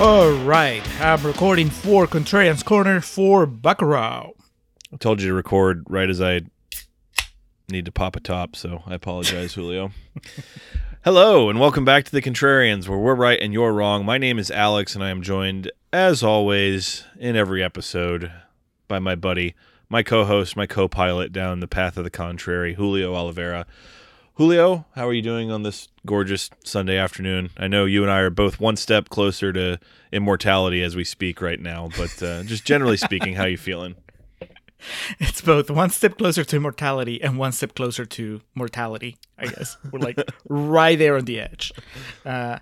[0.00, 4.32] All right, I'm recording for Contrarian's Corner for Bacurau.
[4.90, 6.40] I told you to record right as I
[7.68, 9.90] need to pop a top, so I apologize, Julio.
[11.04, 14.06] Hello, and welcome back to the Contrarians, where we're right and you're wrong.
[14.06, 18.32] My name is Alex, and I am joined, as always, in every episode
[18.88, 19.54] by my buddy,
[19.90, 23.66] my co host, my co pilot down the path of the contrary, Julio Oliveira.
[24.40, 27.50] Julio, how are you doing on this gorgeous Sunday afternoon?
[27.58, 29.78] I know you and I are both one step closer to
[30.12, 33.96] immortality as we speak right now, but uh, just generally speaking, how are you feeling?
[35.18, 39.18] It's both one step closer to immortality and one step closer to mortality.
[39.38, 41.70] I guess we're like right there on the edge.
[42.24, 42.60] Uh,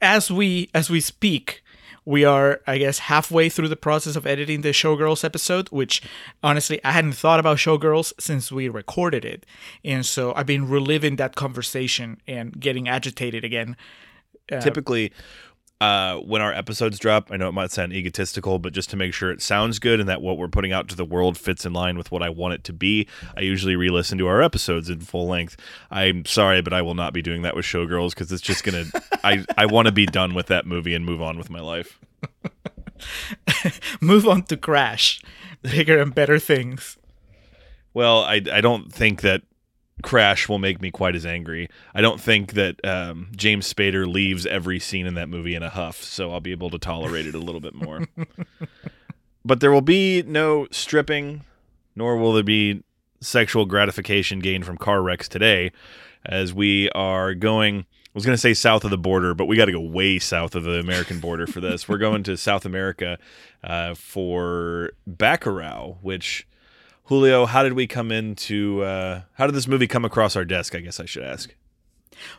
[0.00, 1.62] as we as we speak,
[2.10, 6.02] we are, I guess, halfway through the process of editing the Showgirls episode, which
[6.42, 9.46] honestly, I hadn't thought about Showgirls since we recorded it.
[9.84, 13.76] And so I've been reliving that conversation and getting agitated again.
[14.50, 15.12] Uh, Typically,
[15.80, 19.14] uh, when our episodes drop, I know it might sound egotistical, but just to make
[19.14, 21.72] sure it sounds good and that what we're putting out to the world fits in
[21.72, 24.90] line with what I want it to be, I usually re listen to our episodes
[24.90, 25.56] in full length.
[25.90, 28.84] I'm sorry, but I will not be doing that with Showgirls because it's just going
[28.90, 31.60] to, I, I want to be done with that movie and move on with my
[31.60, 31.98] life.
[34.02, 35.22] move on to Crash,
[35.62, 36.98] bigger and better things.
[37.94, 39.42] Well, I, I don't think that
[40.02, 41.68] Crash will make me quite as angry.
[41.94, 45.70] I don't think that um, James Spader leaves every scene in that movie in a
[45.70, 48.06] huff, so I'll be able to tolerate it a little bit more.
[49.44, 51.42] but there will be no stripping,
[51.94, 52.82] nor will there be
[53.20, 55.72] sexual gratification gained from car wrecks today,
[56.24, 57.80] as we are going.
[57.80, 60.18] I was going to say south of the border, but we got to go way
[60.18, 61.88] south of the American border for this.
[61.88, 63.18] We're going to South America
[63.62, 66.44] uh, for Bacurau, which
[67.10, 68.84] Julio, how did we come into?
[68.84, 70.76] Uh, how did this movie come across our desk?
[70.76, 71.52] I guess I should ask.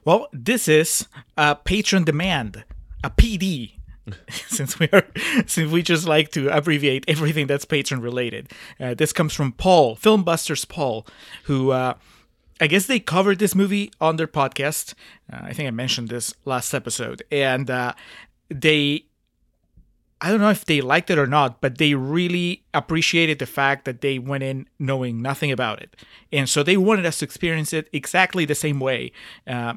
[0.06, 2.64] Well, this is a patron demand,
[3.04, 3.74] a PD.
[4.30, 5.06] since we are,
[5.46, 8.50] since we just like to abbreviate everything that's patron related.
[8.80, 11.06] Uh, this comes from Paul, Filmbusters Paul,
[11.44, 11.96] who uh,
[12.62, 14.94] I guess they covered this movie on their podcast.
[15.32, 17.94] Uh, I think I mentioned this last episode, and uh,
[18.48, 19.04] they
[20.24, 23.86] I don't know if they liked it or not, but they really appreciated the fact
[23.86, 25.96] that they went in knowing nothing about it.
[26.32, 29.12] And so they wanted us to experience it exactly the same way.
[29.48, 29.74] Uh,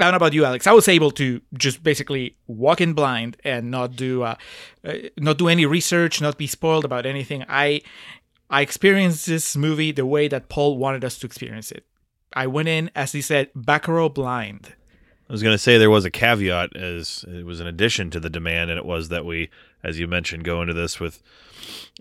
[0.00, 0.66] I don't know about you, Alex.
[0.66, 4.36] I was able to just basically walk in blind and not do uh,
[4.84, 7.44] uh, not do any research, not be spoiled about anything.
[7.48, 7.82] I
[8.50, 11.84] I experienced this movie the way that Paul wanted us to experience it.
[12.34, 14.74] I went in, as he said, Bacurau blind.
[15.28, 18.20] I was going to say there was a caveat as it was an addition to
[18.20, 19.48] the demand, and it was that we,
[19.84, 21.22] as you mentioned, go into this with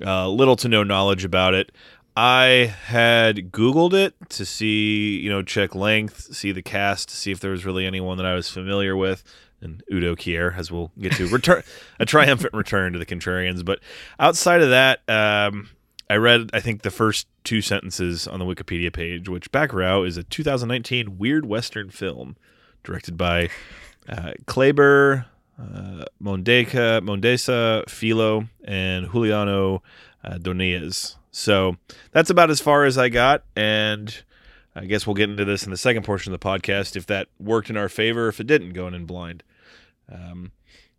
[0.04, 1.72] uh, little to no knowledge about it.
[2.16, 7.40] I had Googled it to see, you know, check length, see the cast, see if
[7.40, 9.24] there was really anyone that I was familiar with.
[9.62, 11.64] And Udo Kier, as we'll get to, return
[12.00, 13.64] a triumphant return to the Contrarians.
[13.66, 13.80] But
[14.20, 15.70] outside of that, um,
[16.10, 20.18] I read, I think, the first two sentences on the Wikipedia page, which Bacurau is
[20.18, 22.36] a 2019 weird Western film
[22.84, 23.50] directed by
[24.08, 25.26] uh, Kleber,
[25.60, 29.84] uh, Mondeka, Mondesa, Filo, and Juliano
[30.24, 31.16] uh, Donez.
[31.32, 31.78] So
[32.12, 34.24] that's about as far as I got, and
[34.76, 37.28] I guess we'll get into this in the second portion of the podcast if that
[37.40, 39.44] worked in our favor, if it didn't, going in blind.
[40.12, 40.52] Um,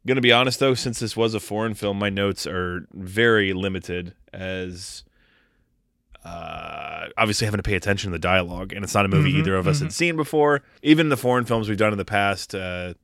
[0.06, 3.52] going to be honest though, since this was a foreign film, my notes are very
[3.52, 5.04] limited as
[6.24, 9.40] uh, obviously having to pay attention to the dialogue, and it's not a movie mm-hmm,
[9.40, 9.86] either of us mm-hmm.
[9.86, 10.62] had seen before.
[10.82, 12.94] Even the foreign films we've done in the past, uh,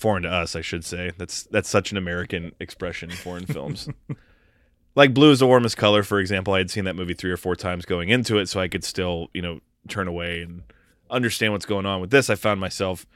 [0.00, 1.12] foreign to us, I should say.
[1.18, 3.10] That's that's such an American expression.
[3.10, 3.88] Foreign films,
[4.96, 6.54] like Blue is the Warmest Color, for example.
[6.54, 8.82] I had seen that movie three or four times going into it, so I could
[8.84, 10.62] still, you know, turn away and
[11.10, 12.00] understand what's going on.
[12.00, 13.06] With this, I found myself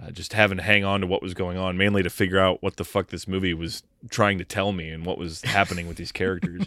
[0.00, 2.62] uh, just having to hang on to what was going on, mainly to figure out
[2.62, 5.96] what the fuck this movie was trying to tell me and what was happening with
[5.98, 6.62] these characters.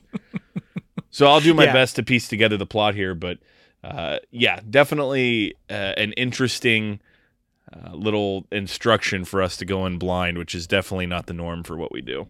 [1.09, 1.73] so I'll do my Yeah.
[1.73, 3.39] best to piece together the plot here, but
[3.83, 6.99] uh, yeah, definitely uh, an interesting
[7.73, 11.63] uh, little instruction for us to go in blind, which is definitely not the norm
[11.63, 12.27] for what we do.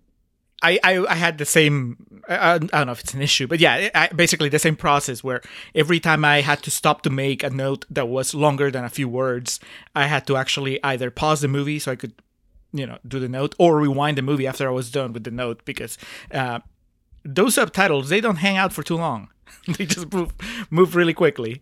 [0.64, 3.60] I, I, I had the same I, I don't know if it's an issue but
[3.60, 5.42] yeah I, basically the same process where
[5.76, 8.90] every time i had to stop to make a note that was longer than a
[8.90, 9.60] few words
[9.94, 12.14] i had to actually either pause the movie so i could
[12.72, 15.32] you know do the note or rewind the movie after i was done with the
[15.32, 15.98] note because
[16.32, 16.60] uh,
[17.26, 19.28] those subtitles they don't hang out for too long
[19.78, 20.34] they just move
[20.70, 21.62] move really quickly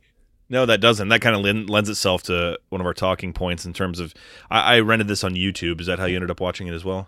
[0.51, 1.07] No, that doesn't.
[1.07, 4.13] That kind of lends itself to one of our talking points in terms of.
[4.51, 5.79] I, I rented this on YouTube.
[5.79, 7.07] Is that how you ended up watching it as well?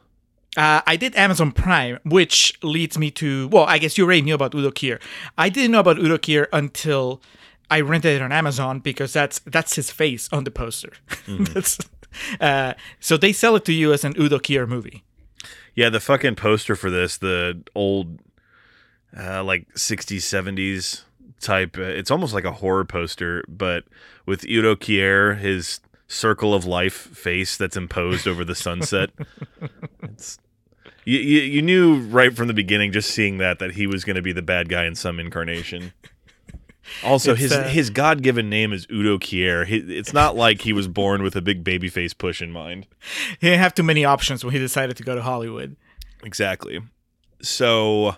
[0.55, 4.33] Uh, I did Amazon Prime, which leads me to well, I guess you already knew
[4.33, 5.01] about Udo Kier.
[5.37, 7.21] I didn't know about Udo Kier until
[7.69, 10.93] I rented it on Amazon because that's that's his face on the poster.
[11.27, 11.79] that's,
[12.39, 15.03] uh, so they sell it to you as an Udo Kier movie.
[15.75, 18.19] Yeah, the fucking poster for this, the old,
[19.17, 21.01] uh, like 60s, 70s
[21.43, 23.83] type, uh, it's almost like a horror poster, but
[24.25, 29.09] with Udo Kier, his circle of life face that's imposed over the sunset.
[30.03, 30.39] it's,
[31.05, 34.15] you, you, you knew right from the beginning, just seeing that, that he was going
[34.15, 35.93] to be the bad guy in some incarnation.
[37.03, 39.65] Also, It's, his uh, his God given name is Udo Kier.
[39.65, 42.87] He, it's not like he was born with a big baby face push in mind.
[43.39, 45.77] He didn't have too many options when he decided to go to Hollywood.
[46.23, 46.81] Exactly.
[47.41, 48.15] So,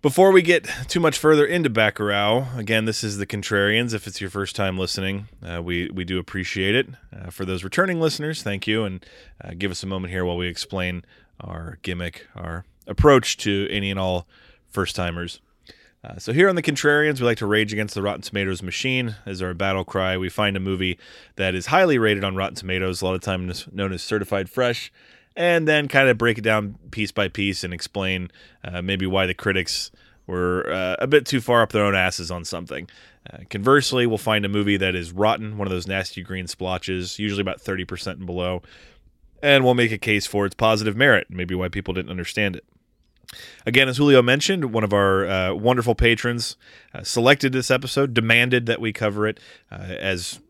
[0.00, 3.92] before we get too much further into Bacurau, again, this is the Contrarians.
[3.92, 6.88] If it's your first time listening, uh, we we do appreciate it.
[7.12, 9.04] Uh, for those returning listeners, thank you, and
[9.42, 11.04] uh, give us a moment here while we explain
[11.40, 14.26] our gimmick, our approach to any and all
[14.68, 15.40] first timers.
[16.04, 19.16] Uh, so here on the Contrarians, we like to rage against the Rotten Tomatoes machine
[19.26, 20.16] as our battle cry.
[20.16, 20.96] We find a movie
[21.34, 24.92] that is highly rated on Rotten Tomatoes, a lot of times known as certified fresh,
[25.38, 28.28] and then kind of break it down piece by piece and explain
[28.64, 29.92] uh, maybe why the critics
[30.26, 32.90] were uh, a bit too far up their own asses on something.
[33.32, 37.20] Uh, conversely, we'll find a movie that is rotten, one of those nasty green splotches,
[37.20, 38.62] usually about 30% and below,
[39.40, 42.64] and we'll make a case for its positive merit, maybe why people didn't understand it.
[43.64, 46.56] Again, as Julio mentioned, one of our uh, wonderful patrons
[46.92, 49.38] uh, selected this episode, demanded that we cover it
[49.70, 50.40] uh, as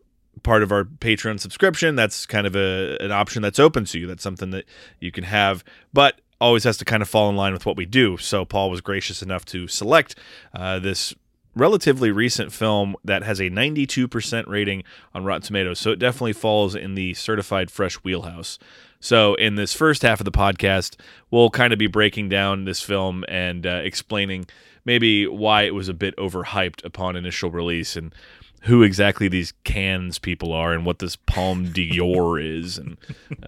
[0.43, 1.95] part of our Patreon subscription.
[1.95, 4.07] That's kind of a, an option that's open to you.
[4.07, 4.65] That's something that
[4.99, 5.63] you can have,
[5.93, 8.17] but always has to kind of fall in line with what we do.
[8.17, 10.15] So Paul was gracious enough to select
[10.53, 11.13] uh, this
[11.55, 14.83] relatively recent film that has a 92% rating
[15.13, 15.79] on Rotten Tomatoes.
[15.79, 18.57] So it definitely falls in the certified fresh wheelhouse.
[19.01, 20.97] So, in this first half of the podcast,
[21.31, 24.45] we'll kind of be breaking down this film and uh, explaining
[24.83, 28.13] maybe why it was a bit overhyped upon initial release and
[28.61, 32.97] who exactly these Cannes people are and what this Palme d'Or is and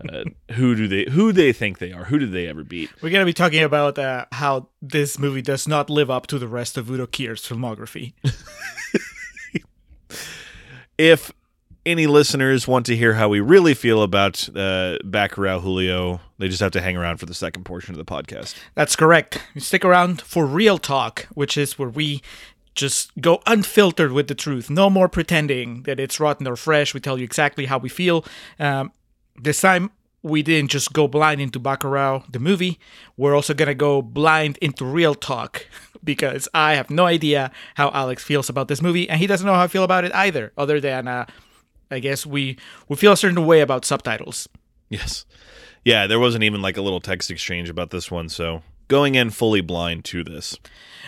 [0.10, 0.24] uh,
[0.54, 3.26] who do they who they think they are who did they ever beat We're gonna
[3.26, 6.90] be talking about uh, how this movie does not live up to the rest of
[6.90, 8.14] Udo Kier's filmography.
[10.98, 11.32] if
[11.86, 16.62] any listeners want to hear how we really feel about uh, Bacurau Julio, they just
[16.62, 18.56] have to hang around for the second portion of the podcast.
[18.76, 19.42] That's correct.
[19.58, 22.22] Stick around for real talk, which is where we
[22.76, 24.70] just go unfiltered with the truth.
[24.70, 26.94] No more pretending that it's rotten or fresh.
[26.94, 28.26] We tell you exactly how we feel.
[28.60, 28.92] Um,
[29.36, 29.92] this time,
[30.24, 32.80] we didn't just go blind into Bacurau, the movie.
[33.18, 35.66] We're also going to go blind into real talk
[36.04, 39.54] because I have no idea how Alex feels about this movie, and he doesn't know
[39.54, 41.26] how I feel about it either, other than, uh,
[41.90, 44.48] I guess, we, we feel a certain way about subtitles.
[44.90, 45.26] Yes.
[45.84, 49.30] Yeah, there wasn't even like a little text exchange about this one, so going in
[49.30, 50.60] fully blind to this.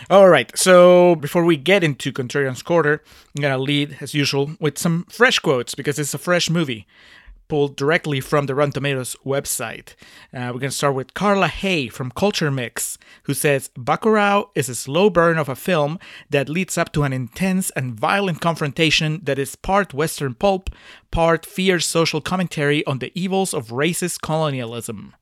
[0.08, 3.02] All right, so before we get into Contrarian's Corner,
[3.36, 6.86] I'm going to lead, as usual, with some fresh quotes because it's a fresh movie
[7.46, 9.88] pulled directly from the Rotten Tomatoes website.
[10.32, 14.70] Uh, we're going to start with Carla Hay from Culture Mix, who says Bacurau is
[14.70, 15.98] a slow burn of a film
[16.30, 20.70] that leads up to an intense and violent confrontation that is part Western pulp,
[21.10, 25.14] part fierce social commentary on the evils of racist colonialism.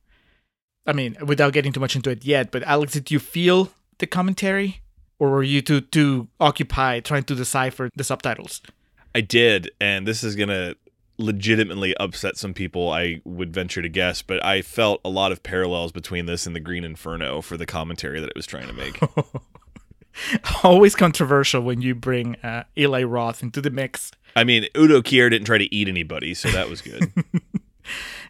[0.85, 4.07] I mean, without getting too much into it yet, but Alex, did you feel the
[4.07, 4.81] commentary?
[5.19, 8.61] Or were you too too occupied trying to decipher the subtitles?
[9.15, 10.75] I did, and this is gonna
[11.17, 15.43] legitimately upset some people, I would venture to guess, but I felt a lot of
[15.43, 18.73] parallels between this and the Green Inferno for the commentary that it was trying to
[18.73, 18.99] make.
[20.63, 24.11] Always controversial when you bring uh, Eli Roth into the mix.
[24.35, 27.11] I mean, Udo Kier didn't try to eat anybody, so that was good.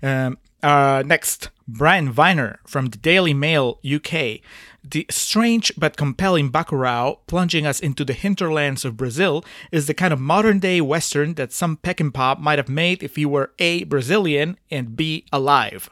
[0.01, 4.39] Um, uh, next, Brian Viner from the Daily Mail UK.
[4.85, 10.11] The strange but compelling Bacurau, plunging us into the hinterlands of Brazil, is the kind
[10.13, 13.85] of modern day Western that some Peckinpah might have made if he were A.
[13.85, 15.25] Brazilian and B.
[15.31, 15.89] alive.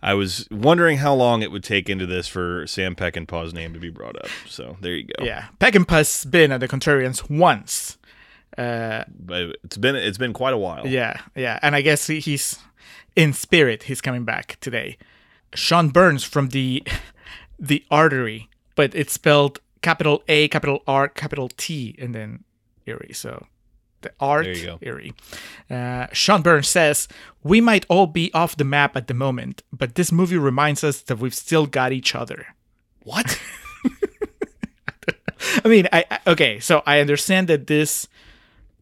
[0.00, 3.80] I was wondering how long it would take into this for Sam Peckinpah's name to
[3.80, 4.28] be brought up.
[4.46, 5.24] So there you go.
[5.24, 7.96] Yeah, Peckinpah's been at the Contrarians once.
[8.56, 10.86] Uh, But it's been it's been quite a while.
[10.86, 12.58] Yeah, yeah, and I guess he- he's
[13.16, 13.84] in spirit.
[13.84, 14.98] He's coming back today.
[15.54, 16.82] Sean Burns from the
[17.58, 22.44] the artery, but it's spelled capital A, capital R, capital T, and then
[22.86, 23.12] Erie.
[23.12, 23.46] So
[24.04, 24.78] the art There you go.
[24.82, 25.14] Erie.
[25.70, 27.08] Uh, Sean Burns says
[27.42, 31.00] we might all be off the map at the moment, but this movie reminds us
[31.02, 32.54] that we've still got each other.
[33.02, 33.40] What?
[35.64, 38.08] I mean, I, I okay, so I understand that this,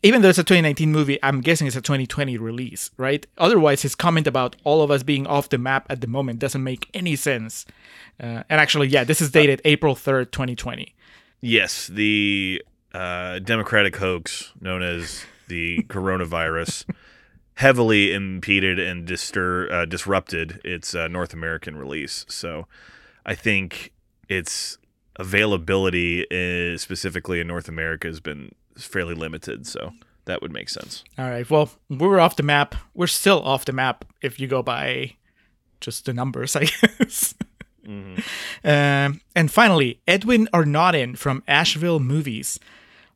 [0.02, 3.26] even though it's a 2019 movie, I'm guessing it's a 2020 release, right?
[3.38, 6.62] Otherwise, his comment about all of us being off the map at the moment doesn't
[6.62, 7.64] make any sense.
[8.20, 10.94] Uh, and actually, yeah, this is dated April 3rd, 2020.
[11.40, 16.84] yes, the uh, Democratic hoax known as the coronavirus
[17.54, 22.24] heavily impeded and distur- uh, disrupted its uh, North American release.
[22.28, 22.66] So
[23.24, 23.92] I think
[24.28, 24.78] its
[25.16, 29.66] availability, uh, specifically in North America, has been fairly limited.
[29.66, 29.92] So
[30.24, 31.04] that would make sense.
[31.18, 32.74] All right, well, we're off the map.
[32.94, 35.16] We're still off the map if you go by
[35.80, 37.34] just the numbers, I guess.
[38.64, 42.60] Um, and finally, Edwin Arnaudin from Asheville Movies.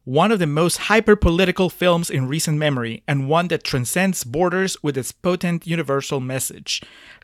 [0.02, 4.80] One of the most hyper political films in recent memory, and one that transcends borders
[4.82, 6.80] with its potent universal message.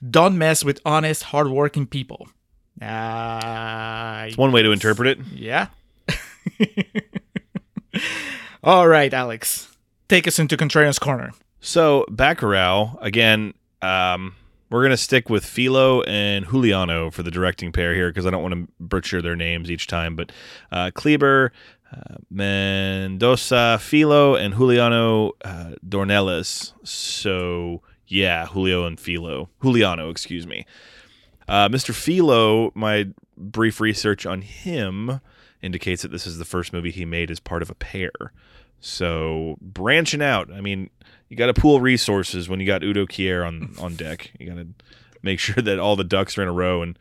[0.08, 2.28] Don't mess with honest, hardworking people.
[2.80, 5.26] Ah, One way to interpret it.
[5.32, 5.68] yeah.
[8.64, 9.68] All right, Alex.
[10.08, 11.32] Take us into Contrarian's Corner.
[11.60, 13.54] So Bacurau again.
[13.80, 14.34] Um,
[14.70, 18.42] we're gonna stick with Philo and Juliano for the directing pair here because I don't
[18.42, 20.16] want to butcher their names each time.
[20.16, 20.32] But
[20.70, 21.52] uh, Kleber,
[21.92, 26.72] uh, Mendoza, Philo, and Juliano uh, Dornelles.
[26.84, 30.64] So yeah, Julio and Philo, Juliano, excuse me.
[31.48, 31.94] Uh, Mr.
[31.94, 35.20] Philo, my brief research on him
[35.62, 38.10] indicates that this is the first movie he made as part of a pair.
[38.80, 40.90] So branching out, I mean,
[41.28, 44.32] you got to pool resources when you got Udo Kier on on deck.
[44.38, 44.68] You got to
[45.22, 46.98] make sure that all the ducks are in a row and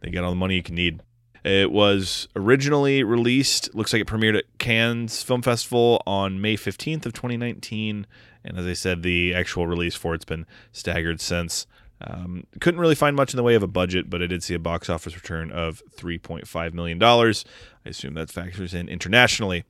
[0.00, 1.00] they got all the money you can need.
[1.44, 3.74] It was originally released.
[3.74, 8.06] Looks like it premiered at Cannes Film Festival on May fifteenth of 2019,
[8.44, 11.66] and as I said, the actual release for it's been staggered since.
[12.02, 14.54] Um, couldn't really find much in the way of a budget, but I did see
[14.54, 17.02] a box office return of $3.5 million.
[17.02, 19.64] I assume that factors in internationally.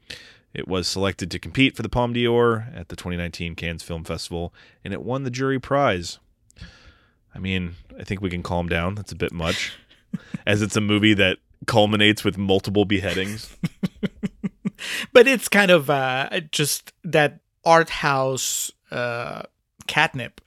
[0.52, 4.52] It was selected to compete for the Palme d'Or at the 2019 Cannes Film Festival,
[4.84, 6.18] and it won the jury prize.
[7.34, 8.96] I mean, I think we can calm down.
[8.96, 9.72] That's a bit much,
[10.46, 13.56] as it's a movie that culminates with multiple beheadings.
[15.12, 19.42] but it's kind of uh, just that art house uh,
[19.86, 20.40] catnip,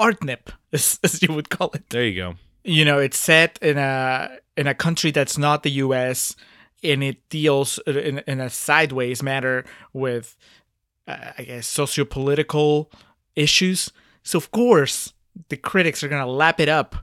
[0.00, 1.88] artnip, as, as you would call it.
[1.90, 2.34] There you go.
[2.64, 6.36] You know, it's set in a in a country that's not the U.S.
[6.82, 10.36] and it deals in, in a sideways manner with,
[11.08, 12.90] uh, I guess, socio-political
[13.36, 13.90] issues.
[14.22, 15.14] So of course,
[15.48, 16.96] the critics are gonna lap it up.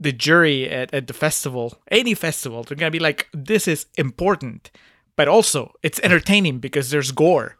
[0.00, 4.70] The jury at, at the festival, any festival, they're gonna be like, "This is important,"
[5.16, 7.56] but also it's entertaining because there's gore.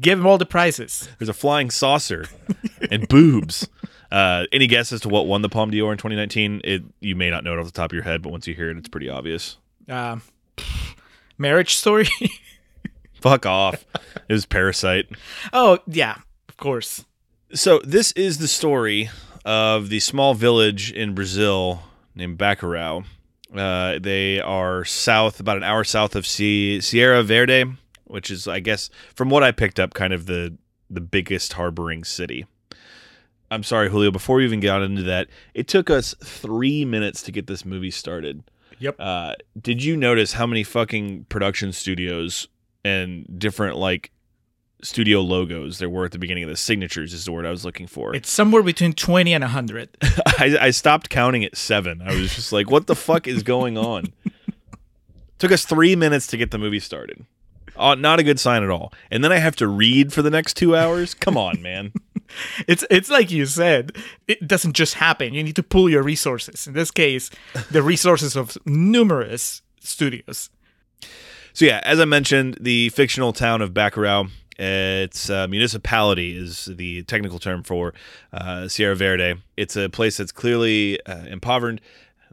[0.00, 1.08] Give them all the prizes.
[1.18, 2.26] There's a flying saucer
[2.90, 3.68] and boobs.
[4.10, 6.60] Uh, any guess as to what won the Palme d'Or in 2019?
[6.64, 8.54] It you may not know it off the top of your head, but once you
[8.54, 9.58] hear it, it's pretty obvious.
[9.88, 10.22] Um,
[11.38, 12.08] marriage story.
[13.20, 13.84] Fuck off.
[14.28, 15.06] It was Parasite.
[15.52, 16.16] oh yeah,
[16.48, 17.04] of course.
[17.54, 19.10] So this is the story
[19.44, 21.82] of the small village in Brazil
[22.14, 23.04] named Bacurau.
[23.54, 27.64] Uh, they are south, about an hour south of Sie- Serra Verde,
[28.04, 30.56] which is, I guess, from what I picked up, kind of the
[30.90, 32.46] the biggest harboring city.
[33.50, 34.10] I'm sorry, Julio.
[34.10, 37.90] Before we even got into that, it took us three minutes to get this movie
[37.90, 38.44] started.
[38.78, 38.96] Yep.
[38.98, 42.48] Uh, did you notice how many fucking production studios
[42.84, 44.12] and different like
[44.82, 47.12] studio logos there were at the beginning of the signatures?
[47.12, 48.14] Is the word I was looking for.
[48.14, 49.96] It's somewhere between twenty and hundred.
[50.02, 52.02] I, I stopped counting at seven.
[52.02, 54.12] I was just like, what the fuck is going on?
[55.38, 57.24] Took us three minutes to get the movie started.
[57.76, 58.92] Oh, not a good sign at all.
[59.10, 61.14] And then I have to read for the next two hours.
[61.14, 61.92] Come on, man.
[62.66, 63.96] It's it's like you said.
[64.26, 65.34] It doesn't just happen.
[65.34, 66.66] You need to pull your resources.
[66.66, 67.30] In this case,
[67.70, 70.50] the resources of numerous studios.
[71.52, 77.02] So yeah, as I mentioned, the fictional town of Bacurau It's uh, municipality is the
[77.04, 77.94] technical term for
[78.32, 79.40] uh, Serra Verde.
[79.56, 81.80] It's a place that's clearly uh, impoverished.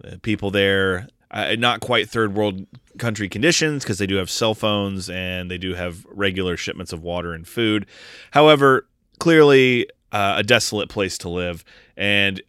[0.03, 2.65] Uh, people there, uh, not quite third world
[2.97, 7.01] country conditions because they do have cell phones and they do have regular shipments of
[7.01, 7.85] water and food.
[8.31, 8.87] However,
[9.19, 11.63] clearly uh, a desolate place to live.
[11.97, 12.41] And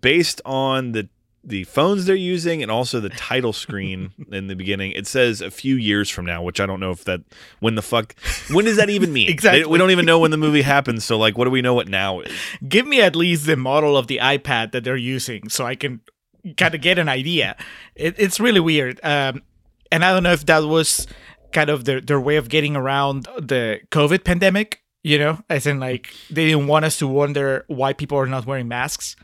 [0.00, 1.08] based on the
[1.42, 5.50] the phones they're using and also the title screen in the beginning it says a
[5.50, 7.22] few years from now which i don't know if that
[7.60, 8.14] when the fuck
[8.50, 9.64] when does that even mean Exactly.
[9.64, 11.88] we don't even know when the movie happens so like what do we know what
[11.88, 12.30] now is
[12.68, 16.02] Give me at least the model of the iPad that they're using so I can
[16.56, 17.56] kind of get an idea.
[17.94, 19.00] It, it's really weird.
[19.02, 19.42] Um,
[19.92, 21.06] and I don't know if that was
[21.52, 25.80] kind of their, their way of getting around the COVID pandemic, you know, as in
[25.80, 26.28] like mm.
[26.28, 29.16] they didn't want us to wonder why people are not wearing masks.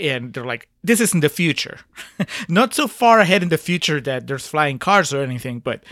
[0.00, 1.80] And they're like, this isn't the future.
[2.48, 5.82] not so far ahead in the future that there's flying cars or anything, but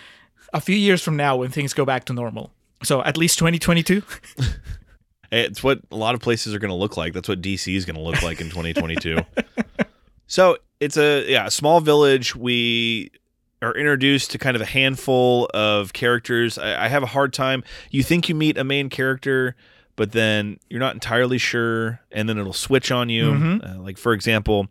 [0.53, 2.53] a few years from now when things go back to normal.
[2.85, 4.03] So at least 2022.
[5.33, 7.13] It's what a lot of places are going to look like.
[7.13, 9.19] That's what DC is going to look like in 2022.
[10.27, 12.37] so it's a yeah a small village.
[12.37, 13.11] We
[13.63, 16.59] are introduced to kind of a handful of characters.
[16.59, 17.65] I, I have a hard time.
[17.91, 19.57] You think you meet a main character,
[19.97, 23.33] but then you're not entirely sure, and then it'll switch on you.
[23.33, 23.77] Mhm.
[23.77, 24.69] Uh, like for example.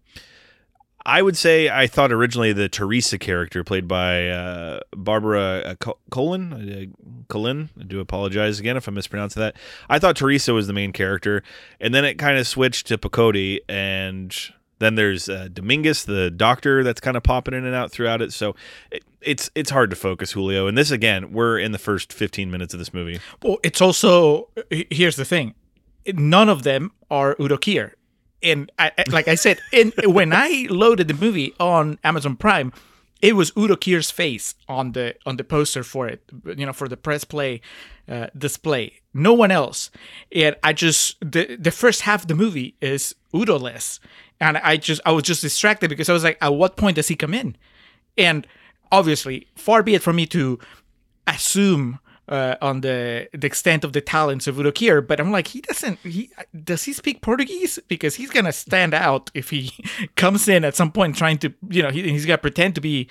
[1.08, 6.52] I would say I thought originally the Teresa character, played by uh, Barbara uh, Colin,
[6.52, 7.70] uh, Colin.
[7.80, 9.56] I do apologize again if I'm mispronouncing that.
[9.88, 11.44] I thought Teresa was the main character,
[11.80, 14.36] and then it kind of switched to Pacote, and
[14.80, 18.34] then there's uh, Dominguez, the doctor, that's kind of popping in and out throughout it.
[18.34, 18.56] So
[18.92, 20.68] it, it's it's hard to focus, Julio.
[20.68, 23.20] And this again, we're in the first 15 minutes of this movie.
[23.42, 25.56] Well, it's also here's the thing:
[26.14, 27.94] none of them are Udo Kier,
[28.44, 32.74] and I- like I said, in when I loaded the movie on Amazon Prime,
[33.26, 36.88] it was Udo Kier's face on the on the poster for it, you know, for
[36.88, 37.60] the press play
[38.08, 39.00] uh, display.
[39.16, 39.90] No one else,
[40.32, 44.00] and I just the the first half of the movie is Udo less,
[44.40, 47.08] and I just I was just distracted because I was like, at what point does
[47.08, 47.56] he come in?
[48.16, 48.46] And
[48.92, 50.60] obviously, far be it from me to
[51.26, 55.48] assume uh, on the the extent of the talents of Udo Kier, but I'm like,
[55.48, 56.00] he doesn't.
[56.00, 56.30] He
[56.64, 57.80] does he speak Portuguese?
[57.88, 59.72] Because he's gonna stand out if he
[60.16, 63.08] comes in at some point trying to, you know, he, he's gonna pretend to be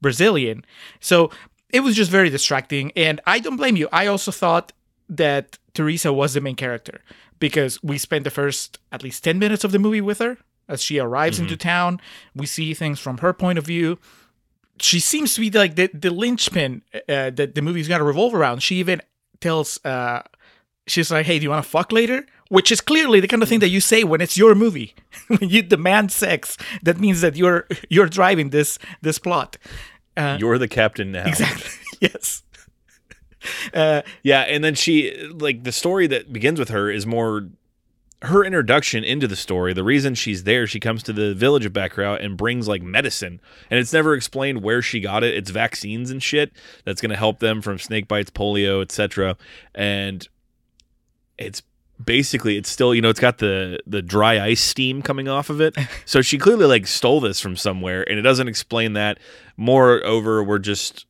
[0.00, 0.64] Brazilian.
[1.00, 1.30] So
[1.70, 3.88] it was just very distracting, and I don't blame you.
[3.92, 4.72] I also thought
[5.08, 7.00] that Teresa was the main character
[7.38, 10.36] because we spent the first at least ten minutes of the movie with her
[10.68, 11.98] as she arrives into town.
[12.34, 13.98] We see things from her point of view
[14.80, 18.34] she seems to be like the, the linchpin uh, that the movie's got to revolve
[18.34, 18.62] around.
[18.62, 19.00] She even
[19.40, 20.22] tells, uh,
[20.86, 23.48] she's like, "Hey, do you want to fuck later?" Which is clearly the kind of
[23.48, 24.94] thing that you say when it's your movie.
[25.28, 29.58] when you demand sex, that means that you're you're driving this this plot.
[30.16, 31.26] Uh, You're the captain now.
[31.26, 31.70] exactly.
[32.00, 32.42] yes.
[33.72, 37.48] Uh, Yeah, and then she like the story that begins with her is more
[38.22, 39.72] her introduction into the story.
[39.72, 43.40] The reason she's there, she comes to the village of Bacurau and brings like medicine,
[43.70, 45.34] and it's never explained where she got it.
[45.34, 46.52] It's vaccines and shit
[46.84, 49.36] that's going to help them from snake bites, polio, etc.
[49.74, 50.28] And
[51.38, 51.62] it's
[52.04, 55.60] basically it's still you know it's got the the dry ice steam coming off of
[55.60, 59.18] it so she clearly like stole this from somewhere and it doesn't explain that
[59.56, 61.07] moreover we're just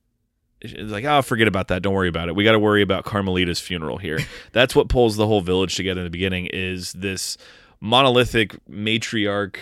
[0.60, 1.82] it's like, oh, forget about that.
[1.82, 2.34] Don't worry about it.
[2.34, 4.18] We got to worry about Carmelita's funeral here.
[4.52, 6.46] That's what pulls the whole village together in the beginning.
[6.46, 7.38] Is this
[7.80, 9.56] monolithic matriarch,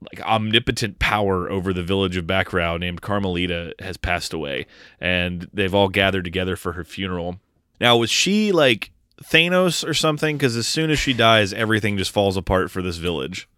[0.00, 4.66] like omnipotent power over the village of Bacurau named Carmelita has passed away,
[5.00, 7.38] and they've all gathered together for her funeral.
[7.80, 8.90] Now, was she like
[9.22, 10.36] Thanos or something?
[10.36, 13.48] Because as soon as she dies, everything just falls apart for this village.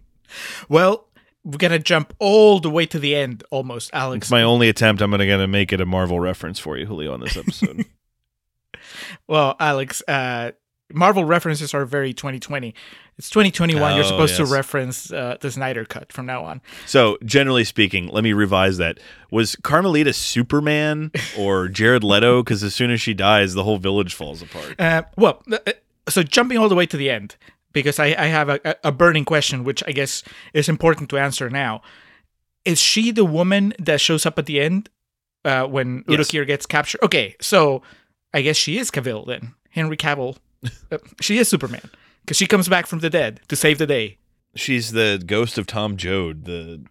[0.68, 1.06] well,
[1.44, 4.26] we're gonna jump all the way to the end, almost, Alex.
[4.26, 5.00] It's my only attempt.
[5.02, 7.84] I'm gonna gonna make it a Marvel reference for you, Julio, on this episode.
[9.26, 10.52] Well, Alex, uh,
[10.92, 12.74] Marvel references are very 2020.
[13.18, 13.94] It's 2021.
[13.94, 14.48] You're Oh, supposed yes.
[14.48, 16.60] to reference uh, the Snyder Cut from now on.
[16.86, 18.98] So, generally speaking, let me revise that.
[19.30, 22.42] Was Carmelita Superman or Jared Leto?
[22.42, 24.74] Because as soon as she dies, the whole village falls apart.
[24.80, 25.58] Uh, well, uh,
[26.08, 27.36] so jumping all the way to the end,
[27.72, 30.22] because I, I have a, a burning question, which I guess
[30.54, 31.82] is important to answer now.
[32.64, 34.88] Is she the woman that shows up at the end
[35.44, 36.30] uh, when Udo Yes.
[36.30, 37.02] Kier gets captured?
[37.02, 37.82] Okay, so
[38.34, 39.54] I guess she is Cavill then.
[39.70, 40.36] Henry Cavill.
[40.92, 41.88] Uh, she is Superman
[42.22, 44.18] because she comes back from the dead to save the day.
[44.54, 46.44] She's the ghost of Tom Joad.
[46.44, 46.84] The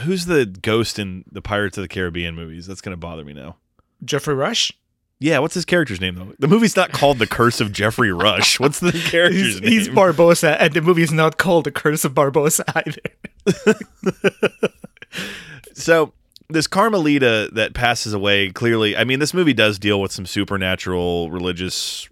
[0.00, 2.66] who's the ghost in the Pirates of the Caribbean movies?
[2.66, 3.56] That's gonna bother me now.
[4.04, 4.72] Geoffrey Rush.
[5.20, 6.34] Yeah, what's his character's name though?
[6.38, 8.58] The movie's not called The Curse of Geoffrey Rush.
[8.60, 9.70] What's the character's He's, name?
[9.70, 14.68] he's Barbossa, and the movie's not called The Curse of Barbossa either.
[15.72, 16.12] so
[16.50, 18.96] this Carmelita that passes away clearly.
[18.96, 22.08] I mean, this movie does deal with some supernatural, religious,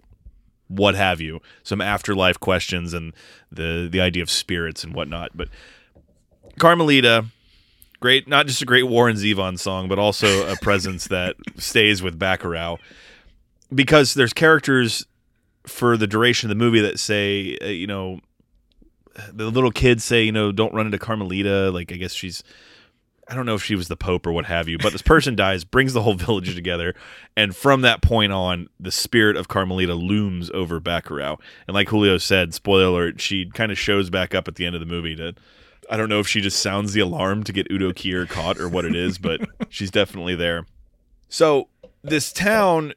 [0.67, 3.13] what have you, some afterlife questions and
[3.51, 5.31] the the idea of spirits and whatnot.
[5.35, 5.49] But
[6.57, 7.25] Carmelita,
[8.03, 12.19] great, not just a great Warren Zevon song, but also a presence that stays with
[12.19, 12.77] Bacurau
[13.73, 15.07] because there's characters
[15.65, 18.19] for the duration of the movie that say, uh, you know,
[19.31, 21.71] the little kids say, you know, don't run into Carmelita.
[21.71, 22.43] Like, I guess she's,
[23.29, 25.33] I don't know if she was the Pope or what have you, but this person
[25.37, 26.95] dies, brings the whole village together.
[27.37, 31.39] And from that point on, the spirit of Carmelita looms over Bacurau.
[31.67, 34.75] And like Julio said, spoiler alert, she kind of shows back up at the end
[34.75, 35.35] of the movie to,
[35.89, 38.67] I don't know if she just sounds the alarm to get Udo Kier caught or
[38.69, 40.65] what it is, but she's definitely there.
[41.29, 41.69] So
[42.03, 42.93] this town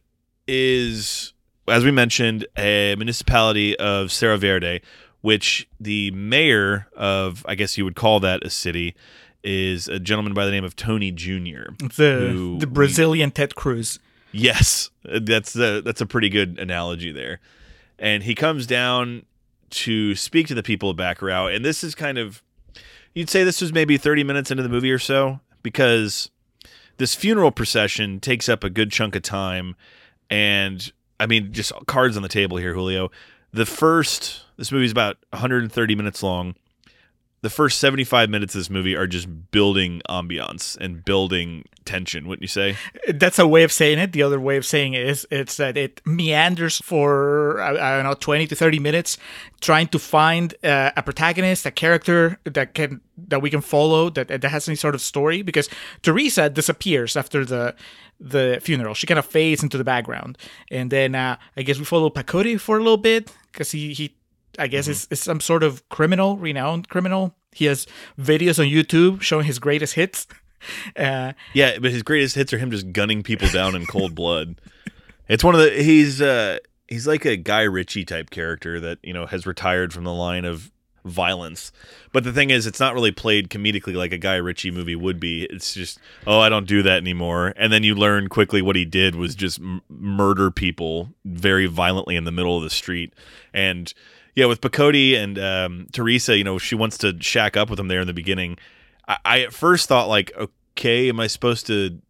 [0.46, 1.32] is,
[1.68, 4.80] as we mentioned, a municipality of Serra Verde,
[5.20, 8.94] which the mayor of, I guess you would call that a city,
[9.42, 11.70] is a gentleman by the name of Tony Jr.
[11.78, 13.98] The the we- Brazilian Ted Cruz.
[14.32, 17.40] Yes, that's a, that's a pretty good analogy there.
[17.98, 19.24] And he comes down
[19.70, 22.42] to speak to the people of Bacurau, and this is kind of
[23.16, 26.30] you'd say this was maybe 30 minutes into the movie or so because
[26.98, 29.74] this funeral procession takes up a good chunk of time
[30.30, 33.10] and I mean just cards on the table here Julio.
[33.52, 36.54] The first this movie's about 130 minutes long.
[37.46, 42.42] The first 75 minutes of this movie are just building ambiance and building tension, wouldn't
[42.42, 42.76] you say?
[43.06, 44.10] That's a way of saying it.
[44.10, 48.14] The other way of saying it is it's that it meanders for I, don't know
[48.14, 49.16] 20 to 30 minutes,
[49.60, 54.26] trying to find uh, a protagonist, a character that can that we can follow that
[54.26, 55.42] that has any sort of story.
[55.42, 55.68] Because
[56.02, 57.76] Teresa disappears after the
[58.18, 58.94] the funeral.
[58.94, 60.36] She kind of fades into the background,
[60.68, 64.16] and then uh, I guess we follow Pacote for a little bit because he he
[64.58, 67.34] I guess is, is some sort of criminal, renowned criminal.
[67.52, 67.86] He has
[68.18, 70.26] videos on YouTube showing his greatest hits.
[70.96, 74.60] Uh, Yeah, but his greatest hits are him just gunning people down in cold blood.
[75.28, 79.12] It's one of the he's uh he's like a Guy Ritchie type character that, you
[79.12, 80.72] know, has retired from the line of
[81.04, 81.72] violence.
[82.12, 85.20] But the thing is it's not really played comedically like a Guy Ritchie movie would
[85.20, 85.44] be.
[85.44, 87.52] It's just, oh, I don't do that anymore.
[87.56, 92.16] And then you learn quickly what he did was just m- murder people very violently
[92.16, 93.12] in the middle of the street.
[93.52, 93.92] And
[94.36, 97.88] yeah, with Pacote and um, Teresa, you know, she wants to shack up with him
[97.88, 98.58] there in the beginning.
[99.08, 102.00] I, I at first thought like, okay, am I supposed to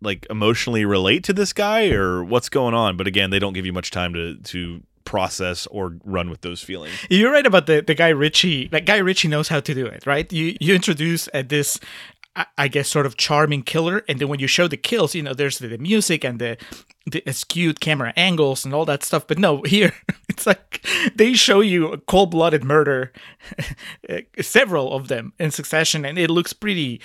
[0.00, 2.96] like emotionally relate to this guy or what's going on?
[2.96, 6.62] But again, they don't give you much time to to process or run with those
[6.62, 6.94] feelings.
[7.08, 8.68] You're right about the, the Guy Ritchie.
[8.70, 10.30] Like Guy Ritchie knows how to do it, right?
[10.32, 11.78] You you introduce uh, this,
[12.56, 15.34] I- guess, sort of charming killer, and then when you show the kills, you know,
[15.34, 16.56] there's the, the music and the
[17.10, 19.26] the skewed camera angles and all that stuff.
[19.26, 19.92] But no, here
[20.28, 23.12] it's like they show you a cold blooded murder,
[24.40, 27.00] several of them in succession, and it looks pretty.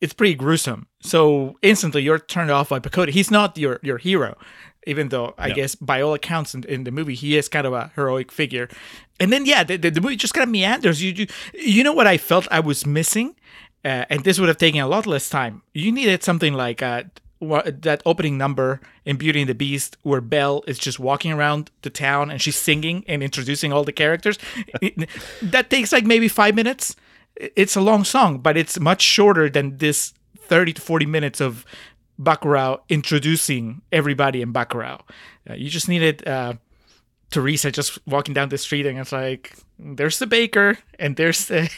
[0.00, 0.86] It's pretty gruesome.
[1.02, 3.10] So instantly you're turned off by Pacote.
[3.10, 4.36] He's not your your hero
[4.86, 5.54] even though I No.
[5.56, 8.66] guess by all accounts in, in the movie he is kind of a heroic figure.
[9.20, 11.02] And then yeah, the, the, the movie just kind of meanders.
[11.02, 13.34] You, you you know what I felt I was missing,
[13.84, 15.62] uh, and this would have taken a lot less time.
[15.72, 17.04] You needed something like uh,
[17.40, 21.90] that opening number in Beauty and the Beast where Belle is just walking around the
[21.90, 24.38] town and she's singing and introducing all the characters.
[25.42, 26.94] That takes like maybe five minutes.
[27.36, 31.64] It's a long song, but it's much shorter than this 30 to 40 minutes of
[32.20, 35.00] Bacurau introducing everybody in Bacurau.
[35.48, 36.54] Uh, you just needed uh,
[37.30, 41.70] Teresa just walking down the street and it's like, there's the baker and there's the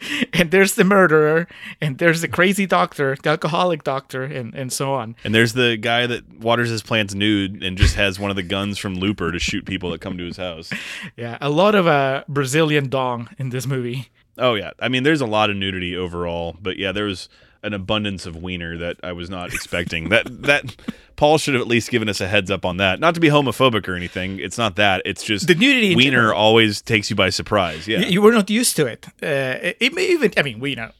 [0.32, 1.46] and there's the murderer
[1.80, 5.16] and there's the crazy doctor, the alcoholic doctor, and, and so on.
[5.24, 8.42] And there's the guy that waters his plants nude and just has one of the
[8.42, 10.70] guns from Looper to shoot people that come to his house.
[11.16, 14.08] Yeah, a lot of uh, Brazilian dong in this movie.
[14.38, 17.28] Oh yeah, I mean, there's a lot of nudity overall, but yeah, there was
[17.62, 20.08] an abundance of wiener that I was not expecting.
[20.08, 20.76] that that
[21.16, 22.98] Paul should have at least given us a heads up on that.
[22.98, 24.38] Not to be homophobic or anything.
[24.38, 25.02] It's not that.
[25.04, 27.86] It's just The nudity wiener always takes you by surprise.
[27.86, 28.00] Yeah.
[28.00, 29.06] You were not used to it.
[29.22, 30.90] Uh, it, it may even, I mean, we know,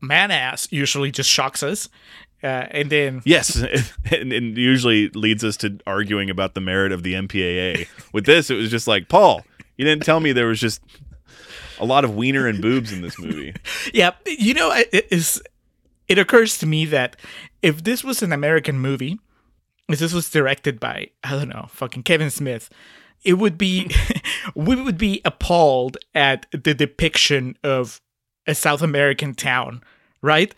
[0.00, 1.88] man ass usually just shocks us.
[2.42, 3.56] Uh, and then Yes,
[4.10, 7.86] and, and usually leads us to arguing about the merit of the MPAA.
[8.12, 9.44] With this, it was just like Paul.
[9.76, 10.82] You didn't tell me there was just
[11.78, 13.54] a lot of wiener and boobs in this movie.
[13.94, 15.42] Yeah, you know, it is.
[16.10, 17.14] It occurs to me that
[17.62, 19.20] if this was an American movie,
[19.88, 22.68] if this was directed by I don't know, fucking Kevin Smith,
[23.22, 23.88] it would be
[24.56, 28.00] we would be appalled at the depiction of
[28.48, 29.84] a South American town,
[30.20, 30.52] right?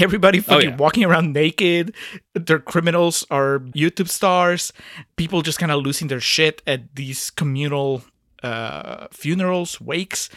[0.00, 0.76] Everybody fucking yeah.
[0.76, 1.94] walking around naked.
[2.34, 4.72] Their criminals are YouTube stars.
[5.14, 8.02] People just kind of losing their shit at these communal
[8.42, 10.28] uh, funerals, wakes.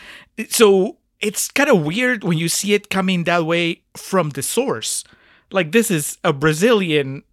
[0.49, 5.03] So it's kind of weird when you see it coming that way from the source,
[5.51, 7.23] Like this is a Brazilian,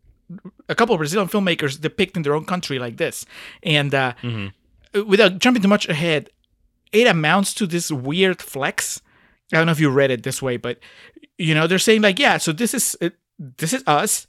[0.69, 3.25] a couple of Brazilian filmmakers depicting their own country like this,
[3.63, 4.13] and uh,
[5.07, 6.31] without jumping too much ahead,
[6.93, 9.01] it amounts to this weird flex.
[9.53, 10.79] I don't know if you read it this way, but
[11.39, 14.27] you know they're saying like, yeah, so this is uh, this is us,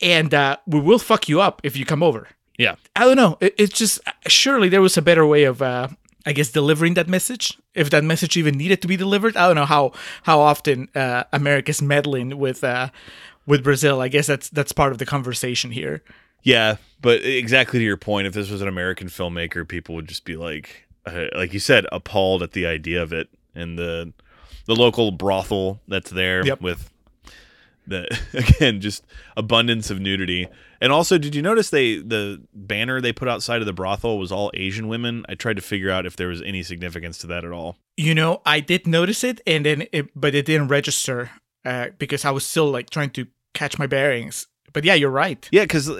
[0.00, 2.28] and uh, we will fuck you up if you come over.
[2.58, 2.76] Yeah.
[2.94, 3.36] I don't know.
[3.40, 5.88] It, it's just surely there was a better way of, uh,
[6.26, 7.56] I guess, delivering that message.
[7.74, 11.24] If that message even needed to be delivered, I don't know how how often uh,
[11.32, 12.88] America's meddling with uh,
[13.46, 14.00] with Brazil.
[14.00, 16.02] I guess that's that's part of the conversation here.
[16.42, 20.24] Yeah, but exactly to your point, if this was an American filmmaker, people would just
[20.26, 24.12] be like, uh, like you said, appalled at the idea of it, and the
[24.66, 26.60] the local brothel that's there Yep.
[26.62, 26.90] with
[27.86, 29.04] the again just
[29.36, 30.48] abundance of nudity.
[30.80, 34.32] And also, did you notice they the banner they put outside of the brothel was
[34.32, 35.24] all Asian women?
[35.28, 37.76] I tried to figure out if there was any significance to that at all.
[37.96, 41.30] You know, I did notice it, and then it, but it didn't register
[41.64, 44.48] uh, because I was still like trying to catch my bearings.
[44.72, 45.48] But yeah, you're right.
[45.52, 45.90] Yeah, because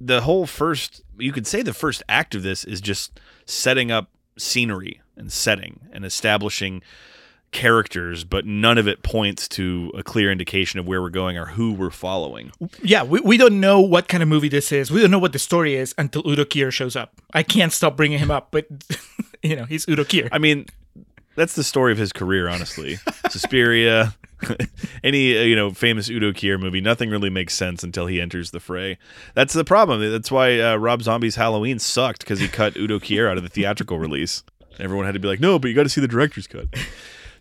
[0.00, 4.10] the whole first, you could say the first act of this is just setting up
[4.38, 6.82] scenery and setting and establishing
[7.52, 11.46] characters, but none of it points to a clear indication of where we're going or
[11.46, 12.50] who we're following.
[12.82, 14.90] Yeah, we, we don't know what kind of movie this is.
[14.90, 17.12] We don't know what the story is until Udo Kier shows up.
[17.32, 18.66] I can't stop bringing him up, but
[19.42, 20.28] you know he's Udo Kier.
[20.32, 20.66] I mean,
[21.36, 22.98] that's the story of his career, honestly.
[23.30, 24.14] Suspiria,
[25.04, 28.50] any uh, you know famous Udo Kier movie, nothing really makes sense until he enters
[28.50, 28.98] the fray.
[29.34, 30.10] That's the problem.
[30.10, 33.48] That's why uh, Rob Zombie's Halloween sucked because he cut Udo Kier out of the
[33.48, 34.42] theatrical release.
[34.78, 36.66] Everyone had to be like, no, but you got to see the director's cut.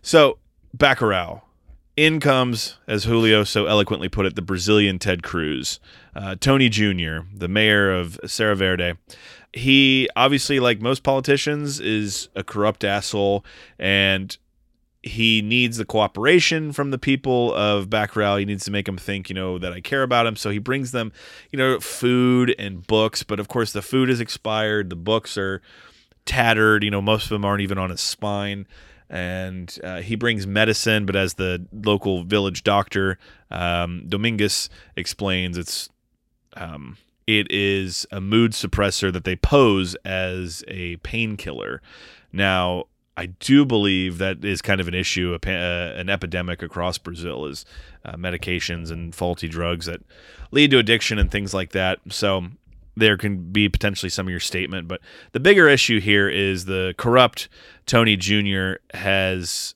[0.02, 0.38] So
[0.76, 1.42] Bacurau.
[1.98, 5.80] In comes, as Julio so eloquently put it, the Brazilian Ted Cruz,
[6.16, 8.94] uh, Tony Jr., the mayor of Serra Verde.
[9.52, 13.44] He obviously, like most politicians, is a corrupt asshole,
[13.78, 14.36] and
[15.04, 18.40] he needs the cooperation from the people of Bacurau.
[18.40, 20.36] He needs to make them think, you know, that I care about him.
[20.36, 21.12] So he brings them,
[21.52, 23.24] you know, food and books.
[23.24, 24.90] But of course, the food is expired.
[24.90, 25.62] The books are
[26.26, 26.84] tattered.
[26.84, 28.68] You know, most of them aren't even on his spine.
[29.12, 33.20] And uh, he brings medicine, but as the local village doctor,
[33.52, 35.90] um, Dominguez explains, it's
[36.56, 36.98] um,
[37.28, 41.82] it is a mood suppressor that they pose as a painkiller.
[42.32, 42.86] Now,
[43.18, 47.46] I do believe that is kind of an issue, a, uh, an epidemic across Brazil
[47.46, 47.66] is
[48.06, 50.02] uh, medications and faulty drugs that
[50.52, 52.00] lead to addiction and things like that.
[52.10, 52.46] So
[52.96, 55.02] there can be potentially some of your statement, but
[55.34, 57.48] the bigger issue here is the corrupt
[57.92, 58.76] Tony Jr.
[58.94, 59.76] has.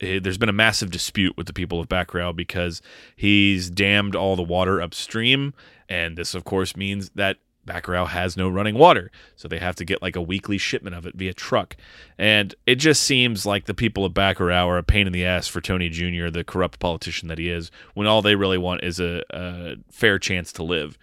[0.00, 2.82] There's been a massive dispute with the people of Bacurau because
[3.14, 5.54] he's dammed all the water upstream,
[5.88, 9.84] and this, of course, means that Bacurau has no running water, so they have to
[9.84, 11.76] get like a weekly shipment of it via truck.
[12.18, 15.46] And it just seems like the people of Bacurau are a pain in the ass
[15.46, 18.98] for Tony Jr., the corrupt politician that he is, when all they really want is
[18.98, 20.98] a, a fair chance to live.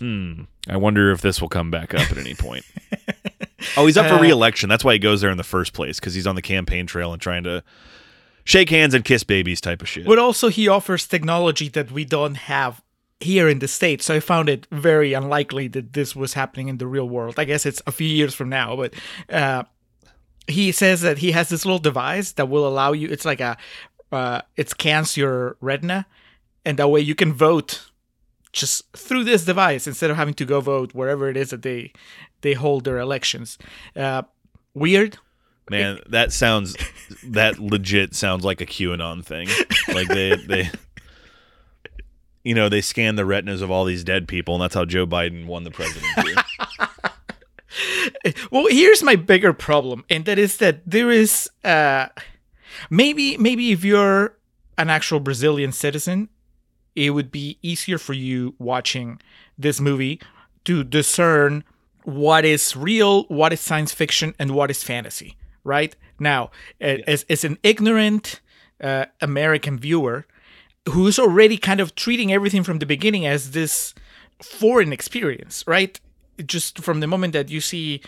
[0.00, 0.42] Hmm.
[0.68, 2.64] I wonder if this will come back up at any point.
[3.76, 4.68] oh, he's up for Uh, re-election.
[4.68, 7.12] That's why he goes there in the first place because he's on the campaign trail
[7.12, 7.62] and trying to
[8.44, 10.06] shake hands and kiss babies type of shit.
[10.06, 12.82] But also, he offers technology that we don't have
[13.20, 14.04] here in the States.
[14.04, 17.38] So I found it very unlikely that this was happening in the real world.
[17.38, 18.92] I guess it's a few years from now, but
[19.30, 19.64] uh,
[20.46, 23.56] he says that he has this little device that will allow you, it's like a,
[24.12, 26.06] uh, it scans your retina,
[26.64, 27.90] and that way you can vote
[28.52, 31.92] just through this device instead of having to go vote wherever it is that they
[32.44, 33.58] they hold their elections.
[33.96, 34.22] Uh,
[34.74, 35.18] weird,
[35.70, 36.76] Man, that sounds
[37.24, 39.48] that legit sounds like a QAnon thing.
[39.92, 40.70] Like they they
[42.42, 45.06] you know, they scan the retinas of all these dead people and that's how Joe
[45.06, 46.34] Biden won the presidency.
[48.52, 52.06] Well, here's my bigger problem, and that is that there is uh,
[52.88, 54.38] maybe maybe if you're
[54.78, 56.28] an actual Brazilian citizen,
[56.94, 59.20] it would be easier for you watching
[59.58, 60.20] this movie
[60.66, 61.64] to discern
[62.04, 65.36] what is real, what is science fiction, and what is fantasy.
[65.64, 68.40] Right now, a- as as an ignorant
[68.82, 70.26] uh, American viewer
[70.90, 73.94] who's already kind of treating everything from the beginning as this
[74.42, 75.98] foreign experience, right?
[76.44, 78.02] Just from the moment that you see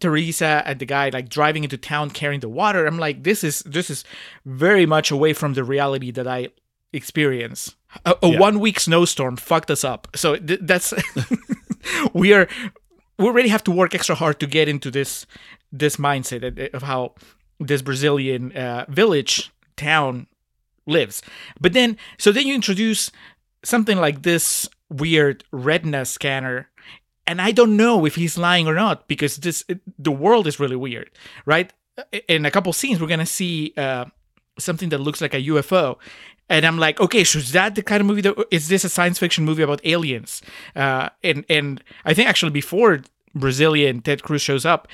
[0.00, 3.60] Teresa and the guy like driving into town carrying the water, I'm like, this is
[3.60, 4.02] this is
[4.44, 6.48] very much away from the reality that I
[6.92, 7.76] experience.
[8.04, 8.38] A, a Yeah.
[8.40, 10.08] one week snowstorm fucked us up.
[10.16, 10.92] So th- that's
[12.12, 12.48] we are
[13.18, 15.26] we already have to work extra hard to get into this
[15.72, 17.14] this mindset of- how
[17.60, 20.26] this Brazilian uh, village town
[20.86, 21.22] lives.
[21.60, 23.10] But then, so then you introduce
[23.64, 26.70] something like this weird retina scanner,
[27.26, 29.64] and I don't know if he's lying or not because this
[29.98, 31.10] the world is really weird,
[31.44, 31.72] right?
[32.28, 34.06] In a couple scenes, we're gonna see uh,
[34.58, 35.98] something that looks like a UFO,
[36.48, 38.88] and I'm like, okay, so is that the kind of movie that is this a
[38.88, 40.42] science fiction movie about aliens?
[40.74, 43.02] Uh, and and I think actually before
[43.34, 44.88] Brazilian Ted Cruz shows up,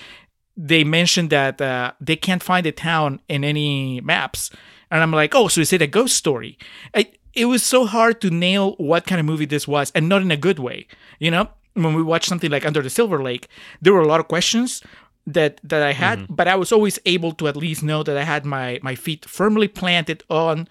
[0.57, 4.51] they mentioned that uh, they can't find a town in any maps,
[4.91, 6.59] and I'm like, oh, so is it a ghost story?
[6.95, 10.23] I, it was so hard to nail what kind of movie this was, and not
[10.23, 10.87] in a good way.
[11.19, 13.49] You know, when we watched something like Under the Silver Lake,
[13.81, 14.83] there were a lot of questions
[15.27, 16.35] that that I had, mm-hmm.
[16.35, 19.25] but I was always able to at least know that I had my my feet
[19.25, 20.69] firmly planted on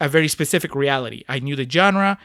[0.00, 1.24] a very specific reality.
[1.28, 2.18] I knew the genre,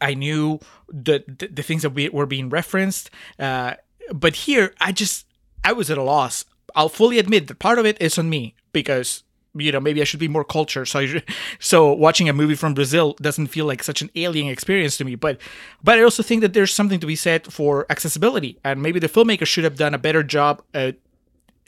[0.00, 3.74] I knew the the, the things that we, were being referenced, uh,
[4.12, 5.26] but here I just
[5.64, 6.44] I was at a loss.
[6.74, 9.22] I'll fully admit that part of it is on me because
[9.54, 10.88] you know maybe I should be more cultured.
[10.88, 11.06] So
[11.58, 15.14] so watching a movie from Brazil doesn't feel like such an alien experience to me.
[15.14, 15.40] But
[15.82, 19.08] but I also think that there's something to be said for accessibility, and maybe the
[19.08, 20.96] filmmaker should have done a better job at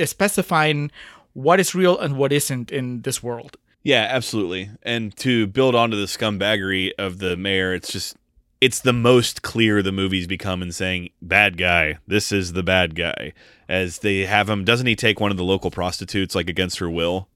[0.05, 0.91] specifying
[1.35, 3.57] what is real and what isn't in this world.
[3.85, 4.71] Yeah, absolutely.
[4.83, 8.17] And to build onto the scumbaggery of the mayor, it's just
[8.61, 11.99] it's the most clear the movies become in saying bad guy.
[12.07, 13.35] This is the bad guy.
[13.69, 16.89] As they have him, doesn't he take one of the local prostitutes like against her
[16.89, 17.29] will?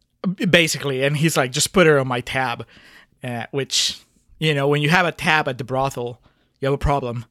[0.50, 2.66] Basically, and he's like, just put her on my tab,
[3.22, 4.00] uh, which
[4.38, 6.20] you know, when you have a tab at the brothel,
[6.60, 7.26] you have a problem.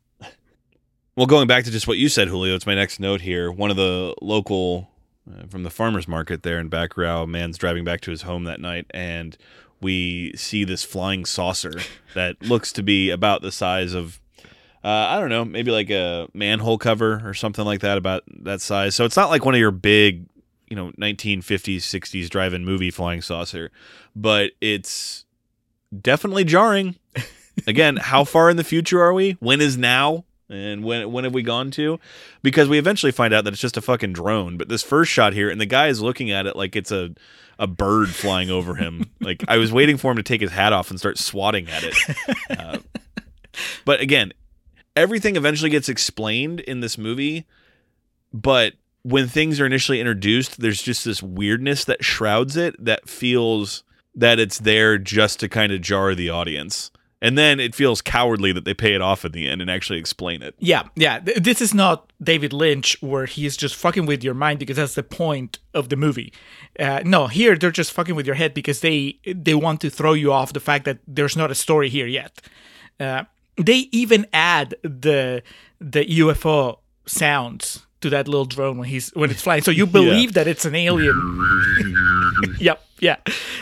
[1.16, 3.52] Well, going back to just what you said, Julio, it's my next note here.
[3.52, 4.92] One of the local
[5.30, 7.28] uh, from the farmers market there in Bacurau.
[7.28, 9.38] Man's driving back to his home that night, and
[9.82, 11.80] we see this flying saucer
[12.14, 14.20] that looks to be about the size of
[14.84, 18.62] uh, I don't know, maybe like a manhole cover or something like that, about that
[18.62, 18.96] size.
[18.96, 20.28] So it's not like one of your big,
[20.70, 23.72] you know, 1950s, 60s drive-in movie flying saucer,
[24.16, 25.26] but it's
[26.02, 26.96] definitely jarring.
[27.68, 29.32] Again, how far in the future are we?
[29.40, 30.24] When is now?
[30.50, 32.00] And when when have we gone to?
[32.42, 34.58] Because we eventually find out that it's just a fucking drone.
[34.58, 37.14] But this first shot here, and the guy is looking at it like it's a
[37.60, 39.10] a bird flying over him.
[39.20, 41.84] like I was waiting for him to take his hat off and start swatting at
[41.84, 41.96] it.
[42.50, 42.78] Uh,
[43.86, 44.32] but again,
[44.96, 47.46] everything eventually gets explained in this movie.
[48.34, 53.84] But when things are initially introduced, there's just this weirdness that shrouds it that feels
[54.16, 56.92] that it's there just to kind of jar the audience.
[57.20, 59.98] And then it feels cowardly that they pay it off at the end and actually
[59.98, 60.54] explain it.
[60.60, 61.20] Yeah, yeah.
[61.20, 65.02] This is not David Lynch where he's just fucking with your mind because that's the
[65.02, 66.32] point of the movie.
[66.80, 70.14] Uh, no, here they're just fucking with your head because they they want to throw
[70.14, 72.40] you off the fact that there's not a story here yet.
[73.00, 73.24] Uh,
[73.58, 75.42] they even add the
[75.82, 76.78] the UFO
[77.08, 80.44] sounds to that little drone when he's when it's flying, so you believe yeah.
[80.44, 81.16] that it's an alien.
[82.60, 83.18] yep yeah.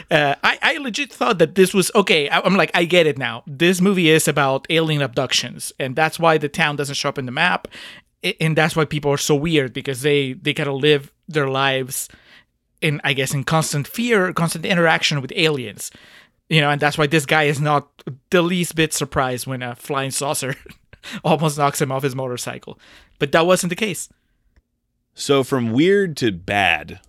[0.09, 2.29] Uh, I, I legit thought that this was okay.
[2.29, 3.43] I, I'm like, I get it now.
[3.45, 7.25] This movie is about alien abductions, and that's why the town doesn't show up in
[7.25, 7.67] the map.
[8.39, 12.09] And that's why people are so weird because they they kind of live their lives
[12.81, 15.91] in, I guess, in constant fear, constant interaction with aliens.
[16.49, 17.89] You know, and that's why this guy is not
[18.29, 20.55] the least bit surprised when a flying saucer
[21.23, 22.79] almost knocks him off his motorcycle.
[23.19, 24.09] But that wasn't the case.
[25.15, 26.99] So from weird to bad,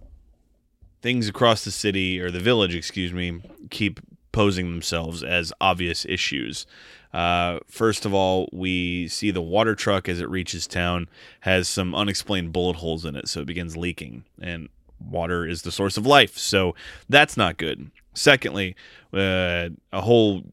[1.02, 3.40] things across the city or the village, excuse me,
[3.70, 3.98] keep
[4.30, 6.66] posing themselves as obvious issues.
[7.12, 11.08] Uh, first of all, we see the water truck as it reaches town
[11.40, 14.24] has some unexplained bullet holes in it, so it begins leaking.
[14.40, 14.68] And
[15.00, 16.76] water is the source of life, so
[17.08, 17.90] that's not good.
[18.14, 18.76] Secondly,
[19.12, 20.44] uh, a whole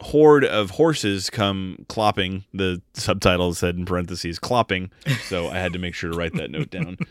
[0.00, 2.44] horde of horses come clopping.
[2.54, 4.90] The subtitle said in parentheses clopping,
[5.28, 6.98] so I had to make sure to write that note down.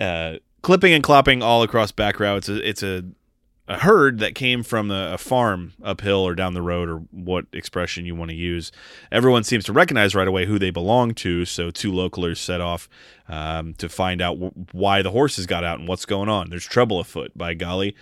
[0.00, 2.36] Uh, clipping and clopping all across Bacurau.
[2.38, 3.04] It's a it's a,
[3.68, 7.46] a herd that came from a, a, farm uphill or down the road or what
[7.52, 8.72] expression you want to use.
[9.12, 11.44] Everyone seems to recognize right away who they belong to.
[11.44, 12.88] So two localers set off
[13.28, 16.50] um, to find out w- why the horses got out and what's going on.
[16.50, 17.30] There's trouble afoot.
[17.36, 17.94] By golly,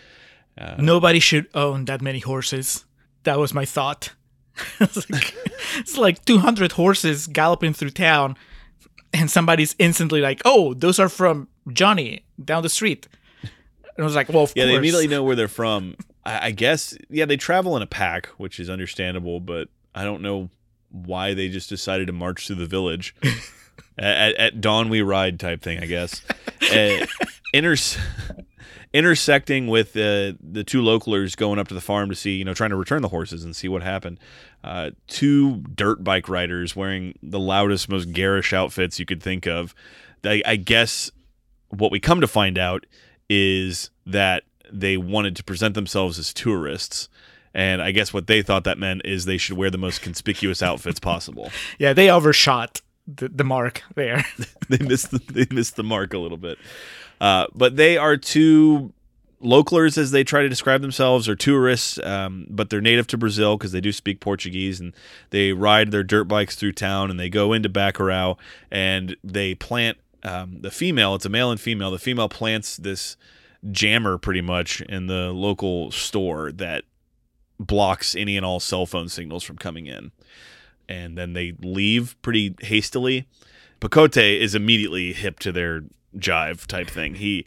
[0.56, 2.86] uh, nobody should own that many horses.
[3.24, 4.12] That was my thought.
[4.80, 5.34] it's, like,
[5.76, 8.36] it's like 200 horses galloping through town
[9.12, 13.08] and somebody's instantly like, "Oh, those are from Johnny down the street."
[13.42, 13.50] And
[13.98, 14.54] I was like, "Well, yeah." Course.
[14.54, 15.96] They immediately know where they're from.
[16.24, 20.22] I, I guess, yeah, they travel in a pack, which is understandable, but I don't
[20.22, 20.50] know
[20.90, 23.14] why they just decided to march through the village.
[23.98, 26.22] at, at, dawn we ride type thing, I guess.
[26.72, 27.06] uh,
[28.92, 32.54] intersecting with uh, the two localers going up to the farm to see, you know,
[32.54, 34.18] trying to return the horses and see what happened.
[34.62, 39.74] Uh, two dirt bike riders wearing the loudest, most garish outfits you could think of.
[40.24, 41.10] I, I guess
[41.70, 42.86] what we come to find out
[43.28, 47.08] is that they wanted to present themselves as tourists.
[47.54, 50.62] And I guess what they thought that meant is they should wear the most conspicuous
[50.62, 51.50] outfits possible.
[51.78, 54.24] Yeah, they overshot the, the mark there.
[54.68, 56.58] they missed the, they missed the mark a little bit.
[57.20, 58.92] Uh, but they are two
[59.42, 63.56] localers, as they try to describe themselves, or tourists, um, but they're native to Brazil
[63.56, 64.94] because they do speak Portuguese, and
[65.30, 68.36] they ride their dirt bikes through town, and they go into Bacurau,
[68.70, 71.14] and they plant um, the female.
[71.14, 71.90] It's a male and female.
[71.90, 73.16] The female plants this
[73.70, 76.84] jammer pretty much in the local store that
[77.58, 80.12] blocks any and all cell phone signals from coming in,
[80.88, 83.26] and then they leave pretty hastily.
[83.80, 85.84] Pacote is immediately hip to their
[86.16, 87.14] jive type thing.
[87.16, 87.44] He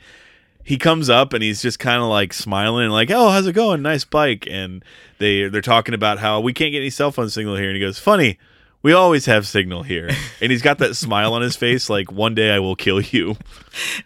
[0.64, 3.54] he comes up and he's just kind of like smiling and like, "Oh, how's it
[3.54, 3.82] going?
[3.82, 4.84] Nice bike." And
[5.20, 7.82] they they're talking about how we can't get any cell phone signal here, and he
[7.82, 8.40] goes, "Funny,
[8.82, 10.10] we always have signal here."
[10.42, 13.36] and he's got that smile on his face, like, "One day I will kill you."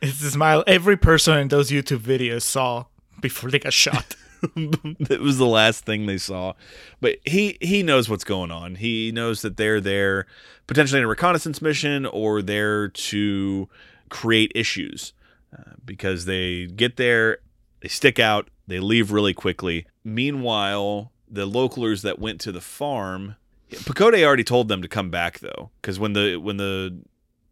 [0.01, 2.85] It's the smile every person in those YouTube videos saw
[3.21, 4.15] before they got shot.
[4.55, 6.53] it was the last thing they saw.
[7.01, 8.75] But he he knows what's going on.
[8.75, 10.25] He knows that they're there
[10.67, 13.69] potentially in a reconnaissance mission or there to
[14.09, 15.13] create issues
[15.57, 17.39] uh, because they get there,
[17.81, 19.85] they stick out, they leave really quickly.
[20.03, 23.35] Meanwhile, the localers that went to the farm,
[23.71, 26.99] Pacote already told them to come back though, because when the when the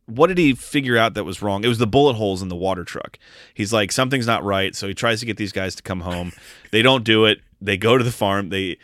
[0.07, 1.63] what did he figure out that was wrong?
[1.63, 3.17] It was the bullet holes in the water truck.
[3.53, 4.75] He's like, something's not right.
[4.75, 6.31] So he tries to get these guys to come home.
[6.71, 7.39] They don't do it.
[7.59, 8.49] They go to the farm.
[8.49, 8.77] They,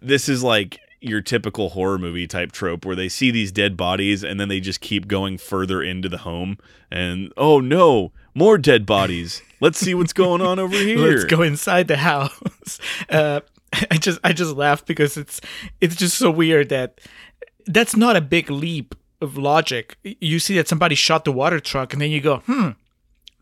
[0.00, 4.22] this is like your typical horror movie type trope where they see these dead bodies
[4.22, 6.58] and then they just keep going further into the home.
[6.90, 9.42] And oh no, more dead bodies.
[9.60, 10.98] Let's see what's going on over here.
[10.98, 12.40] Let's go inside the house.
[13.08, 13.40] Uh,
[13.90, 15.40] I just I just laugh because it's
[15.80, 17.00] it's just so weird that
[17.66, 19.96] that's not a big leap of logic.
[20.02, 22.70] You see that somebody shot the water truck, and then you go, hmm,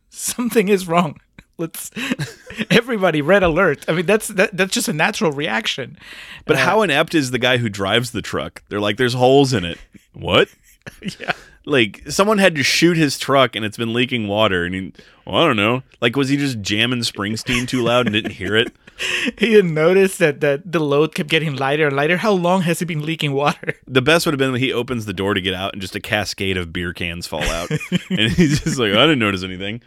[0.08, 1.18] something is wrong.
[1.60, 1.90] Let's
[2.70, 3.84] everybody red alert.
[3.86, 5.98] I mean, that's that, that's just a natural reaction.
[6.46, 8.62] But uh, how inept is the guy who drives the truck?
[8.70, 9.78] They're like, there's holes in it.
[10.14, 10.48] What?
[11.20, 11.32] yeah.
[11.66, 14.92] Like someone had to shoot his truck and it's been leaking water and he
[15.26, 15.82] well, I don't know.
[16.00, 18.72] Like was he just jamming Springsteen too loud and didn't hear it?
[19.38, 22.16] he didn't notice that, that the load kept getting lighter and lighter.
[22.16, 23.74] How long has he been leaking water?
[23.86, 25.94] The best would have been when he opens the door to get out and just
[25.94, 27.70] a cascade of beer cans fall out.
[28.10, 29.82] and he's just like, I didn't notice anything.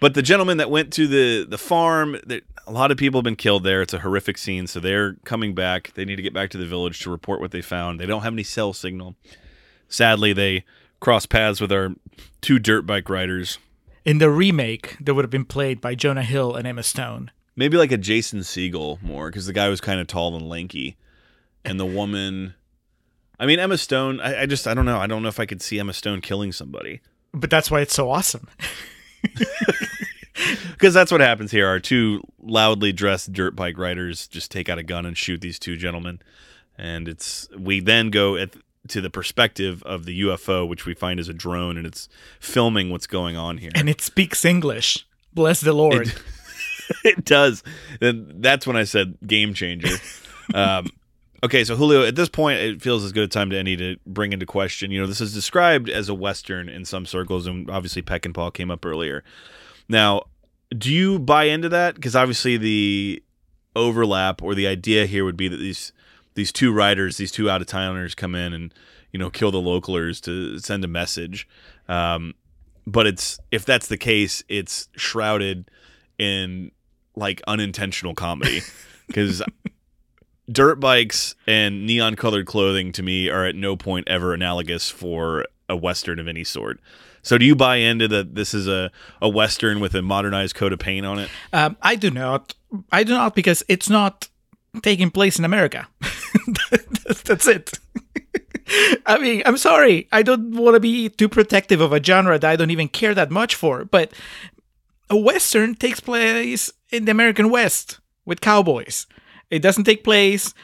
[0.00, 2.18] But the gentleman that went to the, the farm,
[2.66, 3.82] a lot of people have been killed there.
[3.82, 4.66] It's a horrific scene.
[4.66, 5.92] So they're coming back.
[5.94, 8.00] They need to get back to the village to report what they found.
[8.00, 9.14] They don't have any cell signal.
[9.88, 10.64] Sadly, they
[11.00, 11.94] cross paths with our
[12.40, 13.58] two dirt bike riders.
[14.04, 17.30] In the remake, that would have been played by Jonah Hill and Emma Stone.
[17.56, 20.96] Maybe like a Jason Segel more, because the guy was kind of tall and lanky,
[21.64, 22.54] and the woman.
[23.38, 24.20] I mean, Emma Stone.
[24.20, 24.98] I, I just I don't know.
[24.98, 27.00] I don't know if I could see Emma Stone killing somebody.
[27.32, 28.48] But that's why it's so awesome.
[30.70, 31.66] Because that's what happens here.
[31.66, 35.58] Our two loudly dressed dirt bike riders just take out a gun and shoot these
[35.58, 36.20] two gentlemen,
[36.78, 38.54] and it's we then go at
[38.88, 42.08] to the perspective of the UFO, which we find is a drone, and it's
[42.38, 43.70] filming what's going on here.
[43.74, 45.06] And it speaks English.
[45.34, 46.08] Bless the Lord.
[46.08, 46.22] It,
[47.04, 47.62] it does.
[48.00, 49.94] And that's when I said game changer.
[50.54, 50.88] um,
[51.42, 53.96] okay, so Julio, at this point, it feels as good a time to any to
[54.06, 54.90] bring into question.
[54.90, 58.70] You know, this is described as a western in some circles, and obviously Peckinpah came
[58.70, 59.24] up earlier.
[59.88, 60.24] Now,
[60.76, 61.94] do you buy into that?
[61.94, 63.22] Because obviously the
[63.76, 65.92] overlap or the idea here would be that these
[66.34, 68.74] these two riders, these two out of towners, come in and
[69.12, 71.48] you know kill the localers to send a message.
[71.88, 72.34] Um,
[72.86, 75.70] but it's if that's the case, it's shrouded
[76.18, 76.70] in
[77.16, 78.62] like unintentional comedy
[79.06, 79.42] because
[80.50, 85.46] dirt bikes and neon colored clothing to me are at no point ever analogous for
[85.68, 86.80] a western of any sort.
[87.22, 88.90] So do you buy into that this is a,
[89.20, 91.30] a western with a modernized coat of paint on it?
[91.52, 92.54] Um, I do not.
[92.90, 94.28] I do not because it's not
[94.82, 95.88] taking place in America.
[97.24, 97.78] That's it.
[99.06, 100.08] I mean, I'm sorry.
[100.12, 103.14] I don't want to be too protective of a genre that I don't even care
[103.14, 104.12] that much for, but
[105.08, 109.06] a Western takes place in the American West with cowboys.
[109.50, 110.54] It doesn't take place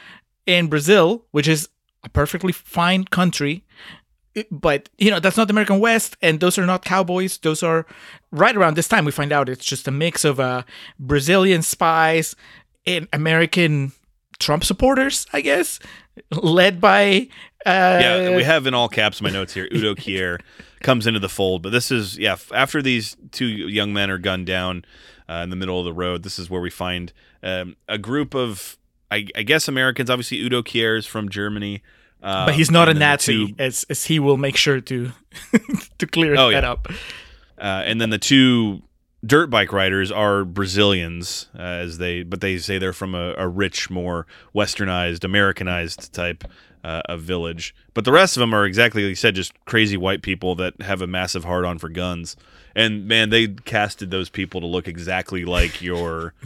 [0.46, 1.68] in Brazil, which is
[2.04, 3.64] a perfectly fine country.
[4.50, 7.38] But, you know, that's not the American West, and those are not cowboys.
[7.38, 7.86] Those are
[8.30, 10.62] right around this time we find out it's just a mix of uh,
[10.98, 12.36] Brazilian spies
[12.86, 13.92] and American
[14.38, 15.78] Trump supporters, I guess,
[16.30, 17.28] led by.
[17.64, 19.68] Uh, yeah, we have in all caps my notes here.
[19.72, 20.38] Udo Kier
[20.82, 22.36] comes into the fold, but this is yeah.
[22.54, 24.84] After these two young men are gunned down
[25.28, 27.12] uh, in the middle of the road, this is where we find
[27.46, 28.76] um, a group of,
[29.10, 30.10] I, I, guess, Americans.
[30.10, 31.82] Obviously, Udo Kier is from Germany,
[32.22, 35.12] uh, but he's not a Nazi, two, as as he will make sure to
[35.98, 36.72] to clear oh, that yeah.
[36.72, 36.88] up.
[37.58, 38.82] Uh, and then the two
[39.24, 43.48] dirt bike riders are Brazilians, uh, as they, but they say they're from a, a
[43.48, 46.44] rich, more westernized, Americanized type
[46.84, 47.74] uh, of village.
[47.94, 50.80] But the rest of them are exactly like you said, just crazy white people that
[50.82, 52.36] have a massive hard on for guns.
[52.74, 56.34] And man, they casted those people to look exactly like your.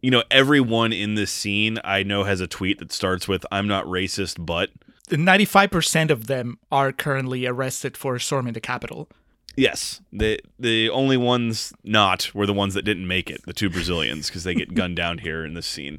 [0.00, 3.66] You know, everyone in this scene I know has a tweet that starts with "I'm
[3.66, 4.70] not racist, but."
[5.10, 9.08] 95% of them are currently arrested for storming the Capitol.
[9.56, 13.68] Yes, the the only ones not were the ones that didn't make it, the two
[13.68, 15.98] Brazilians, because they get gunned down here in this scene.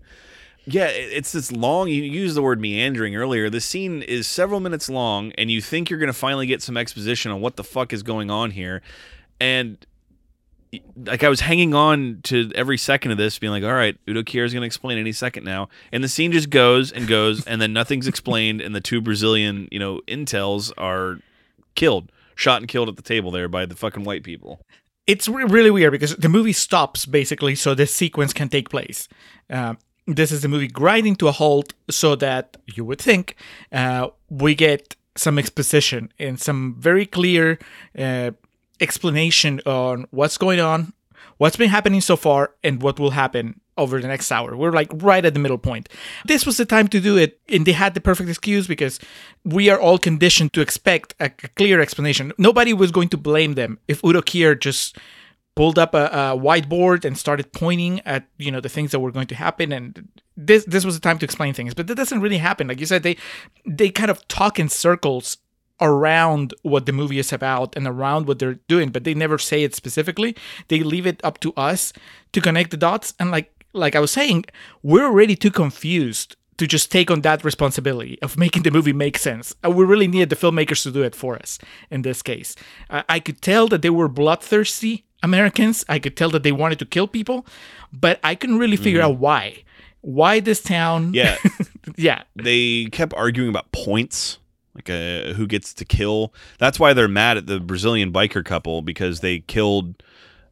[0.66, 1.90] Yeah, it's this long.
[1.90, 3.50] You used the word meandering earlier.
[3.50, 6.78] The scene is several minutes long, and you think you're going to finally get some
[6.78, 8.82] exposition on what the fuck is going on here,
[9.42, 9.86] and
[10.96, 14.22] like I was hanging on to every second of this, being like, "All right, Udo
[14.24, 17.46] Kier is going to explain any second now," and the scene just goes and goes,
[17.46, 21.20] and then nothing's explained, and the two Brazilian, you know, intels are
[21.76, 24.62] killed, shot and killed at the table there by the fucking white people.
[25.08, 29.08] It's re- really weird because the movie stops basically so this sequence can take place.
[29.50, 29.74] Uh,
[30.06, 33.36] this is the movie grinding to a halt so that you would think
[33.72, 37.60] uh, we get some exposition and some very clear
[37.98, 38.32] uh,
[38.80, 40.94] explanation on what's going on,
[41.38, 44.56] what's been happening so far, and what will happen over the next hour.
[44.56, 45.90] We're like right at the middle point.
[46.26, 49.00] This was the time to do it, and they had the perfect excuse because
[49.46, 52.34] we are all conditioned to expect a, clear explanation.
[52.38, 54.98] Nobody was going to blame them if Udo Kier just
[55.56, 59.12] pulled up a, a whiteboard and started pointing at you know the things that were
[59.12, 60.08] going to happen and
[60.38, 62.86] this this was the time to explain things but that doesn't really happen like you
[62.86, 63.18] said they
[63.66, 65.38] they kind of talk in circles
[65.82, 69.64] around what the movie is about and around what they're doing but they never say
[69.64, 70.36] it specifically
[70.68, 71.94] they leave it up to us
[72.34, 74.44] to connect the dots and like like i was saying
[74.84, 79.18] we're already too confused to just take on that responsibility of making the movie make
[79.18, 79.56] sense.
[79.66, 81.58] Uh, We really needed the filmmakers to do it for us
[81.90, 82.54] in this case.
[82.90, 85.86] I, I could tell that they were bloodthirsty Americans.
[85.88, 87.46] I could tell that they wanted to kill people,
[87.94, 89.64] but I couldn't really figure out why.
[90.02, 91.14] Why this town?
[91.14, 91.38] Yeah,
[91.96, 92.24] yeah.
[92.36, 94.39] they kept arguing about points,
[94.80, 96.34] like uh, who gets to kill.
[96.58, 100.02] That's why they're mad at the Brazilian biker couple because they killed.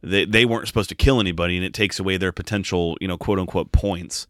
[0.02, 3.18] They they weren't supposed to kill anybody, and it takes away their potential, you know,
[3.18, 4.26] quote unquote points.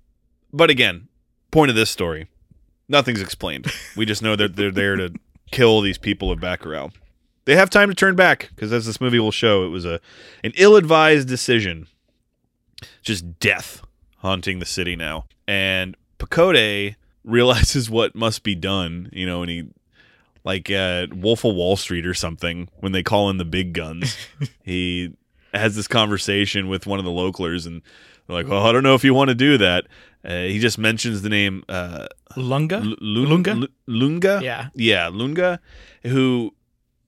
[0.53, 1.09] But again,
[1.51, 2.29] point of this story,
[2.89, 3.67] nothing's explained.
[3.97, 5.13] We just know that they're there to
[5.51, 6.93] kill these people of Bacurau.
[7.45, 10.01] They have time to turn back because, as this movie will show, it was a
[10.45, 11.87] an ill-advised decision.
[13.03, 13.83] Just death
[14.19, 16.95] haunting the city now, and Pacote
[17.25, 19.11] realizes what must be done.
[19.13, 19.65] You know, and he
[20.49, 24.17] like uh, Wolf of Wall Street or something when they call in the big guns.
[24.65, 25.13] he
[25.55, 27.83] has this conversation with one of the localers, and
[28.27, 29.87] they're like, "Well, I don't know if you want to do that."
[30.25, 32.77] Uh, he just mentions the name uh, Lunga?
[32.77, 33.51] L- Lun- Lunga?
[33.53, 34.41] L- Lunga.
[34.43, 34.69] Yeah.
[34.75, 35.61] yeah, Lunga,
[36.03, 36.55] who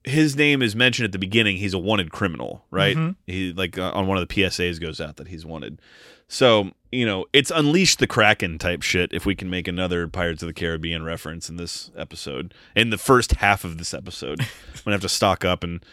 [0.05, 1.57] his name is mentioned at the beginning.
[1.57, 2.97] He's a wanted criminal, right?
[2.97, 3.16] Mhm.
[3.26, 5.80] He like uh, on one of the PSAs goes out that he's wanted.
[6.28, 9.12] So you know, it's unleash the Kraken type shit.
[9.12, 12.99] If we can make another Pirates of the Caribbean reference in this episode, in the
[12.99, 15.84] first half of this episode, I'm gonna have to stock up and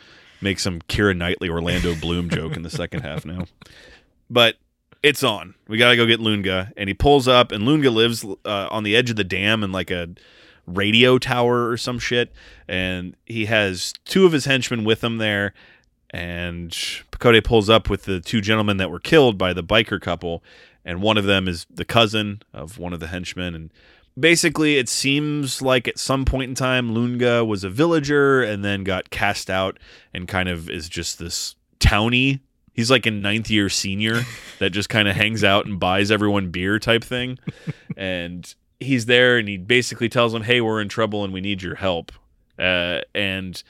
[0.41, 3.45] make some Keira Knightley, Orlando Bloom joke in the second half now.
[4.29, 4.55] But
[5.03, 5.55] it's on.
[5.67, 8.95] We gotta go get Lunga, and he pulls up, and Lunga lives uh, on the
[8.95, 10.09] edge of the dam in like a
[10.65, 12.31] radio tower or some shit,
[12.67, 15.53] and he has two of his henchmen with him there.
[16.11, 16.71] And
[17.11, 20.41] Pacote pulls up with the two gentlemen that were killed by the biker couple,
[20.88, 23.53] and one of them is the cousin of one of the henchmen.
[23.53, 23.73] And
[24.17, 28.85] basically, it seems like at some point in time, Lunga was a villager and then
[28.85, 29.77] got cast out
[30.13, 32.39] and kind of is just this townie.
[32.73, 34.21] He's like a ninth year senior
[34.59, 37.38] that just kind of hangs out and buys everyone beer type thing.
[37.97, 41.61] and he's there and he basically tells them, hey, we're in trouble and we need
[41.61, 42.13] your help.
[42.57, 43.61] Uh, and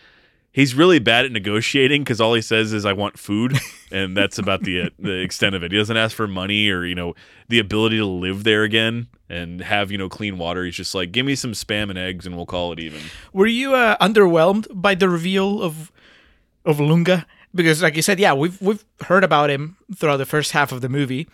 [0.58, 3.58] he's really bad at negotiating because all he says is, I want food.
[3.90, 5.72] And that's about the, the extent of it.
[5.72, 7.16] He doesn't ask for money or, you know,
[7.48, 10.66] the ability to live there again and have, you know, clean water.
[10.66, 13.00] He's just like, give me some spam and eggs and we'll call it even.
[13.32, 15.90] Were you uh, underwhelmed by the reveal of
[16.66, 17.26] of Lunga?
[17.56, 20.82] Because, like you said, yeah, we've we've heard about him throughout the first half of
[20.82, 21.30] the movie,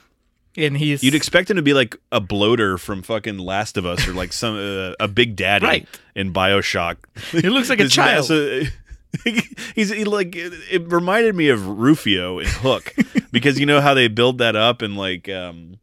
[0.56, 4.08] and he's You'd expect him to be like a bloater from fucking Last of Us
[4.08, 5.88] or like some uh, a big daddy Right.
[6.16, 6.98] in Bioshock.
[7.32, 8.30] he looks like a child.
[8.30, 8.68] massa-
[9.76, 12.94] he's he like it, it reminded me of Rufio in Hook
[13.32, 15.80] because you know how they build that up and like um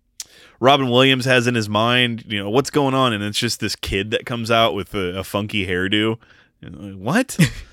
[0.61, 3.75] Robin Williams has in his mind, you know, what's going on and it's just this
[3.75, 6.19] kid that comes out with a, a funky hairdo.
[6.61, 7.39] And, like, what?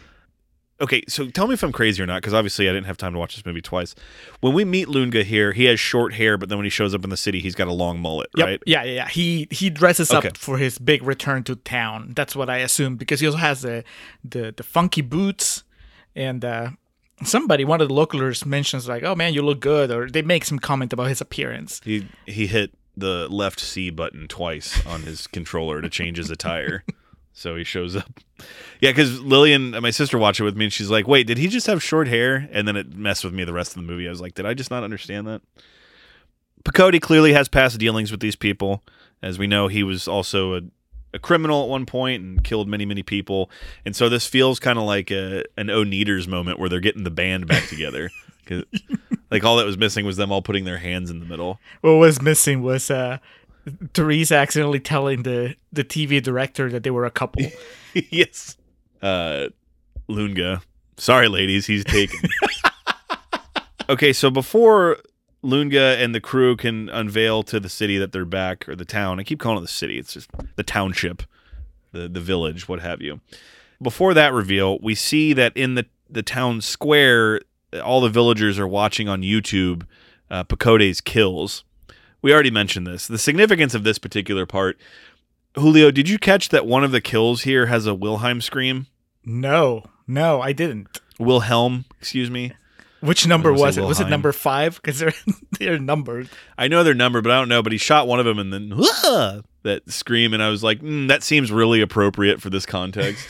[0.82, 3.14] okay, so tell me if I'm crazy or not because obviously I didn't have time
[3.14, 3.96] to watch this movie twice.
[4.42, 7.04] When we meet Lunga here, he has short hair, but then when he shows up
[7.04, 8.46] in the city, he's got a long mullet, Yep.
[8.46, 8.62] right?
[8.66, 9.08] Yeah, yeah, yeah.
[9.08, 10.30] He he dresses Okay.
[10.30, 12.14] up for his big return to town.
[12.16, 13.84] That's what I assume because he also has the
[14.24, 15.64] the, the funky boots
[16.16, 16.70] and uh
[17.24, 20.46] somebody, one of the localers mentions like, "Oh man, you look good," or they make
[20.46, 21.82] some comment about his appearance.
[21.84, 26.84] He he hit the left C button twice on his controller to change his attire.
[27.38, 28.10] So he shows up.
[28.80, 31.48] Yeah, because Lillian, my sister, watched it with me, and she's like, "Wait, did he
[31.48, 34.06] just have short hair?" And then it messed with me the rest of the movie.
[34.06, 35.42] I was like, "Did I just not understand that?"
[36.64, 38.84] Pacote clearly has past dealings with these people,
[39.24, 39.68] as we know.
[39.68, 40.62] He was also a,
[41.16, 43.50] a criminal at one point and killed many, many people.
[43.84, 47.10] And so this feels kind of like a an Oneaters moment where they're getting the
[47.10, 48.12] band back together.
[49.32, 51.60] like all that was missing was them all putting their hands in the middle.
[51.82, 53.18] What was missing was uh,
[53.94, 57.44] Therese accidentally telling the the TV director that they were a couple.
[57.94, 58.58] yes.
[59.02, 59.48] Uh
[60.08, 60.62] Lunga.
[60.98, 62.20] Sorry ladies, he's taken.
[63.90, 64.98] okay, so before
[65.42, 69.20] Lunga and the crew can unveil to the city that they're back or the town.
[69.20, 70.00] I keep calling it the city.
[70.00, 71.24] It's just the township,
[71.92, 73.22] the the village, what have you.
[73.82, 77.42] Before that reveal, we see that in the the town square,
[77.84, 79.86] all the villagers are watching on YouTube
[80.30, 81.64] uh, Pacote's kills.
[82.22, 83.08] We already mentioned this.
[83.08, 84.78] The significance of this particular part.
[85.56, 88.88] Julio, did you catch that one of the kills here has a Wilhelm scream?
[89.26, 91.00] No, no, I didn't.
[91.20, 92.54] Wilhelm, excuse me.
[93.00, 93.84] Which number was it?
[93.84, 94.76] Was it number five?
[94.76, 95.14] Because they're
[95.60, 96.30] they're numbered.
[96.58, 97.62] I know their number, but I don't know.
[97.62, 100.82] But he shot one of them and then "Wah!" that scream, and I was like,
[100.82, 103.28] mm, that seems really appropriate for this context.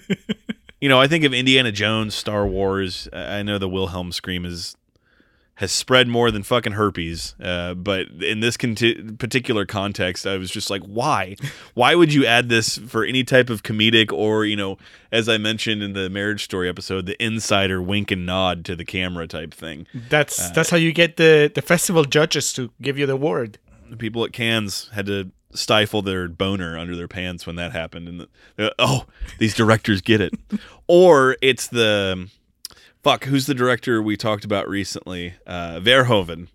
[0.80, 3.08] you know, I think of Indiana Jones, Star Wars.
[3.12, 4.76] I know the Wilhelm scream is
[5.60, 7.34] has spread more than fucking herpes.
[7.38, 11.36] Uh, but in this conti- particular context, I was just like, why?
[11.74, 14.78] Why would you add this for any type of comedic or, you know,
[15.12, 18.86] as I mentioned in the marriage story episode, the insider wink and nod to the
[18.86, 19.86] camera type thing?
[20.08, 23.58] That's Uh, that's how you get the the festival judges to give you the award.
[23.90, 28.08] the people at Cannes had to stifle their boner under their pants when that happened
[28.08, 29.04] and the, oh
[29.40, 30.32] these directors get it
[30.86, 32.28] or it's the
[33.02, 36.48] fuck who's the director we talked about recently uh verhoeven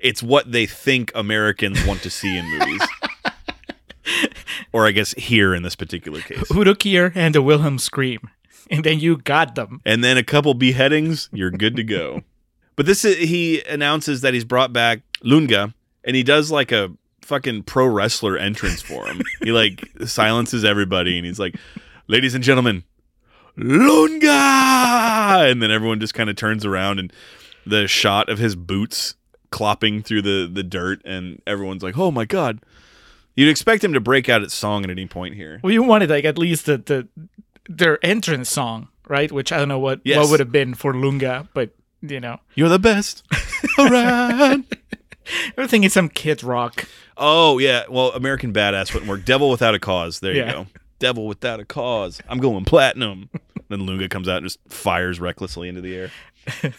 [0.00, 2.82] it's what they think americans want to see in movies
[4.72, 8.28] or i guess here in this particular case Udo Kier and a Wilhelm scream,
[8.70, 9.80] and then you got them.
[9.84, 12.22] and then a couple beheadings, you're good to go.
[12.74, 15.74] But this is, he announces that he's brought back Lunga,
[16.04, 16.90] and he does like a
[17.20, 19.20] fucking pro wrestler entrance for him.
[19.42, 21.54] he like silences everybody, and he's like,
[22.08, 22.82] "Ladies and gentlemen,
[23.56, 24.28] Lunga!"
[25.50, 27.12] And then everyone just kind of turns around, and
[27.66, 29.14] the shot of his boots
[29.50, 32.60] clopping through the the dirt, and everyone's like, "Oh my god!"
[33.34, 35.58] You'd expect him to break out its song at any point here.
[35.62, 37.08] Well, you wanted like at least the, the
[37.68, 39.30] their entrance song, right?
[39.32, 40.18] Which I don't know what Yes.
[40.18, 41.70] what would have been for Lunga, but
[42.02, 43.22] you know, You're the best
[43.78, 44.64] around.
[45.56, 46.84] everything is some kid rock.
[47.16, 49.24] Oh yeah, well, American Badass wouldn't work.
[49.24, 50.20] Devil Without a Cause.
[50.20, 50.66] There you go.
[51.02, 52.20] Devil Without a Cause.
[52.28, 53.28] I'm going platinum.
[53.68, 56.10] then Lunga comes out and just fires recklessly into the air.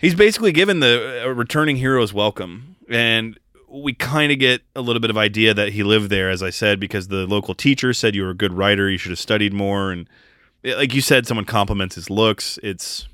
[0.00, 3.38] He's basically given the uh, returning heroes welcome, and
[3.68, 6.48] we kind of get a little bit of idea that he lived there, as I
[6.48, 9.52] said, because the local teacher said you were a good writer, you should have studied
[9.52, 10.08] more, and
[10.64, 12.58] like you said, someone compliments his looks.
[12.62, 13.06] It's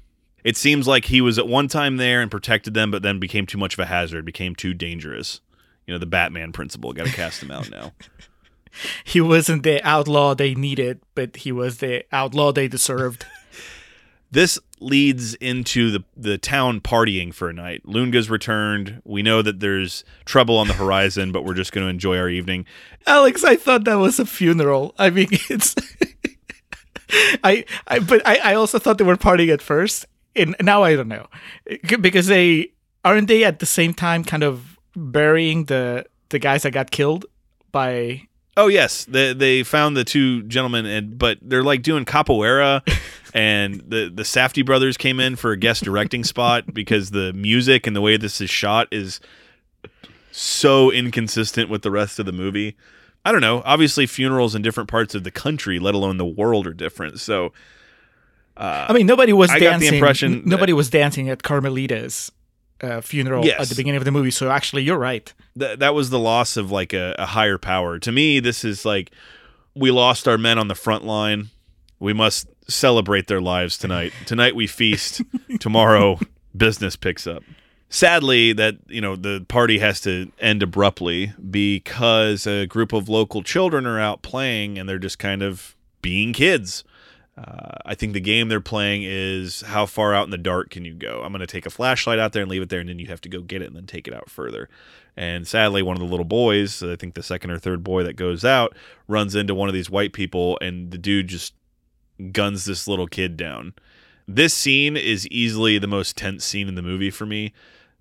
[0.44, 3.46] it seems like he was at one time there and protected them, but then became
[3.46, 5.40] too much of a hazard, became too dangerous.
[5.88, 6.92] You know, the Batman principle.
[6.92, 7.92] Got to cast him out now.
[9.04, 13.26] He wasn't the outlaw they needed, but he was the outlaw they deserved.
[14.30, 17.82] This leads into the the town partying for a night.
[17.86, 19.00] Lunga's returned.
[19.04, 22.28] We know that there's trouble on the horizon, but we're just going to enjoy our
[22.28, 22.66] evening.
[23.06, 24.94] Alex, I thought that was a funeral.
[24.98, 25.74] I mean, it's.
[27.42, 30.04] I, I, but I, I also thought they were partying at first,
[30.36, 31.26] and now I don't know,
[32.00, 32.72] because they
[33.06, 37.24] aren't they at the same time kind of burying the the guys that got killed
[37.72, 38.27] by.
[38.59, 42.82] Oh yes, they they found the two gentlemen, and but they're like doing capoeira,
[43.34, 47.86] and the the Safdie brothers came in for a guest directing spot because the music
[47.86, 49.20] and the way this is shot is
[50.32, 52.76] so inconsistent with the rest of the movie.
[53.24, 53.62] I don't know.
[53.64, 57.20] Obviously, funerals in different parts of the country, let alone the world, are different.
[57.20, 57.52] So
[58.56, 62.32] uh, I mean, nobody was I got the impression nobody was dancing at Carmelita's
[62.82, 63.60] uh, funeral Yes.
[63.60, 64.30] at the beginning of the movie.
[64.30, 65.32] So actually, you're right.
[65.58, 67.98] th- that was the loss of like a, a higher power.
[67.98, 69.10] To me, this is like
[69.74, 71.48] we lost our men on the front line.
[72.00, 74.12] We must celebrate their lives tonight.
[74.26, 75.22] Tonight we feast.
[75.60, 76.20] Tomorrow
[76.56, 77.42] business picks up.
[77.90, 83.42] Sadly, that you know the party has to end abruptly because a group of local
[83.42, 86.84] children are out playing and they're just kind of being kids.
[87.39, 90.84] Uh, I think the game they're playing is how far out in the dark can
[90.84, 91.22] you go?
[91.22, 93.07] I'm going to take a flashlight out there and leave it there, and then you
[93.07, 94.68] have to go get it and then take it out further.
[95.16, 98.16] And sadly, one of the little boys, I think the second or third boy that
[98.16, 98.74] goes out,
[99.07, 101.55] runs into one of these white people, and the dude just
[102.32, 103.74] guns this little kid down.
[104.26, 107.53] This scene is easily the most tense scene in the movie for me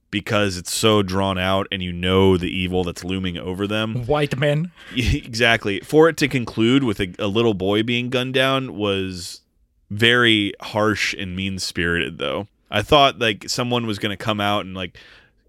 [0.09, 4.05] because it's so drawn out and you know the evil that's looming over them.
[4.05, 4.71] White men.
[4.95, 5.79] exactly.
[5.81, 9.41] For it to conclude with a, a little boy being gunned down was
[9.89, 12.47] very harsh and mean spirited, though.
[12.69, 14.97] I thought like someone was going to come out and like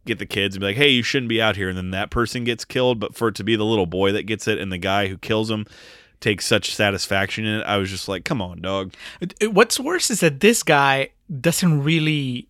[0.05, 2.11] get the kids and be like, "Hey, you shouldn't be out here," and then that
[2.11, 3.01] person gets killed.
[3.01, 5.19] But for it to be the little boy that gets it and the guy who
[5.19, 5.67] kills him
[6.21, 8.95] takes such satisfaction in it, I was just like, "Come on, dog."
[9.43, 12.49] What's worse is that this guy doesn't really.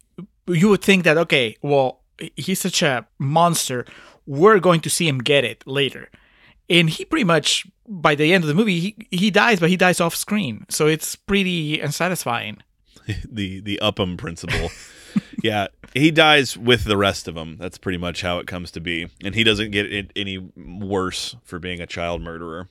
[0.48, 2.00] You would think that okay, well,
[2.36, 3.84] he's such a monster.
[4.26, 6.10] We're going to see him get it later,
[6.68, 9.76] and he pretty much by the end of the movie he, he dies, but he
[9.76, 12.58] dies off screen, so it's pretty unsatisfying.
[13.30, 14.70] the the Upham principle.
[15.42, 17.56] yeah, he dies with the rest of them.
[17.58, 21.36] That's pretty much how it comes to be, and he doesn't get it any worse
[21.44, 22.68] for being a child murderer.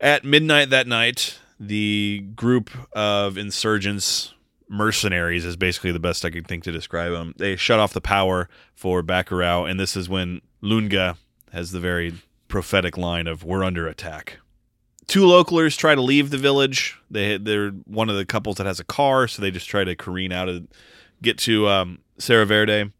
[0.00, 4.34] At midnight that night, the group of insurgents,
[4.70, 7.34] mercenaries, is basically the best I could think to describe them.
[7.36, 11.18] They shut off the power for Bacurau, and this is when Lunga
[11.52, 12.14] has the very
[12.48, 14.38] prophetic line of "We're under attack."
[15.10, 16.96] two localers try to leave the village.
[17.10, 19.96] They they're one of the couples that has a car, so they just try to
[19.96, 20.68] careen out and
[21.20, 22.92] get to um, Serra Verde.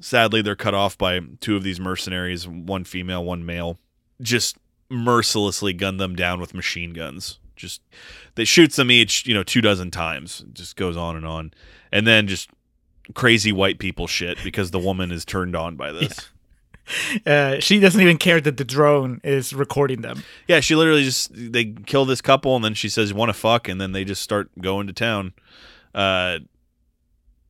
[0.00, 3.78] Sadly, they're cut off by two of these mercenaries, one female, one male.
[4.20, 4.56] Just
[4.88, 7.38] mercilessly gun them down with machine guns.
[7.60, 7.82] Just
[8.34, 10.42] they shoots them each, you know, two dozen times.
[10.46, 11.52] It just goes on and on,
[11.92, 12.50] and then just
[13.14, 16.30] crazy white people shit because the woman is turned on by this.
[17.24, 17.54] Yeah.
[17.56, 20.24] Uh, she doesn't even care that the drone is recording them.
[20.48, 23.68] Yeah, she literally just they kill this couple and then she says want to fuck
[23.68, 25.32] and then they just start going to town.
[25.94, 26.40] Uh,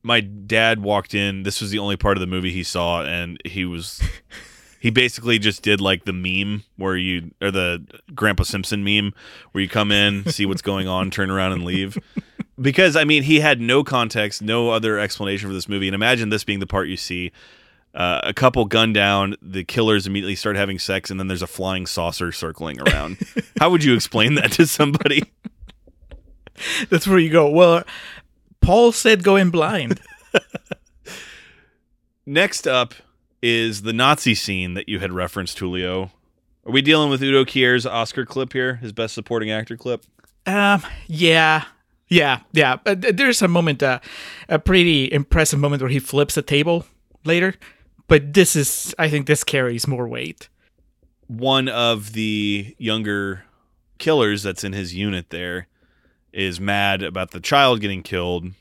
[0.03, 1.43] my dad walked in.
[1.43, 4.01] This was the only part of the movie he saw, and he was
[4.81, 9.13] he basically just did like the meme where you or the Grandpa Simpson meme
[9.51, 11.97] where you come in, see what's going on, turn around and leave.
[12.59, 16.29] Because I mean, he had no context, no other explanation for this movie, and imagine
[16.29, 17.31] this being the part you see.
[17.95, 21.47] Uh, a couple gun down, the killers immediately start having sex, and then there's a
[21.47, 23.17] flying saucer circling around.
[23.59, 25.31] How would you explain that to somebody?
[26.89, 27.49] That's where you go.
[27.49, 27.83] Well,
[28.59, 29.99] Paul said go in blind.
[32.27, 32.93] Next up
[33.41, 36.11] is the Nazi scene that you had referenced, Julio.
[36.65, 40.05] Are we dealing with Udo Kier's Oscar clip here, his best supporting actor clip?
[40.45, 41.65] Um, yeah,
[42.07, 42.77] yeah, yeah.
[42.85, 43.99] Uh, there's a moment, uh,
[44.47, 46.85] a pretty impressive moment where he flips a table
[47.25, 47.55] later,
[48.07, 50.49] but this is, I think, this carries more weight.
[51.27, 53.45] One of the younger
[53.97, 55.67] killers that's in his unit there
[56.33, 58.51] is mad about the child getting killed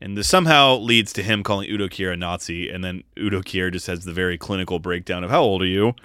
[0.00, 3.72] and this somehow leads to him calling Udo Kier a Nazi, and then Udo Kier
[3.72, 5.94] just has the very clinical breakdown of how old are you?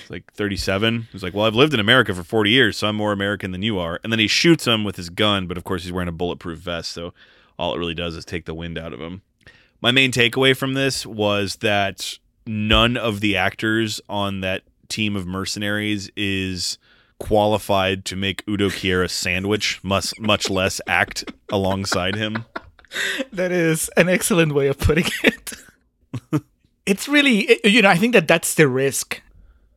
[0.00, 1.08] It's like 37.
[1.10, 3.62] He's like, well, I've lived in America for 40 years, so I'm more American than
[3.62, 3.98] you are.
[4.04, 6.60] And then he shoots him with his gun, but of course he's wearing a bulletproof
[6.60, 7.12] vest, so
[7.58, 9.22] all it really does is take the wind out of him.
[9.80, 12.16] My main takeaway from this was that
[12.46, 16.78] none of the actors on that team of mercenaries is
[17.18, 22.44] qualified to make Udo Kier a sandwich, much much less act alongside him
[23.32, 25.52] that is an excellent way of putting it.
[26.86, 29.22] it's really, you know, I think that that's the risk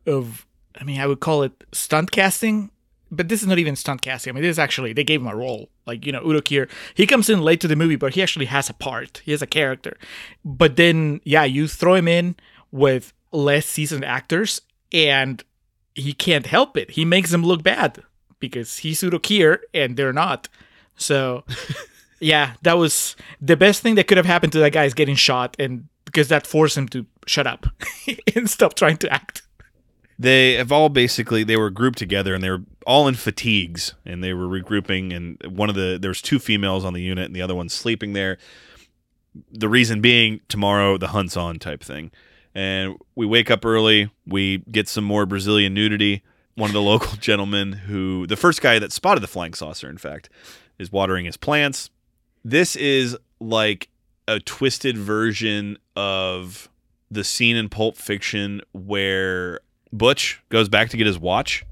[0.06, 0.46] of,
[0.80, 2.72] I mean, I would call it stunt casting,
[3.12, 4.32] but this is not even stunt casting.
[4.32, 5.70] I mean, this is actually, they gave him a role.
[5.86, 8.46] Like, you know, Udo Kier, he comes in late to the movie, but he actually
[8.46, 9.22] has a part.
[9.26, 9.98] He has a character.
[10.46, 12.36] But then, yeah, you throw him in
[12.72, 14.62] with less seasoned actors
[14.94, 15.44] and
[15.94, 16.92] he can't help it.
[16.92, 18.02] He makes them look bad
[18.40, 20.48] because he's Udo Kier and they're not.
[20.96, 21.44] So
[22.22, 25.16] yeah, that was the best thing that could have happened to that guy is getting
[25.16, 27.66] shot, and because that forced him to shut up
[28.36, 29.44] and stop trying to act.
[30.20, 34.24] They have all basically they were grouped together and they were all in fatigues and
[34.24, 37.36] they were regrouping and one of the there was two females on the unit and
[37.36, 38.38] the other one's sleeping there.
[39.52, 42.12] The reason being tomorrow the hunt's on type thing.
[42.54, 46.22] And we wake up early, we get some more Brazilian nudity.
[46.56, 49.98] One of the local gentlemen who the first guy that spotted the flying saucer, in
[49.98, 50.30] fact,
[50.78, 51.90] is watering his plants
[52.44, 53.90] this is like
[54.28, 56.70] a twisted version of
[57.10, 59.60] the scene in Pulp Fiction where
[59.92, 61.66] Butch goes back to get his watch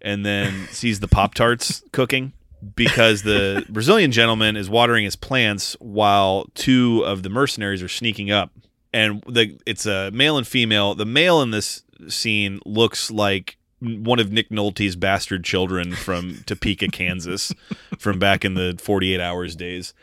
[0.00, 2.32] and then sees the Pop Tarts cooking
[2.76, 8.30] because the Brazilian gentleman is watering his plants while two of the mercenaries are sneaking
[8.30, 8.50] up.
[8.92, 10.94] And the it's a male and female.
[10.94, 16.88] The male in this scene looks like one of Nick Nolte's bastard children from Topeka,
[16.92, 17.52] Kansas,
[17.98, 19.94] from back in the 48 hours days.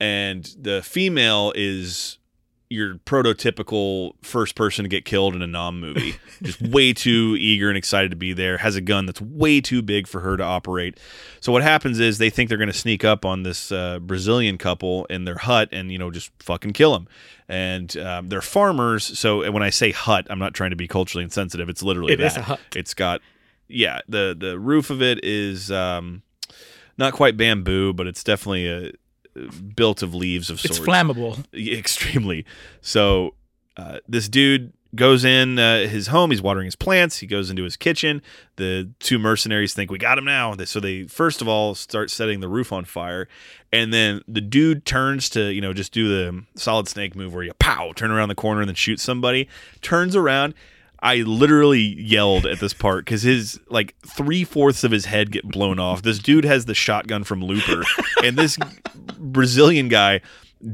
[0.00, 2.18] And the female is
[2.72, 6.16] your prototypical first person to get killed in a nom movie.
[6.42, 8.58] Just way too eager and excited to be there.
[8.58, 10.98] Has a gun that's way too big for her to operate.
[11.40, 14.58] So what happens is they think they're going to sneak up on this uh, Brazilian
[14.58, 17.06] couple in their hut and you know just fucking kill them.
[17.52, 21.22] And um, they're farmers, so when I say hut, I'm not trying to be culturally
[21.22, 21.68] insensitive.
[21.68, 22.26] It's literally It that.
[22.28, 22.60] is a hut.
[22.74, 23.20] It's got
[23.68, 26.22] yeah the the roof of it is um,
[26.96, 28.92] not quite bamboo, but it's definitely a
[29.76, 30.78] built of leaves of sorts.
[30.78, 31.44] It's flammable.
[31.78, 32.46] extremely.
[32.80, 33.34] So
[33.76, 36.30] uh, this dude goes in uh, his home.
[36.30, 37.18] He's watering his plants.
[37.18, 38.22] He goes into his kitchen.
[38.56, 40.54] The two mercenaries think we got him now.
[40.64, 43.28] So they first of all start setting the roof on fire,
[43.72, 47.44] and then the dude turns to you know just do the solid snake move where
[47.44, 49.48] you pow turn around the corner and then shoot somebody.
[49.80, 50.54] Turns around.
[51.04, 55.48] I literally yelled at this part because his like three fourths of his head get
[55.48, 56.02] blown off.
[56.02, 57.82] This dude has the shotgun from Looper,
[58.22, 58.56] and this
[59.18, 60.20] Brazilian guy,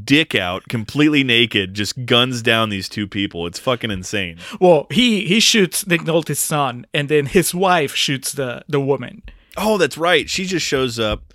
[0.05, 3.47] dick out, completely naked, just guns down these two people.
[3.47, 4.39] It's fucking insane.
[4.61, 9.23] Well, he he shoots Nick Nolte's son, and then his wife shoots the the woman.
[9.57, 10.29] Oh, that's right.
[10.31, 11.35] She just shows up,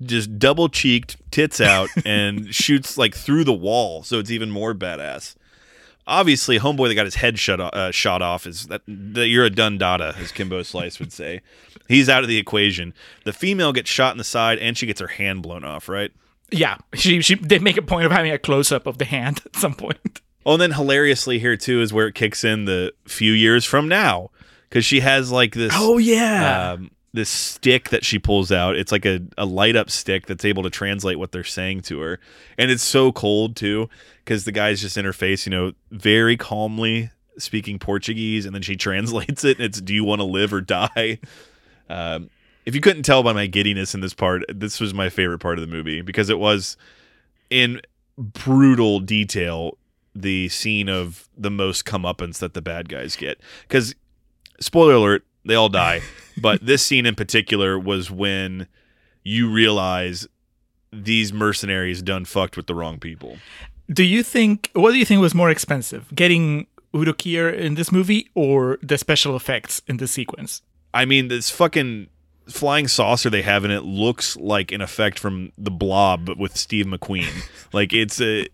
[0.00, 4.02] just double cheeked, tits out, and shoots like through the wall.
[4.02, 5.34] So it's even more badass.
[6.08, 9.50] Obviously, homeboy that got his head shut uh, shot off is that, that you're a
[9.50, 11.40] done data, as Kimbo Slice would say.
[11.88, 12.94] He's out of the equation.
[13.24, 15.88] The female gets shot in the side, and she gets her hand blown off.
[15.88, 16.12] Right.
[16.50, 19.42] Yeah, she she they make a point of having a close up of the hand
[19.44, 20.20] at some point.
[20.44, 23.88] Oh, and then hilariously here too is where it kicks in the few years from
[23.88, 24.30] now
[24.68, 28.76] because she has like this Oh yeah, um, this stick that she pulls out.
[28.76, 31.98] It's like a, a light up stick that's able to translate what they're saying to
[32.00, 32.20] her,
[32.56, 33.88] and it's so cold too
[34.24, 38.62] because the guy's just in her face, you know, very calmly speaking Portuguese, and then
[38.62, 39.56] she translates it.
[39.58, 41.18] And it's "Do you want to live or die?"
[41.88, 42.30] Um,
[42.66, 45.58] if you couldn't tell by my giddiness in this part, this was my favorite part
[45.58, 46.76] of the movie because it was
[47.48, 47.80] in
[48.18, 49.78] brutal detail
[50.14, 53.38] the scene of the most comeuppance that the bad guys get.
[53.62, 53.94] Because,
[54.60, 56.00] spoiler alert, they all die.
[56.40, 58.66] but this scene in particular was when
[59.22, 60.26] you realize
[60.92, 63.36] these mercenaries done fucked with the wrong people.
[63.92, 67.92] do you think what do you think was more expensive, getting Udo Kier in this
[67.92, 70.62] movie or the special effects in this sequence?
[70.94, 72.08] I mean, this fucking
[72.48, 76.56] flying saucer they have in it looks like an effect from the Blob, but with
[76.56, 77.48] Steve McQueen.
[77.72, 78.46] like it's a,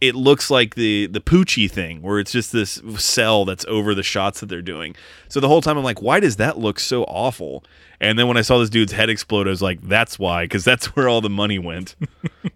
[0.00, 4.02] it looks like the the Poochie thing, where it's just this cell that's over the
[4.02, 4.94] shots that they're doing.
[5.28, 7.64] So the whole time I'm like, why does that look so awful?
[7.98, 10.64] And then when I saw this dude's head explode, I was like, that's why, because
[10.64, 11.96] that's where all the money went.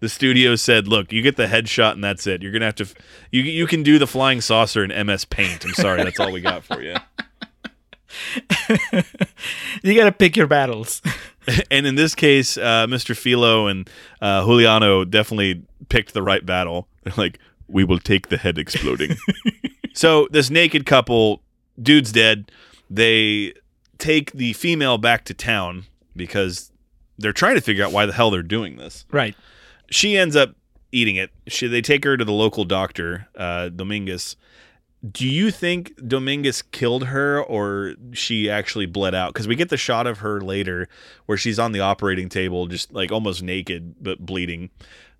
[0.00, 2.42] the studio said, look, you get the headshot and that's it.
[2.42, 2.94] You're gonna have to, f-
[3.30, 5.64] you you can do the flying saucer in MS Paint.
[5.64, 6.96] I'm sorry, that's all we got for you.
[9.82, 11.00] You gotta pick your battles.
[11.70, 13.16] and in this case, uh, Mr.
[13.16, 13.88] Filho and
[14.20, 16.88] uh, Juliano definitely picked the right battle.
[17.02, 17.38] They're like,
[17.68, 19.16] we will take the head exploding.
[19.94, 21.42] so this naked couple,
[21.80, 22.50] dude's dead.
[22.90, 23.54] They
[23.98, 25.84] take the female back to town
[26.16, 26.72] because
[27.18, 29.04] they're trying to figure out why the hell they're doing this.
[29.10, 29.34] right.
[29.92, 30.54] She ends up
[30.92, 31.30] eating it.
[31.48, 34.36] She, they take her to the local doctor, uh, Dominguez.
[35.08, 39.32] Do you think Dominguez killed her or she actually bled out?
[39.32, 40.88] Because we get the shot of her later
[41.26, 44.70] where she's on the operating table, just like almost naked but bleeding.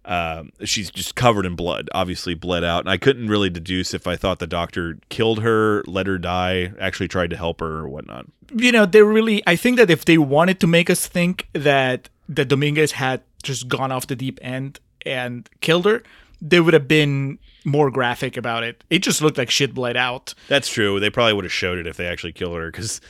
[0.04, 2.80] Um, she's just covered in blood, obviously bled out.
[2.80, 6.72] And I couldn't really deduce if I thought the doctor killed her, let her die,
[6.78, 8.26] actually tried to help her or whatnot.
[8.54, 9.42] you know, they really.
[9.46, 13.68] I think that if they wanted to make us think that that Dominguez had just
[13.68, 16.02] gone off the deep end and killed her,
[16.40, 18.82] they would have been more graphic about it.
[18.90, 20.34] It just looked like shit bled out.
[20.48, 21.00] That's true.
[21.00, 23.00] They probably would have showed it if they actually killed her because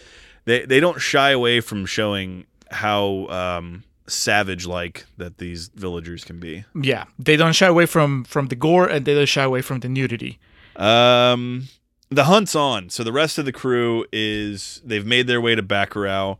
[0.44, 6.38] they they don't shy away from showing how um, savage like that these villagers can
[6.38, 6.64] be.
[6.74, 9.80] Yeah, they don't shy away from from the gore and they don't shy away from
[9.80, 10.38] the nudity.
[10.76, 11.68] Um,
[12.08, 15.62] the hunt's on, so the rest of the crew is they've made their way to
[15.62, 16.38] Bacurau.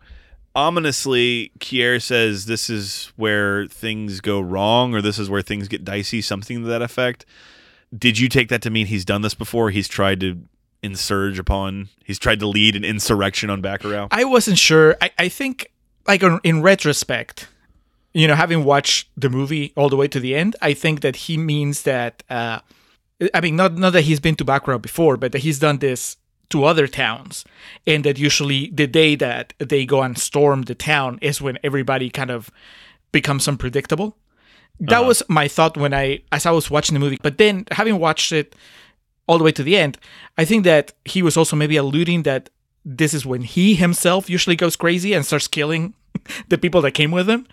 [0.54, 5.84] Ominously, Kier says this is where things go wrong, or this is where things get
[5.84, 7.24] dicey, something to that effect.
[7.97, 9.70] Did you take that to mean he's done this before?
[9.70, 10.41] He's tried to
[10.82, 14.09] insurge upon, he's tried to lead an insurrection on Bacurau.
[14.11, 14.97] I wasn't sure.
[15.01, 15.70] I, I think,
[16.07, 17.49] like in retrospect,
[18.14, 21.16] you know, having watched the movie all the way to the end, I think that
[21.16, 22.22] he means that.
[22.30, 22.61] Uh,
[23.34, 26.16] I mean, not not that he's been to Bacurau before, but that he's done this
[26.49, 27.45] to other towns,
[27.86, 32.11] and that usually the day that they go and storm the town is when everybody
[32.11, 32.51] kind of
[33.12, 34.16] becomes unpredictable.
[34.81, 37.18] That was my thought when I, as I was watching the movie.
[37.22, 38.57] But then, having watched it
[39.26, 39.99] all the way to the end,
[40.39, 42.51] I think that he was also maybe alluding that
[42.85, 45.95] this is when he himself usually goes crazy and starts killing
[46.49, 47.47] the people that came with him.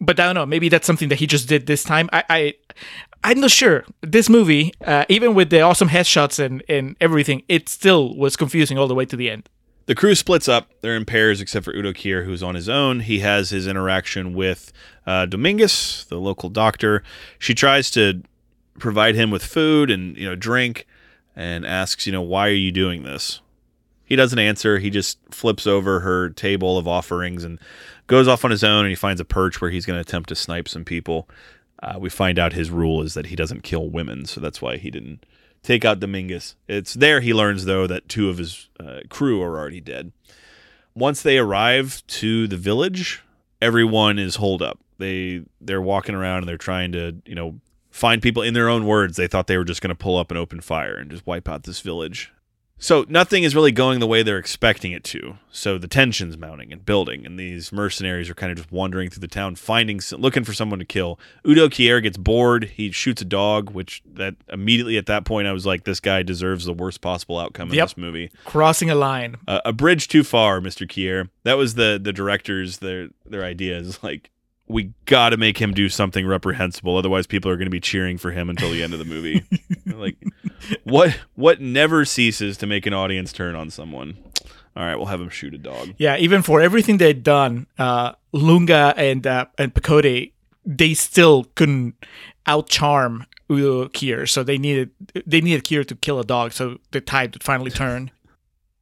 [0.00, 0.46] But I don't know.
[0.46, 2.08] Maybe that's something that he just did this time.
[2.12, 2.54] I, I
[3.24, 3.84] I'm not sure.
[4.00, 8.78] This movie, uh, even with the awesome headshots and, and everything, it still was confusing
[8.78, 9.48] all the way to the end.
[9.88, 10.68] The crew splits up.
[10.82, 13.00] They're in pairs, except for Udo Kier, who's on his own.
[13.00, 14.70] He has his interaction with
[15.06, 17.02] uh, Dominguez, the local doctor.
[17.38, 18.22] She tries to
[18.78, 20.86] provide him with food and you know drink,
[21.34, 23.40] and asks, you know, why are you doing this?
[24.04, 24.78] He doesn't answer.
[24.78, 27.58] He just flips over her table of offerings and
[28.08, 28.80] goes off on his own.
[28.80, 31.30] And he finds a perch where he's going to attempt to snipe some people.
[31.82, 34.76] Uh, we find out his rule is that he doesn't kill women, so that's why
[34.76, 35.24] he didn't
[35.62, 36.56] take out Dominguez.
[36.66, 40.12] It's there he learns though that two of his uh, crew are already dead.
[40.94, 43.22] Once they arrive to the village,
[43.62, 44.78] everyone is holed up.
[44.98, 48.42] They they're walking around and they're trying to you know find people.
[48.42, 50.60] In their own words, they thought they were just going to pull up and open
[50.60, 52.32] fire and just wipe out this village.
[52.80, 55.36] So nothing is really going the way they're expecting it to.
[55.50, 59.20] So the tension's mounting and building, and these mercenaries are kind of just wandering through
[59.20, 61.18] the town, finding, looking for someone to kill.
[61.46, 62.64] Udo Kier gets bored.
[62.64, 66.22] He shoots a dog, which that immediately at that point I was like, this guy
[66.22, 67.88] deserves the worst possible outcome in Yep.
[67.88, 68.30] this movie.
[68.44, 69.36] Crossing a line.
[69.48, 71.30] Uh, a bridge too far, Mister Kier.
[71.42, 74.30] That was the the directors their their idea is like
[74.68, 78.18] we got to make him do something reprehensible, otherwise people are going to be cheering
[78.18, 79.44] for him until the end of the movie.
[79.86, 80.16] like
[80.84, 84.18] what what never ceases to make an audience turn on someone.
[84.76, 85.94] All right, we'll have him shoot a dog.
[85.98, 90.32] Yeah, even for everything they'd done, uh, Lunga and uh, and Pacote,
[90.64, 91.94] they still couldn't
[92.46, 94.28] outcharm Udo Kier.
[94.28, 94.90] So they needed
[95.26, 98.10] they needed Kier to kill a dog, so the tide would finally turn.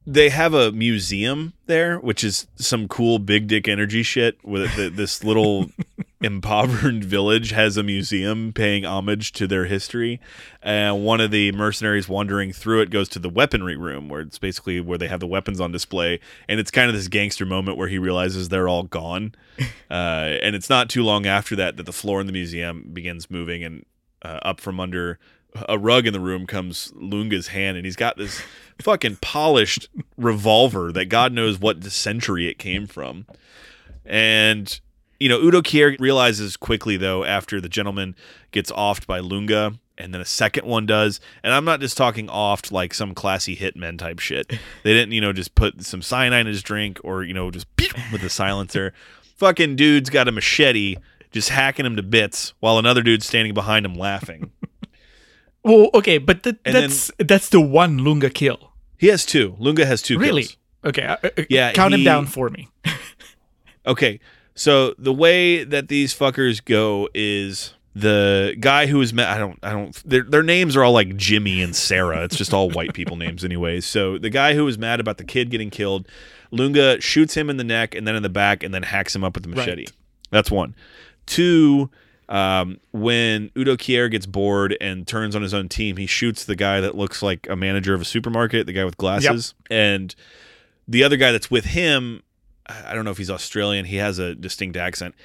[0.09, 4.41] They have a museum there, which is some cool big dick energy shit.
[4.41, 5.69] With the, this little
[6.21, 10.21] impoverished village has a museum paying homage to their history,
[10.63, 14.39] and one of the mercenaries wandering through it goes to the weaponry room, where it's
[14.39, 17.77] basically where they have the weapons on display, and it's kind of this gangster moment
[17.77, 19.35] where he realizes they're all gone,
[19.91, 23.29] uh, and it's not too long after that that the floor in the museum begins
[23.29, 23.85] moving, and
[24.21, 25.19] uh, up from under
[25.67, 28.41] a rug in the room comes Lunga's hand, and he's got this
[28.81, 33.25] fucking polished revolver that God knows what century it came from.
[34.05, 34.79] And
[35.19, 38.15] you know, Udo Kier realizes quickly though after the gentleman
[38.51, 41.19] gets offed by Lunga, and then a second one does.
[41.43, 44.49] And I'm not just talking offed like some classy hitmen type shit.
[44.83, 47.67] They didn't, you know, just put some cyanide in his drink or you know just
[48.11, 48.93] with a silencer.
[49.37, 50.97] Fucking dude's got a machete,
[51.31, 54.51] just hacking him to bits, while another dude's standing behind him laughing.
[55.67, 58.71] Well, okay, but th- And then- that's that's the one Lunga kill.
[58.97, 59.55] He has two.
[59.59, 60.43] Lunga has two Really?
[60.43, 60.57] kills.
[60.85, 61.17] Okay, uh,
[61.49, 62.69] Yeah, count him down for me.
[63.85, 64.19] Okay,
[64.53, 69.29] so the way that these fuckers go is the guy who was met.
[69.29, 69.57] I don't.
[69.63, 69.95] I don't.
[70.03, 72.23] Their their names are all like Jimmy and Sarah.
[72.25, 73.85] It's just all white people names, anyways.
[73.85, 76.05] So the guy who was mad about the kid getting killed,
[76.51, 79.23] Lunga shoots him in the neck and then in the back, and then hacks him
[79.23, 79.83] up with the machete.
[79.83, 79.91] Right.
[80.31, 80.75] That's one.
[81.25, 81.89] Two.
[82.29, 86.55] Um, when Udo Kier gets bored and turns on his own team, he shoots the
[86.55, 90.13] guy that looks like a manager of a supermarket, the guy with glasses, and
[90.87, 92.21] the other guy that's with him
[92.67, 93.85] I don't know if he's Australian.
[93.85, 95.15] He has a distinct accent.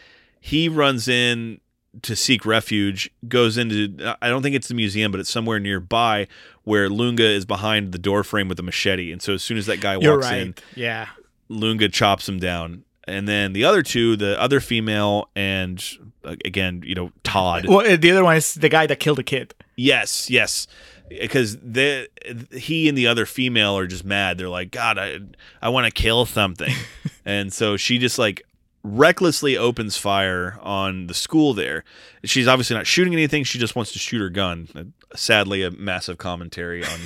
[0.40, 1.60] He runs in
[2.02, 6.28] to seek refuge, goes into I don't think it's the museum, but it's somewhere nearby
[6.64, 9.12] where Lunga is behind the door frame with a machete.
[9.12, 10.40] And so as soon as that guy You're walks right.
[10.40, 11.08] in, Yeah.
[11.48, 12.84] Lunga chops him down.
[13.06, 15.84] And then the other two, the other female and
[16.24, 17.66] uh, again, you know, Todd.
[17.66, 19.54] Well, uh, the other one is the guy that killed the kid.
[19.76, 20.66] Yes, yes.
[21.08, 22.08] Because the
[22.52, 24.38] he and the other female are just mad.
[24.38, 25.18] They're like, God, I
[25.60, 26.72] I want to kill something,
[27.26, 28.42] and so she just like
[28.82, 31.84] recklessly opens fire on the school there.
[32.24, 33.44] She's obviously not shooting anything.
[33.44, 34.68] She just wants to shoot her gun.
[34.74, 34.84] Uh,
[35.14, 37.00] Sadly, a massive commentary on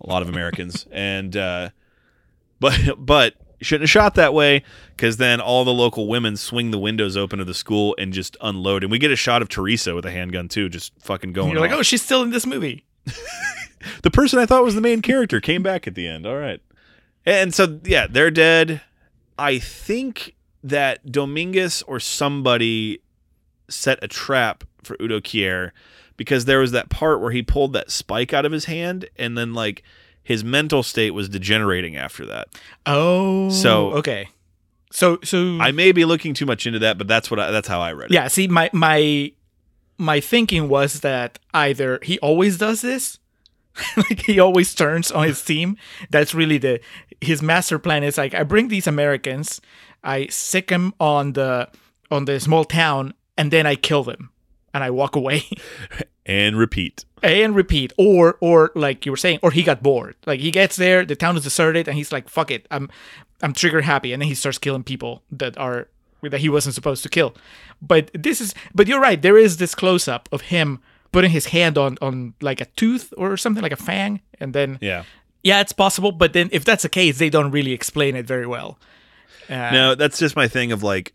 [0.00, 1.68] a lot of Americans, and uh,
[2.60, 4.62] but but shouldn't have shot that way
[4.96, 8.36] because then all the local women swing the windows open of the school and just
[8.40, 8.82] unload.
[8.82, 11.52] And we get a shot of Teresa with a handgun too, just fucking going.
[11.52, 12.84] You're like, oh, she's still in this movie.
[14.02, 16.26] the person I thought was the main character came back at the end.
[16.26, 16.60] All right.
[17.24, 18.80] And so yeah, they're dead.
[19.38, 23.00] I think that Domingas or somebody
[23.68, 25.70] set a trap for Udo Kier
[26.16, 29.36] because there was that part where he pulled that spike out of his hand and
[29.36, 29.82] then like
[30.22, 32.48] his mental state was degenerating after that.
[32.86, 34.28] Oh, So- okay.
[34.94, 37.66] So so I may be looking too much into that, but that's what I, that's
[37.66, 38.14] how I read it.
[38.14, 38.28] yeah.
[38.28, 39.32] See, my my
[39.96, 43.18] my thinking was that either he always does this,
[43.96, 45.78] like he always turns on his team.
[46.10, 46.78] That's really the
[47.22, 49.62] his master plan is like I bring these Americans,
[50.04, 51.70] I sick them on the
[52.10, 54.28] on the small town, and then I kill them,
[54.74, 55.44] and I walk away.
[56.24, 57.04] And repeat.
[57.20, 60.76] and repeat or or like you were saying or he got bored like he gets
[60.76, 62.88] there the town is deserted and he's like fuck it i'm
[63.42, 65.88] i'm trigger happy and then he starts killing people that are
[66.22, 67.34] that he wasn't supposed to kill
[67.80, 70.78] but this is but you're right there is this close up of him
[71.10, 74.78] putting his hand on on like a tooth or something like a fang, and then
[74.80, 75.02] Yeah.
[75.42, 76.10] yeah, it's possible.
[76.12, 78.78] But then if that's the case, they don't really explain it very well.
[79.50, 81.12] Uh, No, that's just my thing of like,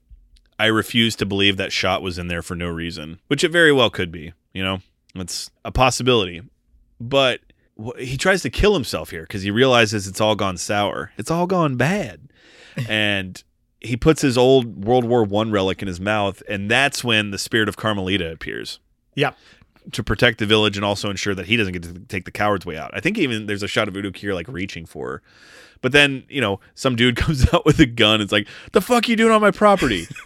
[0.60, 3.72] I refuse to believe that shot was in there for no reason, which it very
[3.72, 4.34] well could be.
[4.54, 4.80] You know,
[5.16, 6.42] it's a possibility.
[7.00, 7.42] But
[8.00, 11.12] he tries to kill himself here because he realizes it's all gone sour.
[11.18, 12.30] It's all gone bad,
[12.90, 13.44] and
[13.82, 17.38] he puts his old World War One relic in his mouth, and that's when the
[17.38, 18.80] spirit of Carmelita appears
[19.14, 19.34] Yeah.
[19.92, 22.66] to protect the village and also ensure that he doesn't get to take the coward's
[22.66, 22.90] way out.
[22.96, 25.22] I think even there's a shot of Udo Kier like reaching for her.
[25.82, 28.22] But then, you know, some dude comes out with a gun.
[28.22, 30.08] It's like, the fuck you doing on my property?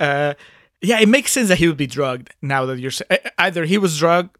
[0.00, 0.34] Uh,
[0.82, 2.90] yeah, it makes sense that he would be drugged now that you're
[3.38, 4.36] either he was drugged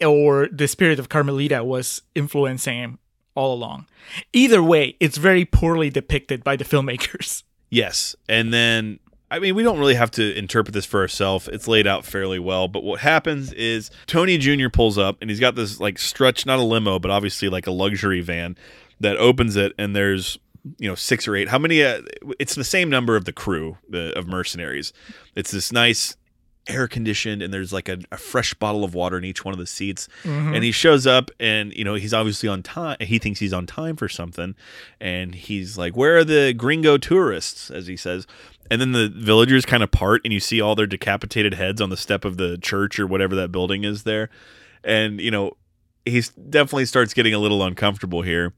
[0.00, 2.98] or the spirit of Carmelita was influencing him
[3.34, 3.86] all along.
[4.32, 7.42] Either way, it's very poorly depicted by the filmmakers.
[7.70, 8.14] yes.
[8.28, 9.00] And then,
[9.32, 11.48] I mean, we don't really have to interpret this for ourselves.
[11.48, 12.68] It's laid out fairly well.
[12.68, 14.68] But what happens is Tony Jr.
[14.68, 17.70] pulls up and he's got this like stretch, not a limo, but obviously like a
[17.70, 18.58] luxury van
[19.00, 19.72] that opens it.
[19.78, 20.38] And there's,
[20.78, 21.48] you know, six or eight.
[21.48, 21.82] How many?
[21.82, 22.02] Uh,
[22.38, 24.92] it's the same number of the crew the, of mercenaries.
[25.34, 26.14] It's this nice
[26.68, 29.58] air conditioned and there's like a, a fresh bottle of water in each one of
[29.58, 30.08] the seats
[30.54, 33.66] and he shows up and you know he's obviously on time he thinks he's on
[33.66, 34.54] time for something
[35.00, 38.28] and he's like where are the gringo tourists as he says
[38.72, 41.90] and then the villagers kind of part and you see all their decapitated heads on
[41.90, 44.30] the step of the church or whatever that building is there.
[44.82, 45.58] And you know
[46.06, 48.54] he definitely starts getting a little uncomfortable here.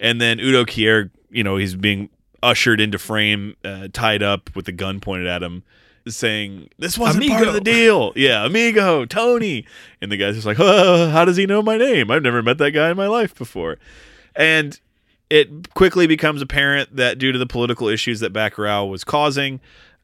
[0.00, 2.10] And then udo kier you know he's being
[2.42, 5.62] ushered into frame uh, tied up with the gun pointed at him
[6.08, 8.12] saying this wasn't part of the deal.
[8.16, 9.64] Yeah amigo tony.
[10.02, 12.10] And the guy's just like oh, how does he know my name?
[12.10, 13.78] I've never met that guy in my life before.
[14.34, 14.80] And
[15.30, 19.60] it quickly becomes apparent that due to the political issues that Bacurau was causing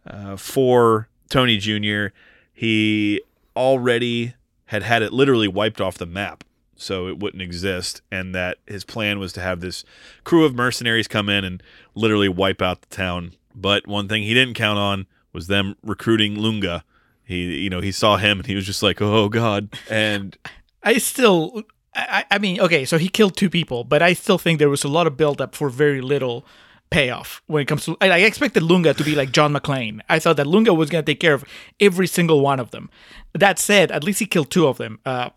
[0.06, 2.14] uh, for Tony Jr.,
[2.52, 3.20] he
[3.56, 4.34] already
[4.66, 6.44] had had it literally wiped off the map
[6.82, 9.84] so it wouldn't exist, and that his plan was to have this
[10.24, 11.62] crew of mercenaries come in and
[11.94, 13.32] literally wipe out the town.
[13.54, 16.84] But one thing he didn't count on was them recruiting Lunga.
[17.24, 20.36] He, you know, he saw him and he was just like, "Oh God!" And
[20.82, 21.62] I still,
[21.95, 24.84] I, I mean, okay, so he killed two people, but I still think there was
[24.84, 26.47] a lot of buildup for very little
[26.90, 27.97] payoff when it comes to.
[28.01, 30.01] I, expected Lunga to be like John McClane.
[30.09, 31.45] I thought that Lunga was going to take care of
[31.80, 32.90] every single one of them.
[33.34, 35.01] That said, at least he killed two of them.
[35.05, 35.30] Uh,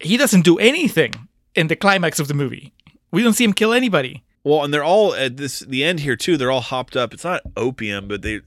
[0.00, 1.12] he doesn't do anything
[1.54, 2.72] in the climax of the movie.
[3.10, 4.22] We don't see him kill anybody.
[4.44, 6.36] Well, and they're all at this the end here too.
[6.36, 7.12] They're all hopped up.
[7.12, 8.40] It's not opium, but they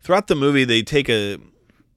[0.00, 1.38] throughout the movie they take a.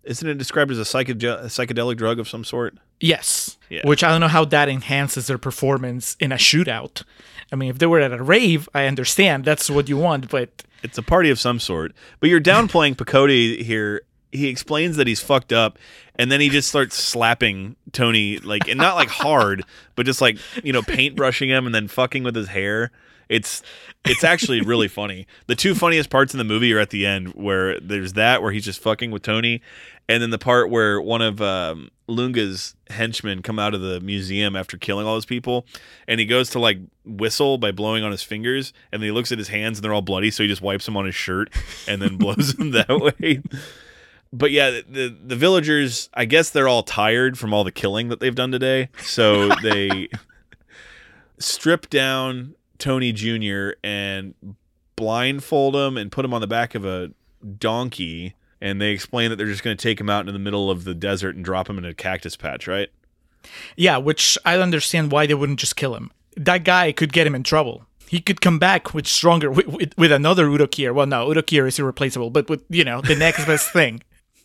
[0.05, 2.77] Isn't it described as a, psychode- psychedelic drug of some sort?
[2.99, 3.57] Yes.
[3.69, 3.81] Yeah.
[3.83, 7.03] Which I don't know how that enhances their performance in a shootout.
[7.51, 10.63] I mean, if they were at a rave, I understand that's what you want, but
[10.83, 11.93] It's a party of some sort.
[12.19, 14.01] But you're downplaying Pacote here.
[14.31, 15.79] He explains that he's fucked up,
[16.15, 19.63] and then he just starts slapping Tony like, and not like hard,
[19.95, 22.91] but just like you know, paintbrushing him and then fucking with his hair.
[23.29, 23.63] It's
[24.05, 25.27] it's actually really funny.
[25.47, 28.51] The two funniest parts in the movie are at the end, where there's that where
[28.51, 29.61] he's just fucking with Tony,
[30.07, 34.55] and then the part where one of um, Lunga's henchmen come out of the museum
[34.55, 35.65] after killing all those people,
[36.07, 39.31] and he goes to like whistle by blowing on his fingers, and then he looks
[39.31, 41.51] at his hands and they're all bloody, so he just wipes them on his shirt
[41.87, 43.41] and then blows them that way.
[44.31, 48.09] But yeah, the, the the villagers, I guess they're all tired from all the killing
[48.09, 50.09] that they've done today, so they
[51.39, 53.71] strip down Tony Jr.
[53.83, 54.33] and
[54.95, 57.11] blindfold him and put him on the back of a
[57.57, 58.35] donkey.
[58.61, 60.85] And they explain that they're just going to take him out into the middle of
[60.85, 62.89] the desert and drop him in a cactus patch, right?
[63.75, 66.11] yeah, which I understand why they wouldn't just kill him.
[66.37, 67.85] That guy could get him in trouble.
[68.07, 70.93] He could come back with stronger with, with, with another Udo Kier.
[70.93, 74.01] Well, no, Udo Kier is irreplaceable, but with you know the next best thing,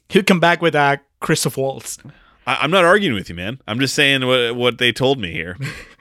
[0.09, 1.99] he'd come back with uh, Christoph Waltz.
[2.47, 3.61] I, I'm not arguing with you, man.
[3.69, 5.59] I'm just saying what what they told me here.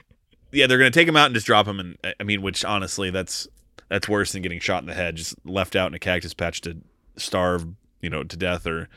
[0.52, 1.80] yeah, they're to take him out and just drop him.
[1.80, 3.48] And I mean, which honestly, that's
[3.88, 6.60] that's worse than getting shot in the head, just left out in a cactus patch
[6.62, 6.78] to
[7.16, 7.66] starve,
[8.00, 8.88] you know, to death or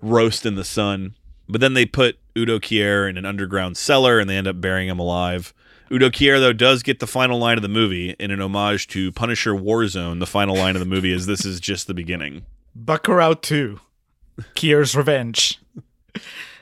[0.00, 1.14] roast in the sun.
[1.48, 4.88] But then they put Udo Kier in an underground cellar and they end up burying
[4.88, 5.52] him alive.
[5.92, 9.12] Udo Kier, though, does get the final line of the movie in an homage to
[9.12, 10.20] Punisher Warzone.
[10.20, 12.46] The final line of the movie is This is just the beginning.
[12.78, 13.78] Bacurau 2,
[14.54, 15.60] Kier's Revenge.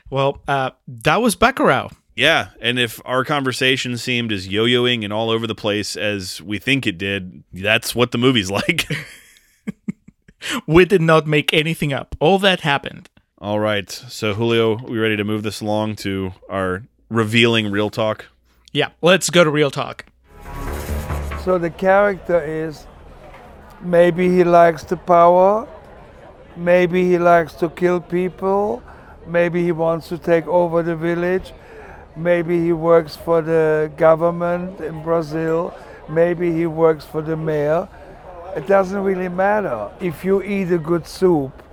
[0.09, 1.93] Well, uh, that was Bacurau.
[2.15, 6.59] Yeah, and if our conversation seemed as yo-yoing and all over the place as we
[6.59, 8.87] think it did, that's what the movie's like.
[10.65, 12.15] We did not make anything up.
[12.19, 13.09] All that happened.
[13.37, 18.25] all right, so Julio, we ready to move this along to our revealing real talk?
[18.71, 20.05] Yeah, let's go to real talk.
[21.43, 22.87] So the character is
[23.81, 25.67] maybe he likes the power,
[26.55, 28.83] Maybe he likes to kill people.
[29.25, 31.53] Maybe he wants to take over the village.
[32.15, 35.73] Maybe he works for the government in Brazil.
[36.09, 37.87] Maybe he works for the mayor.
[38.55, 39.89] It doesn't really matter.
[40.01, 41.63] If you eat a good soup,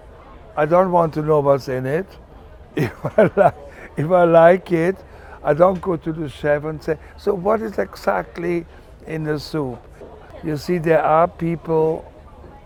[0.56, 2.06] I don't want to know what's in it.
[2.76, 3.54] If I like,
[3.96, 4.96] if I like it,
[5.42, 8.66] I don't go to the chef and say, so what is exactly
[9.06, 9.80] in the soup?
[10.44, 12.10] You see, there are people,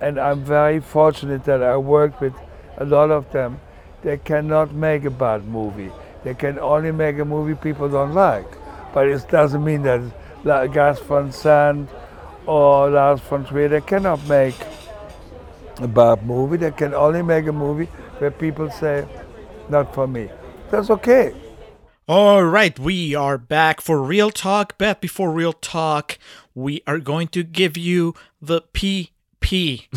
[0.01, 2.35] and I'm very fortunate that I work with
[2.77, 3.61] a lot of them,
[4.03, 5.91] they cannot make a bad movie.
[6.25, 8.47] They can only make a movie people don't like.
[8.95, 10.01] But it doesn't mean that
[10.45, 11.89] La- Gus Van Sant
[12.47, 14.57] or Lars von Trier, they cannot make
[15.79, 16.57] a bad movie.
[16.57, 17.87] They can only make a movie
[18.19, 19.07] where people say,
[19.69, 20.29] not for me.
[20.71, 21.35] That's okay.
[22.09, 24.75] All right, we are back for Real Talk.
[24.77, 26.19] But before Real Talk,
[26.55, 29.11] we are going to give you the PP,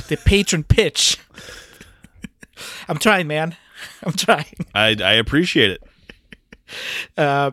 [0.08, 1.18] the patron pitch.
[2.88, 3.58] I'm trying, man.
[4.04, 4.46] I'm trying.
[4.74, 5.84] I, I appreciate it.
[7.18, 7.52] Uh,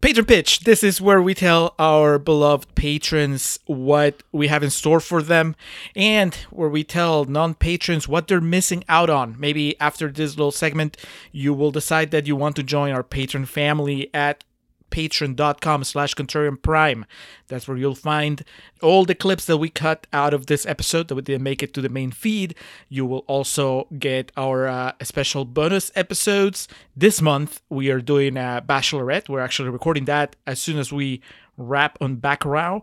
[0.00, 0.60] patron pitch.
[0.60, 5.54] This is where we tell our beloved patrons what we have in store for them
[5.94, 9.38] and where we tell non patrons what they're missing out on.
[9.38, 10.96] Maybe after this little segment,
[11.32, 14.44] you will decide that you want to join our patron family at
[14.90, 17.06] patreon.com slash contrarian prime.
[17.48, 18.44] That's where you'll find
[18.82, 21.72] all the clips that we cut out of this episode that we didn't make it
[21.74, 22.54] to the main feed.
[22.88, 26.68] You will also get our uh, special bonus episodes.
[26.96, 29.28] This month we are doing a bachelorette.
[29.28, 31.20] We're actually recording that as soon as we
[31.56, 32.82] wrap on bacurau.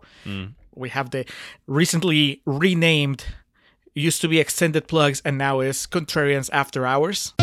[0.75, 1.25] We have the
[1.65, 3.25] recently renamed
[3.95, 7.33] used to be extended plugs and now is contrarians after hours.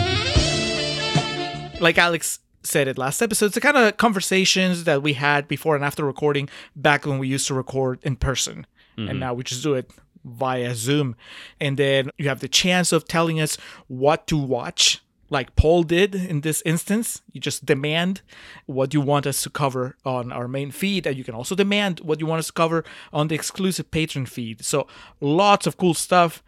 [1.80, 5.76] Like Alex said it last episode, it's the kind of conversations that we had before
[5.76, 8.66] and after recording back when we used to record in person.
[8.96, 9.18] And mm-hmm.
[9.18, 9.90] now we just do it
[10.24, 11.16] via Zoom.
[11.60, 13.56] And then you have the chance of telling us
[13.88, 17.22] what to watch, like Paul did in this instance.
[17.32, 18.22] You just demand
[18.66, 22.00] what you want us to cover on our main feed, and you can also demand
[22.00, 24.64] what you want us to cover on the exclusive patron feed.
[24.64, 24.86] So
[25.20, 26.42] lots of cool stuff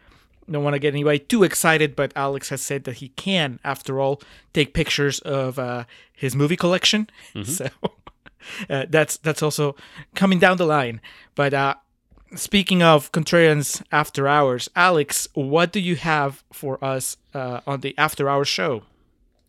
[0.49, 3.99] don't want to get anybody too excited, but Alex has said that he can, after
[3.99, 4.21] all,
[4.53, 5.83] take pictures of uh,
[6.13, 7.09] his movie collection.
[7.43, 7.69] So
[8.69, 9.75] uh, that's that's also
[10.15, 11.01] coming down the line.
[11.35, 11.75] But uh,
[12.35, 17.93] speaking of contrarians after hours, Alex, what do you have for us uh, on the
[17.97, 18.83] after hours show?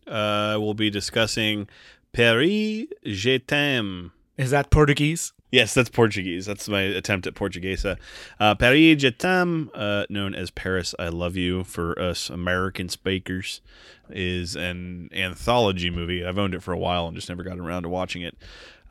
[0.07, 1.67] Uh, we'll be discussing
[2.13, 4.11] Paris, je t'aime.
[4.37, 5.33] Is that Portuguese?
[5.51, 6.45] Yes, that's Portuguese.
[6.45, 7.97] That's my attempt at Portuguesa.
[8.39, 13.61] Uh, Paris, je t'aime, uh, known as Paris, I Love You for us American speakers,
[14.09, 16.23] is an anthology movie.
[16.23, 18.37] I've owned it for a while and just never got around to watching it.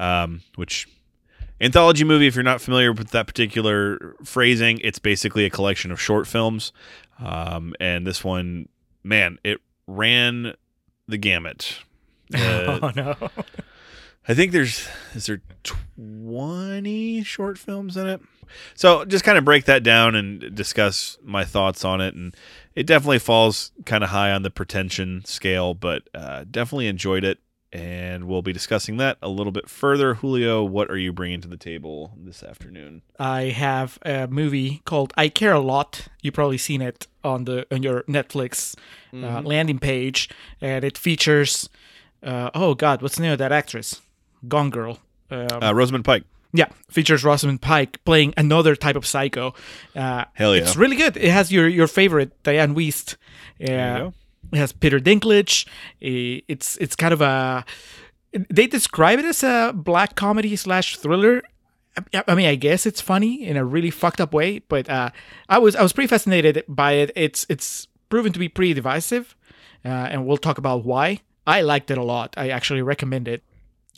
[0.00, 0.88] Um, which
[1.60, 6.00] anthology movie, if you're not familiar with that particular phrasing, it's basically a collection of
[6.00, 6.72] short films.
[7.20, 8.68] Um, and this one,
[9.04, 10.54] man, it ran
[11.06, 11.78] the gamut.
[12.34, 13.14] Uh, oh no.
[14.28, 18.20] I think there's is there 20 short films in it.
[18.74, 22.36] So just kind of break that down and discuss my thoughts on it and
[22.74, 27.38] it definitely falls kind of high on the pretension scale, but uh, definitely enjoyed it
[27.72, 30.14] and we'll be discussing that a little bit further.
[30.14, 33.02] Julio, what are you bringing to the table this afternoon?
[33.18, 36.08] I have a movie called I Care a Lot.
[36.22, 38.74] You've probably seen it on the on your Netflix
[39.12, 40.30] uh, landing page,
[40.60, 41.68] and it features
[42.22, 44.00] uh, oh god, what's the name of that actress?
[44.46, 44.98] Gone Girl.
[45.30, 46.24] Um, Uh, Rosamund Pike.
[46.52, 49.54] yeah, features Rosamund Pike playing another type of psycho.
[49.96, 50.62] Uh, Hell yeah.
[50.62, 51.16] It's really good.
[51.16, 53.16] It has your your favorite Dianne Wiest.
[53.60, 54.10] Uh,
[54.52, 55.66] it has Peter Dinklage.
[56.00, 57.64] It's it's kind of a.
[58.32, 61.42] They describe it as a black comedy slash thriller.
[62.14, 65.10] I- I mean, I guess it's funny in a really fucked up way, but uh,
[65.48, 67.10] I was I was pretty fascinated by it.
[67.16, 69.34] It's it's proven to be pretty divisive,
[69.84, 71.20] uh, and we'll talk about why.
[71.46, 72.34] I liked it a lot.
[72.36, 73.42] I actually recommend it.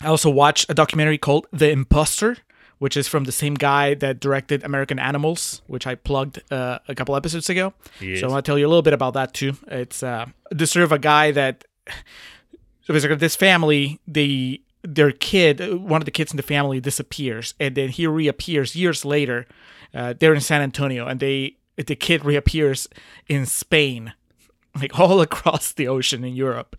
[0.03, 2.39] I also watched a documentary called The Imposter,
[2.79, 6.95] which is from the same guy that directed American Animals, which I plugged uh, a
[6.95, 7.75] couple episodes ago.
[8.01, 8.21] Yes.
[8.21, 9.53] So I want to tell you a little bit about that too.
[9.69, 11.65] It's uh, the sort of a guy that
[12.83, 17.53] so basically this family, the their kid, one of the kids in the family disappears,
[17.61, 19.47] and then he reappears years later.
[19.93, 22.89] Uh, they're in San Antonio, and they the kid reappears
[23.29, 24.15] in Spain,
[24.75, 26.77] like all across the ocean in Europe,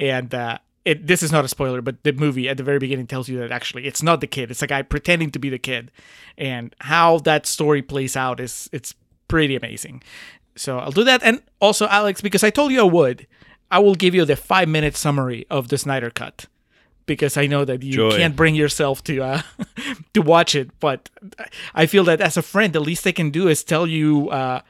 [0.00, 0.34] and.
[0.34, 3.28] Uh, it, this is not a spoiler, but the movie at the very beginning tells
[3.28, 5.90] you that actually it's not the kid; it's a guy pretending to be the kid,
[6.36, 8.94] and how that story plays out is it's
[9.28, 10.02] pretty amazing.
[10.56, 13.26] So I'll do that, and also Alex, because I told you I would,
[13.70, 16.46] I will give you the five minute summary of the Snyder Cut,
[17.06, 18.16] because I know that you Joy.
[18.16, 19.42] can't bring yourself to uh,
[20.14, 21.10] to watch it, but
[21.74, 24.62] I feel that as a friend, the least I can do is tell you uh,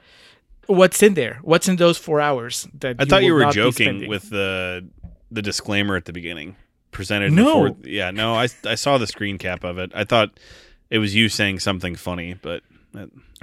[0.67, 1.39] what's in there?
[1.43, 2.69] What's in those four hours?
[2.81, 4.87] That I thought you were joking with the
[5.33, 6.57] the disclaimer at the beginning
[6.91, 7.33] presented.
[7.33, 7.69] No.
[7.69, 9.91] before- yeah, no, I I saw the screen cap of it.
[9.95, 10.39] I thought
[10.91, 13.09] it was you saying something funny, but that,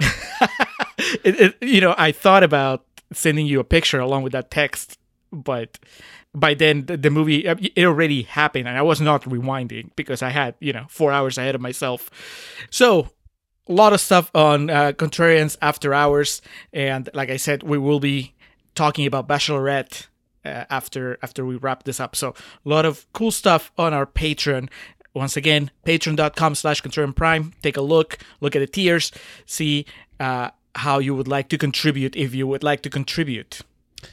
[1.24, 4.98] it, it, you know, I thought about sending you a picture along with that text,
[5.32, 5.78] but
[6.32, 10.22] by then the, the movie uh, it already happened, and I was not rewinding because
[10.22, 12.08] I had you know four hours ahead of myself.
[12.70, 13.10] So
[13.68, 16.40] a lot of stuff on uh, Contrarians After Hours,
[16.72, 18.34] and like I said, we will be
[18.74, 20.06] talking about Bachelorette
[20.44, 22.16] uh, after after we wrap this up.
[22.16, 22.34] So
[22.64, 24.68] a lot of cool stuff on our Patreon.
[25.12, 26.82] Once again, patreon.com slash
[27.16, 27.52] prime.
[27.62, 29.10] Take a look, look at the tiers,
[29.44, 29.84] see
[30.20, 33.62] uh, how you would like to contribute if you would like to contribute.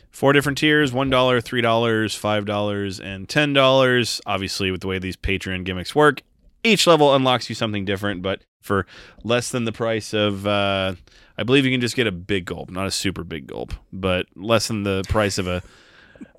[0.10, 4.22] four different tiers: one dollar, three dollars, five dollars, and ten dollars.
[4.26, 6.24] Obviously, with the way these Patreon gimmicks work,
[6.64, 8.24] each level unlocks you something different.
[8.24, 8.88] But for
[9.24, 10.95] less than the price of, uh,
[11.38, 14.26] I believe you can just get a big gulp, not a super big gulp, but
[14.36, 15.62] less than the price of a.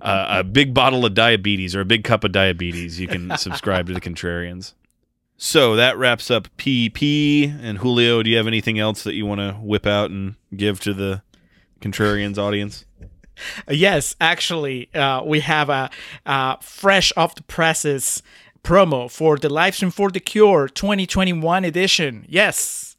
[0.01, 3.87] Uh, a big bottle of diabetes or a big cup of diabetes, you can subscribe
[3.89, 4.75] to the Contrarians.
[5.37, 7.59] So that wraps up PP.
[7.63, 10.81] And Julio, do you have anything else that you want to whip out and give
[10.81, 11.23] to the
[11.81, 12.85] Contrarians audience?
[13.71, 15.91] Yes, actually, uh, we have a,
[16.27, 18.21] a fresh off the presses
[18.65, 22.27] promo for the live stream for the Cure 2021 edition.
[22.29, 22.97] Yes.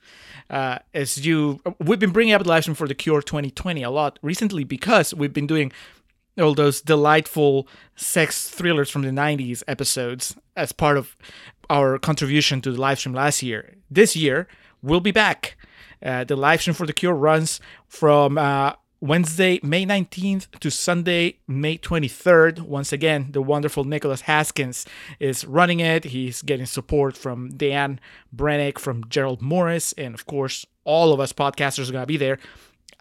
[0.49, 3.89] Uh, as you, we've been bringing up the live stream for the Cure 2020 a
[3.89, 5.71] lot recently because we've been doing
[6.39, 11.15] all those delightful sex thrillers from the 90s episodes as part of
[11.69, 13.75] our contribution to the live stream last year.
[13.89, 14.47] This year,
[14.81, 15.57] we'll be back.
[16.03, 21.39] Uh, the live stream for the Cure runs from uh, Wednesday, May 19th to Sunday,
[21.47, 22.59] May 23rd.
[22.59, 24.85] Once again, the wonderful Nicholas Haskins
[25.19, 26.05] is running it.
[26.05, 27.99] He's getting support from Dan
[28.35, 32.17] Brennick, from Gerald Morris, and of course, all of us podcasters are going to be
[32.17, 32.39] there.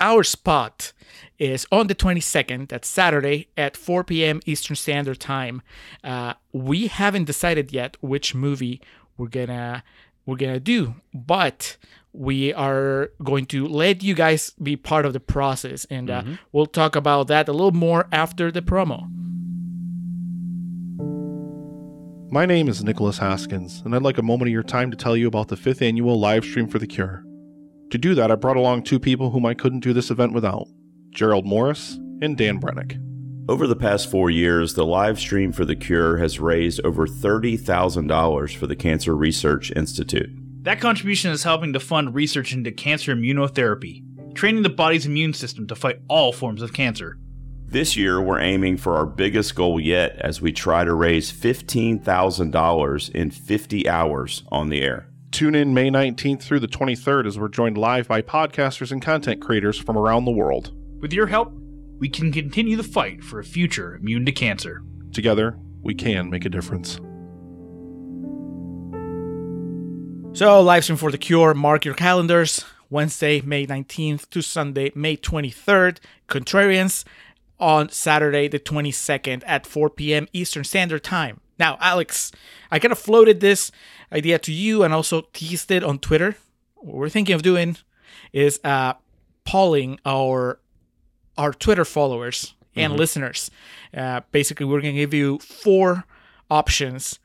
[0.01, 0.93] Our spot
[1.39, 4.41] is on the 22nd, that's Saturday at 4 p.m.
[4.47, 5.62] Eastern Standard Time.
[6.05, 8.81] Uh, we haven't decided yet which movie
[9.16, 9.83] we're gonna
[10.25, 11.77] we're gonna do, but
[12.12, 16.23] we are going to let you guys be part of the process, and uh,
[16.53, 19.09] we'll talk about that a little more after the promo.
[22.31, 25.16] My name is Nicholas Haskins, and I'd like a moment of your time to tell
[25.16, 27.25] you about the fifth annual live stream for the cure.
[27.90, 30.66] To do that, I brought along two people whom I couldn't do this event without
[31.10, 33.02] Gerald Morris and Dan Brennick.
[33.48, 38.56] Over the past four years, the live stream for the cure has raised over $30,000
[38.56, 40.28] for the Cancer Research Institute.
[40.65, 44.02] That contribution is helping to fund research into cancer immunotherapy,
[44.35, 47.16] training the body's immune system to fight all forms of cancer.
[47.66, 53.10] This year, we're aiming for our biggest goal yet as we try to raise $15,000
[53.15, 55.09] in 50 hours on the air.
[55.30, 59.42] Tune in May 19th through the 23rd as we're joined live by podcasters and content
[59.42, 60.72] creators from around the world.
[61.00, 61.52] With your help,
[61.98, 64.82] we can continue the fight for a future immune to cancer.
[65.12, 66.98] Together, we can make a difference.
[70.36, 71.52] So, live stream for the Cure.
[71.55, 72.64] Mark your calendars.
[72.90, 75.98] Wednesday, May 19th to Sunday, May 23rd.
[76.26, 77.05] Contrarians
[77.60, 80.26] on Saturday, the 22nd at 4 p.m.
[80.32, 81.40] Eastern Standard Time.
[81.59, 82.30] Now, Alex,
[82.70, 83.72] I kind of floated this
[84.12, 86.36] idea to you and also teased it on Twitter.
[86.74, 87.76] What we're thinking of doing
[88.32, 88.94] is uh,
[89.44, 90.60] polling our
[91.36, 93.51] our Twitter followers and listeners.
[93.97, 96.05] Uh, basically, we're going to give you four
[96.51, 97.18] options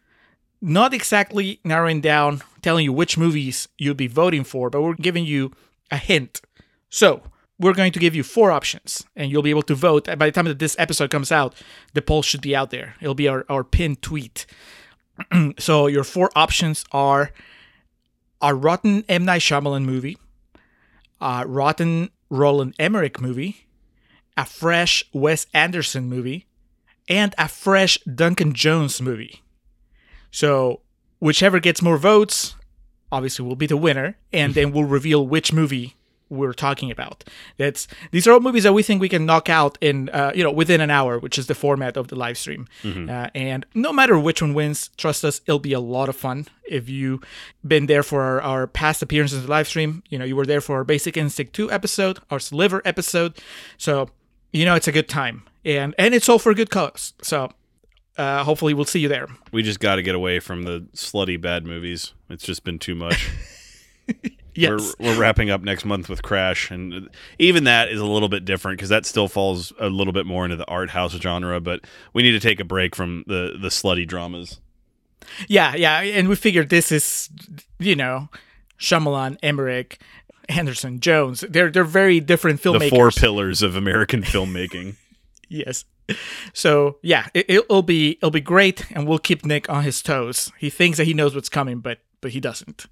[0.64, 5.26] not exactly narrowing down, telling you which movies you'll be voting for, but we're giving
[5.26, 5.52] you
[5.92, 6.42] a hint.
[6.90, 7.22] So,
[7.60, 10.06] we're going to give you four options, and you'll be able to vote.
[10.06, 11.54] By the time that this episode comes out,
[11.94, 12.96] the poll should be out there.
[13.02, 14.46] It'll be our, our pinned tweet.
[15.60, 17.32] so, your four options are
[18.42, 19.26] a rotten M.
[19.26, 20.18] Night Shyamalan movie,
[21.22, 23.68] a rotten Roland Emmerich movie,
[24.36, 26.46] a fresh Wes Anderson movie,
[27.08, 29.42] and a fresh Duncan Jones movie.
[30.32, 30.82] So
[31.20, 32.56] whichever gets more votes,
[33.12, 34.60] obviously will be the winner, and mm-hmm.
[34.60, 35.96] then we'll reveal which movie
[36.34, 37.24] we're talking about.
[37.58, 40.44] That's these are all movies that we think we can knock out in uh, you
[40.44, 42.68] know within an hour, which is the format of the live stream.
[43.10, 46.48] Uh, and no matter which one wins, trust us, it'll be a lot of fun.
[46.68, 47.24] If you've
[47.66, 50.46] been there for our, our past appearances in the live stream, you know you were
[50.46, 53.38] there for our Basic Instinct two episode, our Sliver episode,
[53.78, 54.10] so
[54.52, 57.14] you know it's a good time, and and it's all for a good cause.
[57.22, 57.52] So.
[58.16, 59.28] Uh, hopefully, we'll see you there.
[59.52, 62.14] We just got to get away from the slutty bad movies.
[62.30, 63.28] It's just been too much.
[64.56, 64.96] Yes.
[65.00, 67.10] We're, we're wrapping up next month with Crash, and
[67.40, 70.46] even that is a little bit different because that still falls a little bit more
[70.46, 71.60] into the art house genre.
[71.60, 71.82] But
[72.14, 74.60] we need to take a break from the the slutty dramas.
[75.48, 77.30] Yeah, yeah, and we figured this is,
[77.80, 78.30] you know,
[78.80, 80.00] Shyamalan, Emmerich,
[80.50, 81.44] Anderson, Jones.
[81.50, 82.80] They're they're very different filmmakers.
[82.80, 84.96] The four pillars of American filmmaking.
[85.50, 85.86] yes.
[86.54, 90.52] So yeah, it, it'll be it'll be great, and we'll keep Nick on his toes.
[90.60, 92.88] He thinks that he knows what's coming, but but he doesn't.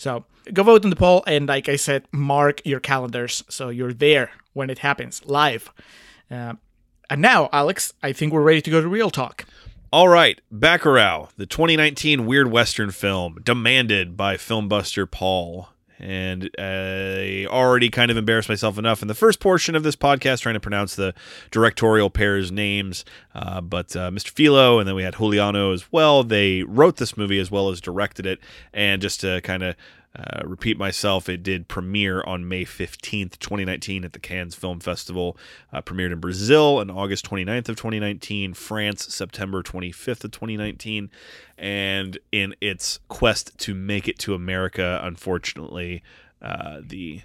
[0.00, 3.92] So go vote in the poll, and like I said, mark your calendars so you're
[3.92, 5.70] there when it happens live.
[6.30, 6.54] Uh,
[7.10, 9.44] and now, Alex, I think we're ready to go to real talk.
[9.92, 15.68] All right, Bacurau, the 2019 weird western film, demanded by filmbuster Paul.
[16.00, 20.40] And I already kind of embarrassed myself enough in the first portion of this podcast
[20.40, 21.14] trying to pronounce the
[21.50, 23.04] directorial pair's names.
[23.34, 24.30] Uh, but uh, Mr.
[24.30, 26.24] Filho and then we had Juliano as well.
[26.24, 28.40] They wrote this movie as well as directed it.
[28.72, 29.76] And just to kind of
[30.16, 35.36] uh, repeat myself, it did premiere on May 15th, 2019 at the Cannes Film Festival.
[35.72, 41.10] Uh, premiered in Brazil on August 29th of 2019, France September 25th of 2019,
[41.56, 46.02] and in its quest to make it to America, unfortunately,
[46.42, 47.22] uh, the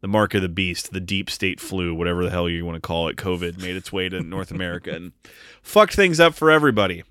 [0.00, 2.80] the mark of the beast, the deep state flu, whatever the hell you want to
[2.80, 5.12] call it, COVID, made its way to North America and
[5.62, 7.04] fucked things up for everybody.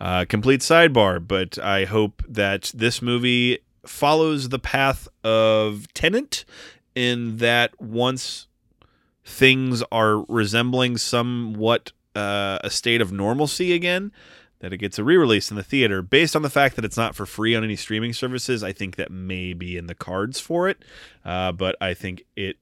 [0.00, 6.44] Uh, complete sidebar, but I hope that this movie follows the path of Tenet
[6.94, 8.48] in that once
[9.24, 14.12] things are resembling somewhat uh, a state of normalcy again,
[14.60, 17.16] that it gets a re-release in the theater based on the fact that it's not
[17.16, 18.62] for free on any streaming services.
[18.62, 20.84] I think that may be in the cards for it,
[21.24, 22.56] uh, but I think it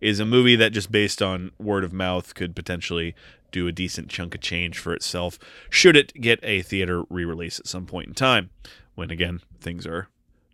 [0.00, 3.14] is a movie that just based on word of mouth could potentially
[3.50, 5.38] do a decent chunk of change for itself
[5.70, 8.50] should it get a theater re-release at some point in time
[8.94, 10.08] when again things are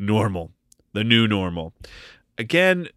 [0.07, 0.53] normal,
[0.93, 1.73] the new normal.
[2.37, 2.89] Again,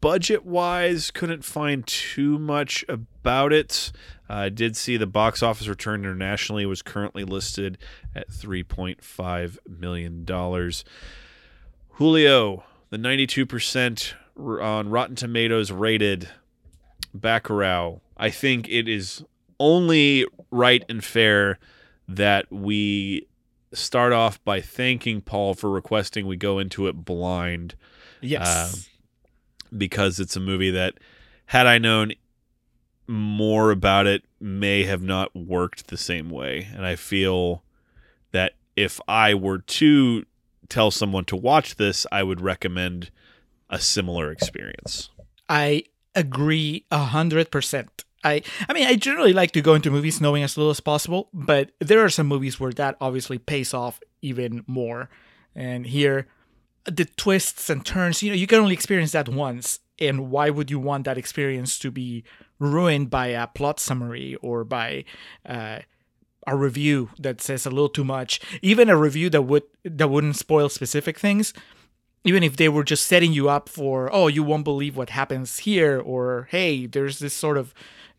[0.00, 3.92] budget wise, couldn't find too much about it.
[4.28, 7.78] Uh, I did see the box office return internationally was currently listed
[8.14, 10.24] at $3.5 million.
[11.90, 16.28] Julio, the 92% on Rotten Tomatoes rated
[17.16, 18.00] Bacurau.
[18.16, 19.24] I think it is
[19.58, 21.58] only right and fair
[22.06, 23.26] that we
[23.72, 27.74] start off by thanking Paul for requesting we go into it blind.
[28.20, 28.46] Yes.
[28.46, 30.94] Uh, because it's a movie that,
[31.46, 32.12] had I known
[33.06, 36.68] more about it, may have not worked the same way.
[36.74, 37.62] And I feel
[38.32, 40.24] that if I were to
[40.68, 43.10] tell someone to watch this, I would recommend
[43.70, 45.10] a similar experience.
[45.48, 45.84] I
[46.14, 48.04] agree a hundred percent.
[48.24, 51.28] I I mean I generally like to go into movies knowing as little as possible,
[51.32, 55.08] but there are some movies where that obviously pays off even more.
[55.54, 56.26] And here
[56.84, 59.80] the twists and turns, you know, you can only experience that once.
[60.00, 62.24] And why would you want that experience to be
[62.58, 65.04] ruined by a plot summary or by
[65.44, 65.80] uh,
[66.46, 68.40] a review that says a little too much?
[68.62, 71.52] Even a review that would that wouldn't spoil specific things,
[72.24, 75.58] even if they were just setting you up for, oh, you won't believe what happens
[75.58, 77.74] here, or hey, there's this sort of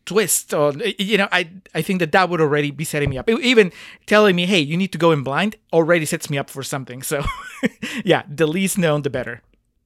[0.06, 3.28] twist on you know i i think that that would already be setting me up.
[3.28, 3.72] Even
[4.06, 7.02] telling me hey you need to go in blind already sets me up for something.
[7.02, 7.24] So
[8.04, 9.42] yeah the least known the better.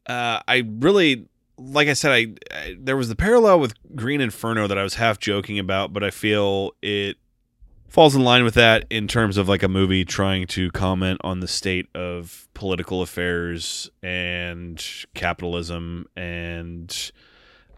[0.07, 1.27] Uh, i really
[1.57, 4.95] like i said I, I there was the parallel with green inferno that i was
[4.95, 7.17] half joking about but i feel it
[7.89, 11.41] falls in line with that in terms of like a movie trying to comment on
[11.41, 14.85] the state of political affairs and
[15.15, 17.13] capitalism and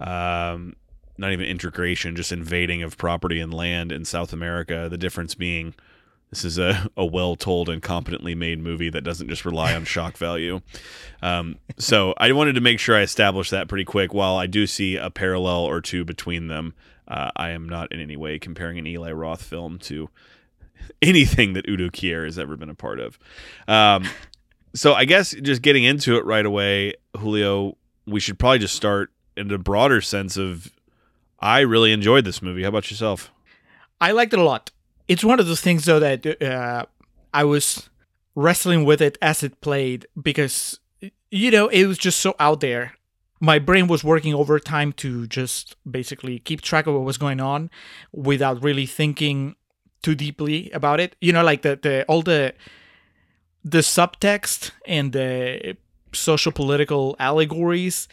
[0.00, 0.74] um
[1.18, 4.88] not even integration, just invading of property and land in South America.
[4.90, 5.74] The difference being
[6.30, 9.84] this is a, a well told and competently made movie that doesn't just rely on
[9.84, 10.60] shock value.
[11.22, 14.12] Um, so I wanted to make sure I established that pretty quick.
[14.12, 16.74] While I do see a parallel or two between them,
[17.08, 20.10] uh, I am not in any way comparing an Eli Roth film to
[21.02, 23.18] anything that Udo Kier has ever been a part of.
[23.68, 24.04] Um,
[24.74, 29.10] so I guess just getting into it right away, Julio, we should probably just start
[29.36, 30.70] in a broader sense of
[31.40, 32.62] I really enjoyed this movie.
[32.62, 33.32] How about yourself?
[34.00, 34.70] I liked it a lot.
[35.08, 36.86] It's one of those things, though, that uh,
[37.32, 37.88] I was
[38.34, 40.80] wrestling with it as it played because,
[41.30, 42.94] you know, it was just so out there.
[43.40, 47.70] My brain was working overtime to just basically keep track of what was going on
[48.12, 49.56] without really thinking
[50.02, 51.16] too deeply about it.
[51.20, 52.54] You know, like the, the all the
[53.62, 55.76] the subtext and the
[56.12, 58.08] social political allegories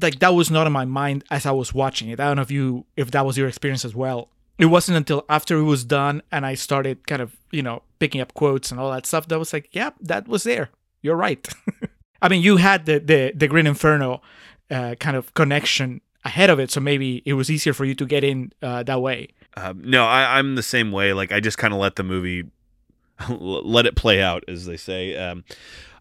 [0.00, 2.20] like that was not in my mind as I was watching it.
[2.20, 4.28] I don't know if you if that was your experience as well.
[4.58, 8.20] It wasn't until after it was done and I started kind of, you know, picking
[8.20, 10.70] up quotes and all that stuff that was like, yeah, that was there.
[11.00, 11.46] You're right.
[12.22, 14.22] I mean, you had the the the Green Inferno
[14.70, 18.06] uh, kind of connection ahead of it, so maybe it was easier for you to
[18.06, 19.28] get in uh, that way.
[19.56, 21.12] Um, no, I, I'm the same way.
[21.12, 22.44] Like I just kind of let the movie
[23.28, 25.16] let it play out, as they say.
[25.16, 25.44] Um,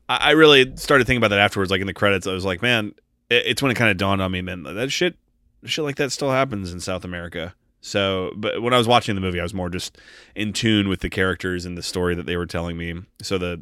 [0.07, 1.71] I, I really started thinking about that afterwards.
[1.71, 2.93] Like in the credits, I was like, man,
[3.31, 5.15] it's when it kind of dawned on me, man, that shit,
[5.63, 7.55] shit like that still happens in South America.
[7.79, 9.97] So, but when I was watching the movie, I was more just
[10.35, 13.01] in tune with the characters and the story that they were telling me.
[13.21, 13.61] So the,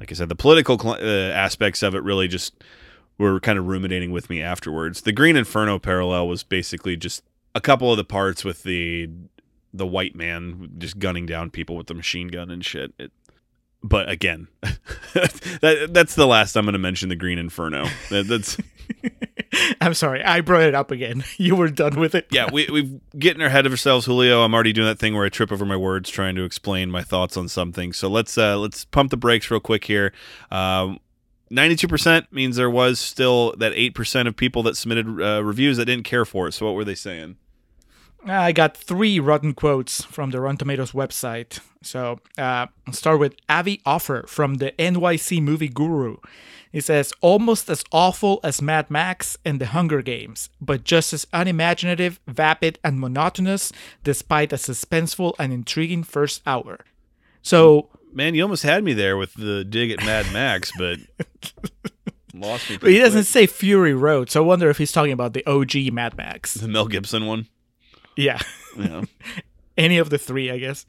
[0.00, 2.54] like I said, the political cl- uh, aspects of it really just
[3.18, 5.02] were kind of ruminating with me afterwards.
[5.02, 7.22] The Green Inferno parallel was basically just
[7.54, 9.10] a couple of the parts with the
[9.74, 12.94] the white man just gunning down people with the machine gun and shit.
[12.98, 13.12] It,
[13.82, 17.86] but again, that that's the last I'm going to mention the Green Inferno.
[18.10, 18.56] That, that's
[19.80, 21.24] I'm sorry, I brought it up again.
[21.38, 22.26] You were done with it.
[22.30, 24.42] yeah, we we've getting ahead of ourselves, Julio.
[24.42, 27.02] I'm already doing that thing where I trip over my words trying to explain my
[27.02, 27.92] thoughts on something.
[27.92, 30.12] So let's uh, let's pump the brakes real quick here.
[30.50, 30.98] Um,
[31.50, 36.04] 92% means there was still that 8% of people that submitted uh, reviews that didn't
[36.04, 36.52] care for it.
[36.52, 37.36] So what were they saying?
[38.30, 41.60] I got three rotten quotes from the Rotten Tomatoes website.
[41.82, 46.16] So uh, I'll start with Avi Offer from the NYC Movie Guru.
[46.70, 51.26] He says, almost as awful as Mad Max and The Hunger Games, but just as
[51.32, 53.72] unimaginative, vapid, and monotonous,
[54.04, 56.80] despite a suspenseful and intriguing first hour.
[57.42, 60.98] So, Man, you almost had me there with the dig at Mad Max, but
[62.34, 62.76] lost me.
[62.76, 63.26] but he doesn't quick.
[63.26, 66.54] say Fury Road, so I wonder if he's talking about the OG Mad Max.
[66.54, 67.46] the Mel Gibson one.
[68.18, 68.40] Yeah.
[68.76, 69.02] Yeah.
[69.78, 70.84] any of the three, I guess.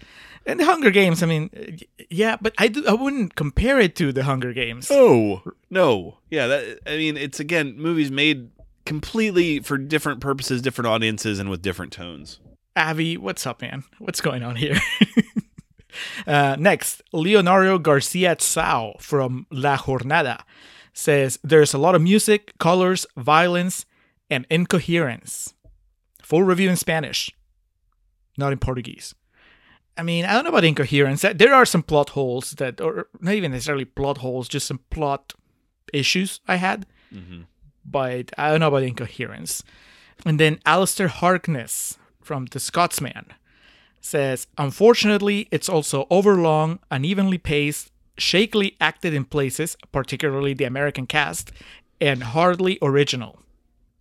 [0.46, 1.80] And the Hunger Games, I mean,
[2.10, 4.88] yeah, but I, do, I wouldn't compare it to the Hunger Games.
[4.92, 6.48] Oh no, yeah.
[6.48, 8.50] That I mean, it's again movies made
[8.86, 12.40] completely for different purposes, different audiences, and with different tones.
[12.76, 13.84] Avi, what's up, man?
[14.00, 14.80] What's going on here?
[16.28, 20.42] uh, next, Leonardo Garcia Tsao from La Jornada
[20.94, 23.86] says there's a lot of music, colors, violence,
[24.30, 25.54] and incoherence.
[26.30, 27.32] Full review in Spanish,
[28.38, 29.16] not in Portuguese.
[29.98, 31.24] I mean, I don't know about incoherence.
[31.24, 35.34] There are some plot holes that, or not even necessarily plot holes, just some plot
[35.92, 36.86] issues I had.
[37.12, 37.42] Mm-hmm.
[37.84, 39.64] But I don't know about incoherence.
[40.24, 43.34] And then Alistair Harkness from The Scotsman
[44.00, 51.52] says, Unfortunately, it's also overlong, unevenly paced, shakily acted in places, particularly the American cast,
[52.00, 53.40] and hardly original.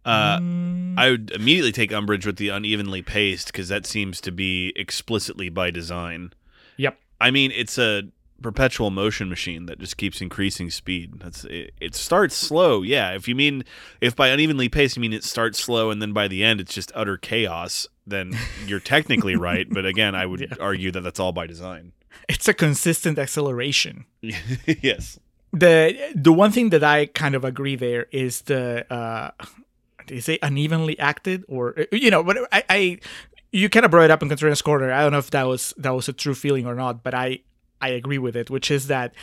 [0.04, 0.98] Uh, Mm.
[0.98, 5.48] I would immediately take umbrage with the unevenly paced because that seems to be explicitly
[5.48, 6.32] by design.
[6.76, 6.98] Yep.
[7.20, 8.04] I mean, it's a
[8.42, 11.20] perpetual motion machine that just keeps increasing speed.
[11.20, 13.12] That's it, it starts slow, yeah.
[13.12, 13.64] If you mean
[14.00, 16.74] if by unevenly paced you mean it starts slow and then by the end it's
[16.74, 19.66] just utter chaos, then you're technically right.
[19.70, 21.92] But again, I would argue that that's all by design.
[22.28, 24.04] It's a consistent acceleration.
[24.20, 25.18] yes.
[25.52, 29.30] The the one thing that I kind of agree there is the uh
[30.08, 32.98] did you say unevenly acted or uh, you know, but I, I
[33.52, 34.92] you kind of brought it up in Contrarian's Corner.
[34.92, 37.40] I don't know if that was that was a true feeling or not, but I
[37.80, 39.14] I agree with it, which is that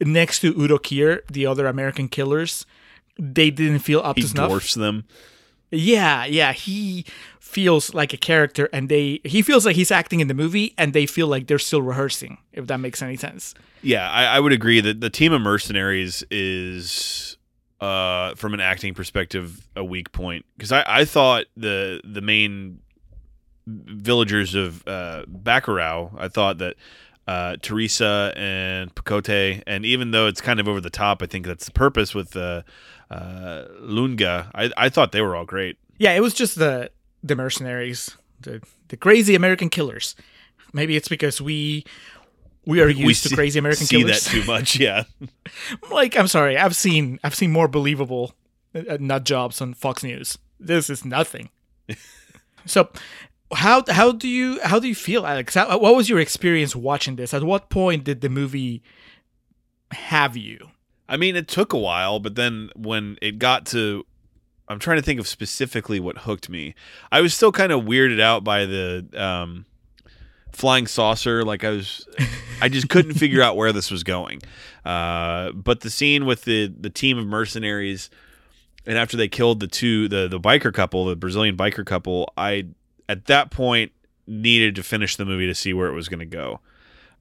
[0.00, 2.66] next to Udo Kier, the other American killers,
[3.18, 4.48] they didn't feel up He to snuff.
[4.48, 5.04] dwarfs them.
[5.70, 7.04] Yeah, yeah, he
[7.40, 10.92] feels like a character, and they he feels like he's acting in the movie, and
[10.92, 12.38] they feel like they're still rehearsing.
[12.52, 13.54] If that makes any sense.
[13.82, 17.35] Yeah, I, I would agree that the team of mercenaries is,
[17.80, 22.80] uh, from an acting perspective, a weak point because I, I thought the the main
[23.66, 26.76] villagers of uh, Bacurau, I thought that
[27.26, 31.46] uh, Teresa and Pacote, and even though it's kind of over the top, I think
[31.46, 32.62] that's the purpose with uh,
[33.10, 34.50] uh, Lunga.
[34.54, 35.76] I, I thought they were all great.
[35.98, 36.90] Yeah, it was just the
[37.22, 40.14] the mercenaries, the the crazy American killers.
[40.72, 41.84] Maybe it's because we
[42.66, 44.24] we are used to see- crazy American see killers.
[44.24, 44.78] that too much.
[44.80, 45.04] Yeah,
[45.90, 48.34] like I'm sorry, I've seen I've seen more believable
[48.74, 50.36] uh, nut jobs on Fox News.
[50.60, 51.50] This is nothing.
[52.66, 52.88] so,
[53.54, 55.54] how how do you how do you feel, Alex?
[55.54, 57.32] How, what was your experience watching this?
[57.32, 58.82] At what point did the movie
[59.92, 60.68] have you?
[61.08, 64.04] I mean, it took a while, but then when it got to,
[64.68, 66.74] I'm trying to think of specifically what hooked me.
[67.12, 69.66] I was still kind of weirded out by the um,
[70.56, 71.44] flying saucer.
[71.44, 72.08] Like I was,
[72.60, 74.40] I just couldn't figure out where this was going.
[74.84, 78.10] Uh, but the scene with the the team of mercenaries,
[78.86, 82.68] and after they killed the two the the biker couple, the Brazilian biker couple, I
[83.08, 83.92] at that point
[84.26, 86.60] needed to finish the movie to see where it was going to go,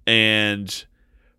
[0.07, 0.86] and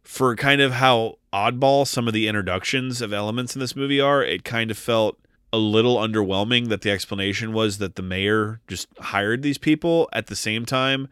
[0.03, 4.23] for kind of how oddball some of the introductions of elements in this movie are,
[4.23, 5.19] it kind of felt
[5.53, 10.27] a little underwhelming that the explanation was that the mayor just hired these people at
[10.29, 11.09] the same time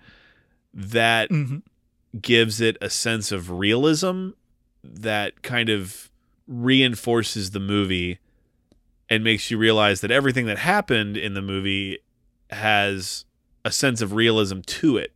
[0.75, 1.63] that Mhm.
[2.21, 4.31] gives it a sense of realism
[4.83, 6.11] that kind of
[6.47, 8.19] reinforces the movie
[9.09, 11.99] and makes you realize that everything that happened in the movie
[12.51, 13.25] has
[13.65, 15.13] a sense of realism to it.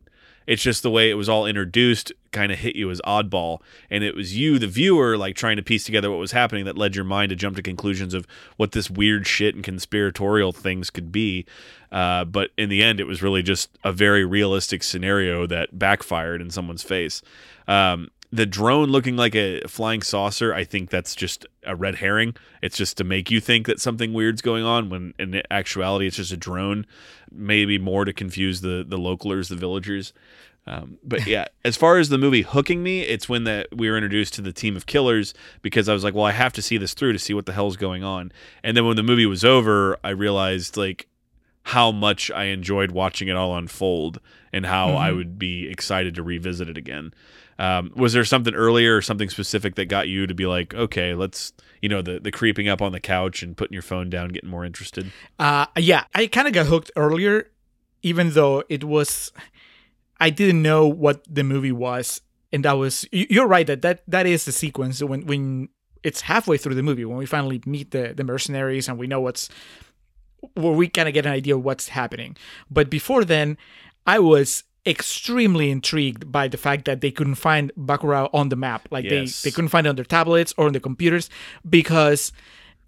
[0.47, 3.59] It's just the way it was all introduced kind of hit you as oddball.
[3.91, 6.77] And it was you, the viewer, like trying to piece together what was happening that
[6.77, 8.25] led your mind to jump to conclusions of
[8.57, 11.45] what this weird shit and conspiratorial things could be.
[11.91, 16.41] Uh, but in the end, it was really just a very realistic scenario that backfired
[16.41, 17.21] in someone's face.
[17.67, 22.35] Um, the drone looking like a flying saucer, I think that's just a red herring.
[22.61, 26.17] It's just to make you think that something weird's going on when in actuality it's
[26.17, 26.85] just a drone.
[27.31, 30.13] Maybe more to confuse the the localers, the villagers.
[30.67, 33.97] Um, but yeah, as far as the movie hooking me, it's when that we were
[33.97, 35.33] introduced to the team of killers
[35.63, 37.53] because I was like, well, I have to see this through to see what the
[37.53, 38.31] hell's going on.
[38.63, 41.07] And then when the movie was over, I realized like
[41.63, 44.19] how much I enjoyed watching it all unfold
[44.51, 47.13] and how I would be excited to revisit it again.
[47.59, 51.13] Um, was there something earlier or something specific that got you to be like, okay,
[51.13, 54.29] let's, you know, the the creeping up on the couch and putting your phone down,
[54.29, 55.11] getting more interested?
[55.37, 57.51] Uh, yeah, I kind of got hooked earlier,
[58.01, 59.33] even though it was,
[60.19, 62.21] I didn't know what the movie was,
[62.53, 63.05] and that was.
[63.11, 65.69] You're right that that that is the sequence when when
[66.01, 69.19] it's halfway through the movie when we finally meet the the mercenaries and we know
[69.19, 69.49] what's
[70.55, 72.35] where we kind of get an idea of what's happening.
[72.69, 73.57] But before then,
[74.05, 78.87] I was extremely intrigued by the fact that they couldn't find Bacurau on the map.
[78.91, 79.41] Like Yes.
[79.41, 81.29] they, they couldn't find it on their tablets or on the computers
[81.69, 82.31] because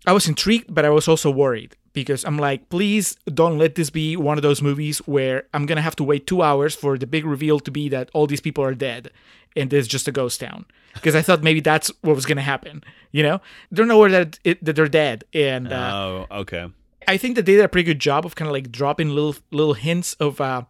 [0.08, 3.90] I was intrigued, but I was also worried because I'm like, please don't let this
[3.90, 7.06] be one of those movies where I'm gonna have to wait two hours for the
[7.06, 9.12] big reveal to be that all these people are dead
[9.56, 10.66] and there's just a ghost town.
[10.94, 12.84] Because I thought maybe that's what was gonna happen.
[13.12, 16.68] You know, they're nowhere that it, that they're dead, and uh, Oh, okay.
[17.08, 19.36] I think that they did a pretty good job of kind of like dropping little
[19.52, 20.64] little hints of uh,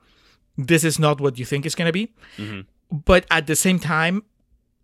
[0.57, 2.13] this is not what you think it's gonna be.
[2.91, 4.23] But at the same time,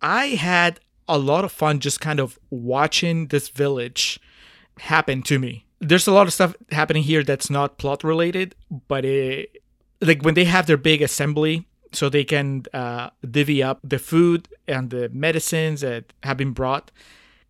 [0.00, 4.20] I had a lot of fun just kind of watching this village
[4.78, 5.64] happen to me.
[5.80, 8.54] There's a lot of stuff happening here that's not plot related,
[8.88, 9.62] but it,
[10.00, 14.48] like when they have their big assembly so they can uh, divvy up the food
[14.66, 16.90] and the medicines that have been brought.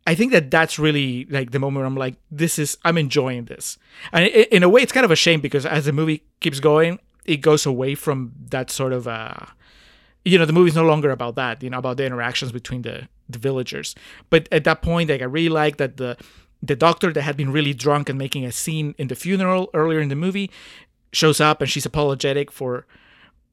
[0.08, 3.78] I think that that's really like the moment I'm like, this is I'm enjoying this,
[4.10, 6.98] and in a way, it's kind of a shame because as the movie keeps going,
[7.26, 9.44] it goes away from that sort of uh,
[10.24, 13.08] you know, the movie's no longer about that, you know, about the interactions between the
[13.28, 13.94] the villagers.
[14.30, 16.16] But at that point, like I really like that the
[16.62, 20.00] the doctor that had been really drunk and making a scene in the funeral earlier
[20.00, 20.50] in the movie
[21.12, 22.86] shows up and she's apologetic for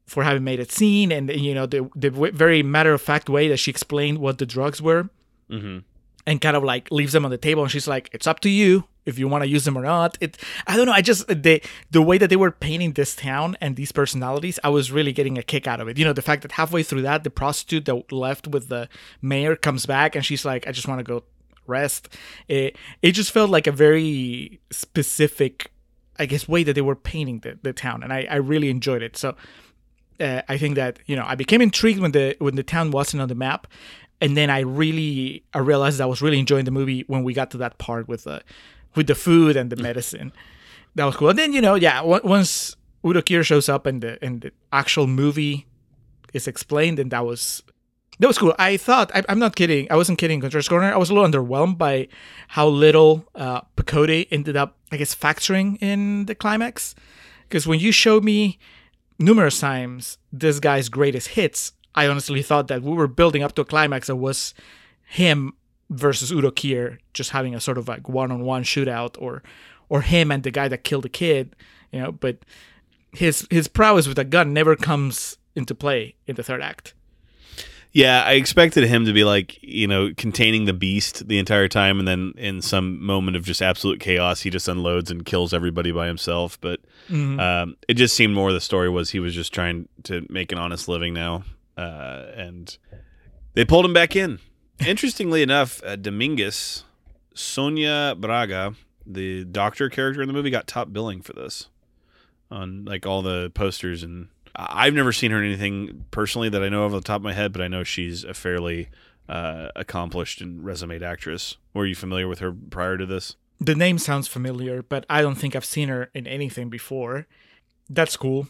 [0.06, 1.12] for having made a scene.
[1.12, 4.46] And you know the the very matter of fact way that she explained what the
[4.46, 5.10] drugs were
[6.28, 8.50] and kind of like leaves them on the table and she's like it's up to
[8.50, 10.18] you if you want to use them or not.
[10.20, 10.38] It
[10.68, 11.62] i don't know i just the
[11.92, 15.38] the way that they were painting this town and these personalities i was really getting
[15.38, 15.98] a kick out of it.
[15.98, 18.90] You know the fact that halfway through that the prostitute that left with the
[19.22, 21.24] mayor comes back and she's like i just want to go
[21.68, 22.10] rest.
[22.48, 25.72] It, it just felt like a very specific
[26.18, 29.02] i guess way that they were painting the, the town and I, I really enjoyed
[29.02, 29.18] it.
[29.18, 29.36] So
[30.20, 33.22] uh, I think that you know I became intrigued when the when the town wasn't
[33.22, 33.68] on the map,
[34.22, 37.52] and then I really I realized I was really enjoying the movie when we got
[37.52, 38.42] to that part with the
[38.96, 40.32] with the food and the medicine.
[40.96, 41.30] That was cool.
[41.30, 42.76] And then you know yeah once
[43.06, 45.68] Udo Kier shows up and the and the actual movie
[46.34, 47.64] is explained, and that was
[48.20, 48.56] that was cool.
[48.58, 49.92] I thought I, I'm not kidding.
[49.92, 50.42] I wasn't kidding.
[50.42, 50.94] Contrarian's Corner.
[50.94, 52.08] I was a little underwhelmed by
[52.50, 56.96] how little uh, Pacote ended up I guess factoring in the climax
[57.48, 58.58] because when you showed me
[59.20, 63.62] numerous times this guy's greatest hits, I honestly thought that we were building up to
[63.62, 64.54] a climax that was
[65.06, 65.54] him
[65.90, 69.42] versus Udo Kier just having a sort of like one-on-one shootout or
[69.88, 71.56] or him and the guy that killed the kid,
[71.92, 72.40] you know, but
[73.12, 76.94] his his prowess with a gun never comes into play in the third act.
[77.92, 81.98] Yeah, I expected him to be like, you know, containing the beast the entire time,
[81.98, 85.94] and then in some moment of just absolute chaos, he just unloads and kills everybody
[85.94, 86.60] by himself.
[86.60, 86.82] But
[87.40, 90.58] um, it just seemed more the story was he was just trying to make an
[90.58, 91.46] honest living now,
[91.78, 92.78] uh, and
[93.54, 94.40] they pulled him back in.
[94.86, 96.84] Interestingly enough, uh, Domingas,
[97.34, 98.76] Sonia Braga,
[99.06, 101.70] the doctor character in the movie, got top billing for this
[102.52, 106.70] on like all the posters and I've never seen her in anything personally that I
[106.70, 108.90] know of on the top of my head, but I know she's a fairly
[109.28, 111.58] uh, accomplished and resume actress.
[111.74, 113.36] Were you familiar with her prior to this?
[113.60, 117.28] The name sounds familiar, but I don't think I've seen her in anything before.
[117.90, 118.48] That's cool.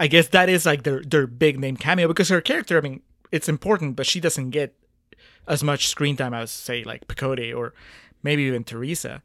[0.00, 3.02] I guess that is like their their big name cameo because her character, I mean,
[3.30, 4.74] it's important, but she doesn't get
[5.46, 7.74] as much screen time as say like Pacote or
[8.22, 9.22] maybe even Teresa.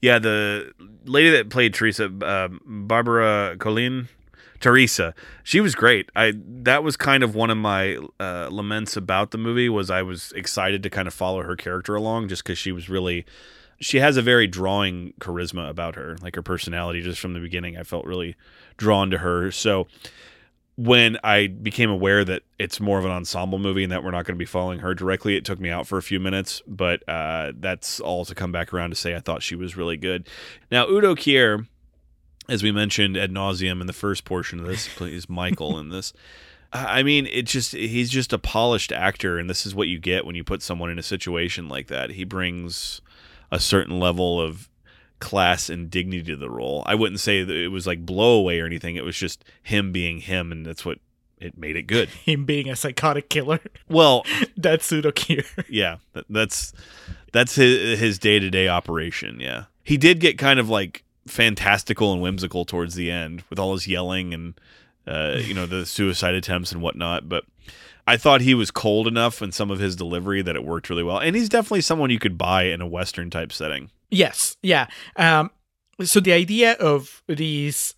[0.00, 0.72] Yeah, the
[1.04, 4.08] lady that played Teresa, uh, Barbara Colen,
[4.60, 6.10] Teresa, she was great.
[6.14, 10.02] I that was kind of one of my uh, laments about the movie was I
[10.02, 13.24] was excited to kind of follow her character along just because she was really.
[13.82, 17.00] She has a very drawing charisma about her, like her personality.
[17.00, 18.36] Just from the beginning, I felt really
[18.76, 19.50] drawn to her.
[19.50, 19.86] So
[20.76, 24.24] when I became aware that it's more of an ensemble movie and that we're not
[24.24, 26.62] going to be following her directly, it took me out for a few minutes.
[26.66, 29.96] But uh, that's all to come back around to say I thought she was really
[29.96, 30.28] good.
[30.70, 31.66] Now, Udo Kier,
[32.48, 36.12] as we mentioned ad nauseum in the first portion of this, plays Michael in this.
[36.72, 40.24] I mean, it just he's just a polished actor, and this is what you get
[40.24, 42.10] when you put someone in a situation like that.
[42.10, 43.00] He brings
[43.50, 44.68] a certain level of
[45.18, 46.82] class and dignity to the role.
[46.86, 48.94] I wouldn't say that it was like blowaway or anything.
[48.96, 50.98] It was just him being him, and that's what
[51.40, 52.08] it made it good.
[52.24, 53.60] Him being a psychotic killer.
[53.88, 54.24] Well,
[54.58, 55.46] That's Pseudo Kier.
[55.70, 55.96] yeah,
[56.28, 56.72] that's
[57.32, 59.40] that's his his day to day operation.
[59.40, 63.72] Yeah, he did get kind of like fantastical and whimsical towards the end with all
[63.72, 64.60] his yelling and
[65.06, 67.44] uh, you know the suicide attempts and whatnot, but.
[68.06, 71.04] I thought he was cold enough in some of his delivery that it worked really
[71.04, 71.18] well.
[71.18, 73.88] And he's definitely someone you could buy in a Western type setting.
[74.10, 74.88] Yes, yeah.
[75.14, 75.50] Um,
[76.04, 77.94] so the idea of these,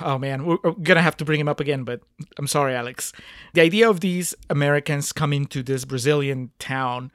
[0.00, 2.00] oh man, we're gonna have to bring him up again, but
[2.38, 3.12] I'm sorry, Alex.
[3.52, 7.10] The idea of these Americans coming to this Brazilian town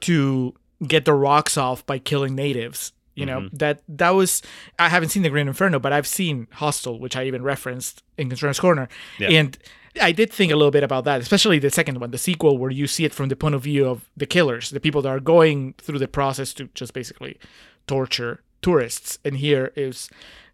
[0.00, 0.54] to
[0.86, 2.92] get the rocks off by killing natives.
[3.16, 3.56] You know mm-hmm.
[3.56, 4.42] that that was
[4.78, 8.28] I haven't seen the Green Inferno, but I've seen Hostel, which I even referenced in
[8.28, 8.88] Contrarian's Corner,
[9.18, 9.30] Yeah.
[9.30, 9.58] and
[10.00, 12.70] I did think a little bit about that, especially the second one, the sequel, where
[12.70, 15.20] you see it from the point of view of the killers, the people that are
[15.20, 17.38] going through the process to just basically
[17.86, 19.18] torture tourists.
[19.24, 20.10] And here is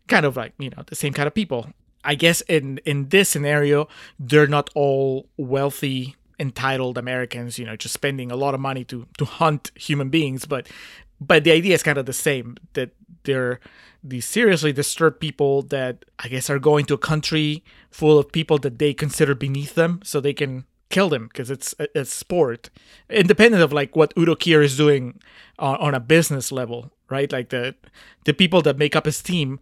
[0.08, 1.70] kind of like, you know, the same kind of people.
[2.04, 7.94] I guess in in this scenario, they're not all wealthy, entitled Americans, you know, just
[7.94, 10.68] spending a lot of money to to hunt human beings, but
[11.26, 12.90] but the idea is kind of the same that
[13.24, 13.60] they're
[14.04, 18.58] these seriously disturbed people that I guess are going to a country full of people
[18.58, 22.68] that they consider beneath them, so they can kill them because it's a, sport,
[23.08, 25.20] independent of like what Udo Kier is doing
[25.58, 27.30] on, on a business level, right?
[27.30, 27.74] Like the
[28.24, 29.60] the people that make up his team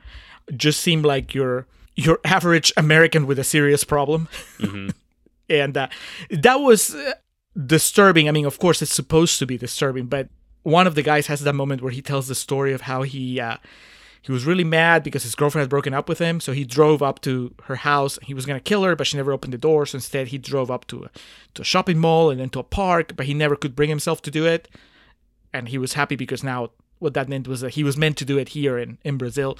[0.56, 4.28] just seem like your your average American with a serious problem,
[5.48, 5.88] and uh,
[6.30, 7.12] that was uh,
[7.66, 8.28] disturbing.
[8.28, 10.28] I mean, of course, it's supposed to be disturbing, but
[10.62, 13.40] one of the guys has that moment where he tells the story of how he
[13.40, 13.56] uh,
[14.22, 16.40] he was really mad because his girlfriend had broken up with him.
[16.40, 18.18] So he drove up to her house.
[18.22, 19.86] He was gonna kill her, but she never opened the door.
[19.86, 21.10] So instead, he drove up to a,
[21.54, 24.20] to a shopping mall and then to a park, but he never could bring himself
[24.22, 24.68] to do it.
[25.52, 28.24] And he was happy because now what that meant was that he was meant to
[28.24, 29.58] do it here in in Brazil.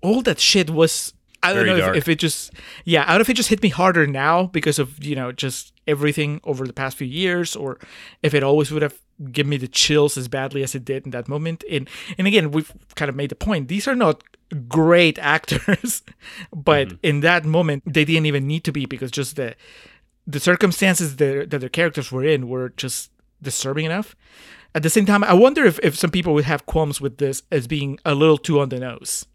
[0.00, 1.12] All that shit was.
[1.44, 2.52] I don't Very know if, if it just
[2.84, 5.32] yeah, I don't know if it just hit me harder now because of you know
[5.32, 7.78] just everything over the past few years, or
[8.22, 8.98] if it always would have
[9.30, 11.64] given me the chills as badly as it did in that moment.
[11.70, 11.88] And
[12.18, 14.22] and again, we've kind of made the point; these are not
[14.68, 16.02] great actors,
[16.54, 16.96] but Mm-hmm.
[17.02, 19.54] in that moment, they didn't even need to be because just the
[20.26, 23.10] the circumstances that, that their characters were in were just
[23.42, 24.14] disturbing enough.
[24.74, 27.42] At the same time, I wonder if, if some people would have qualms with this
[27.50, 29.26] as being a little too on the nose.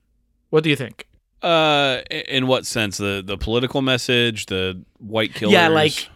[0.49, 1.07] What do you think?
[1.43, 2.97] Uh, in what sense?
[2.97, 5.53] The the political message, the white killers.
[5.53, 6.09] Yeah, like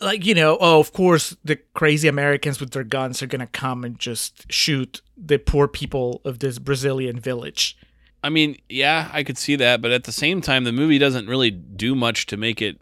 [0.00, 3.84] like you know, oh, of course the crazy Americans with their guns are gonna come
[3.84, 7.76] and just shoot the poor people of this Brazilian village.
[8.22, 11.28] I mean, yeah, I could see that, but at the same time, the movie doesn't
[11.28, 12.80] really do much to make it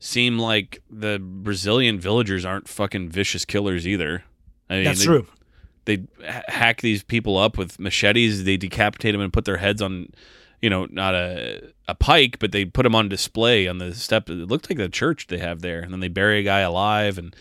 [0.00, 4.24] seem like the Brazilian villagers aren't fucking vicious killers either.
[4.68, 5.26] I mean, That's they, true.
[5.84, 6.04] They
[6.48, 8.44] hack these people up with machetes.
[8.44, 10.08] They decapitate them and put their heads on,
[10.60, 14.28] you know, not a a pike, but they put them on display on the step.
[14.30, 17.18] It looked like the church they have there, and then they bury a guy alive
[17.18, 17.34] and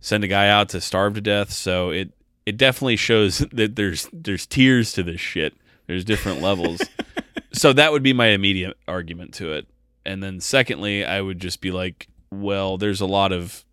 [0.00, 1.52] send a guy out to starve to death.
[1.52, 2.12] So it
[2.46, 5.54] it definitely shows that there's there's tiers to this shit.
[5.86, 6.82] There's different levels.
[7.52, 9.66] so that would be my immediate argument to it.
[10.04, 13.64] And then secondly, I would just be like, well, there's a lot of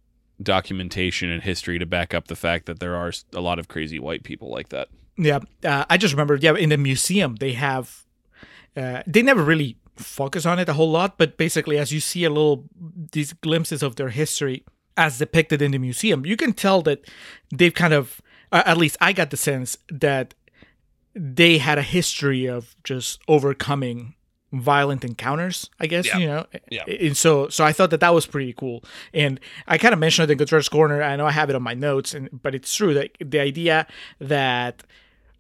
[0.42, 4.00] documentation and history to back up the fact that there are a lot of crazy
[4.00, 4.90] white people like that.
[5.18, 6.44] Yeah, uh, I just remembered.
[6.44, 8.04] Yeah, in the museum they have.
[8.76, 12.24] Uh, they never really focus on it a whole lot, but basically, as you see
[12.24, 12.66] a little
[13.12, 14.64] these glimpses of their history
[14.96, 17.06] as depicted in the museum, you can tell that
[17.56, 18.20] they've kind of,
[18.52, 20.34] at least I got the sense that
[21.14, 24.14] they had a history of just overcoming
[24.54, 26.18] violent encounters i guess Yeah.
[26.20, 26.84] you know Yeah.
[26.88, 28.82] and so so i thought that that was pretty cool
[29.14, 31.62] and i kind of mentioned it in Guitars corner i know i have it on
[31.64, 33.86] my notes and but it's true that the idea
[34.22, 34.84] that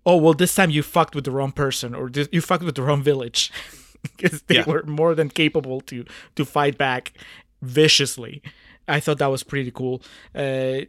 [0.05, 2.75] oh well this time you fucked with the wrong person or this, you fucked with
[2.75, 3.49] the wrong village
[4.17, 4.65] because they Yeah.
[4.65, 6.05] were more than capable to
[6.35, 7.13] to fight back
[7.61, 8.41] viciously.
[8.87, 10.01] I thought that was pretty cool.
[10.33, 10.81] Uh,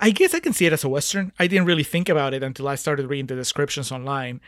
[0.00, 1.32] i guess i can see it as a western.
[1.38, 4.40] I didn't really think about it until i started reading the descriptions online.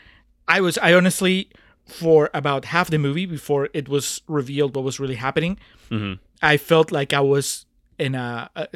[0.49, 1.49] I was i honestly
[1.87, 5.59] for about half the movie before it was revealed what was really happening
[6.43, 7.67] i felt like i was
[7.99, 8.67] in a, a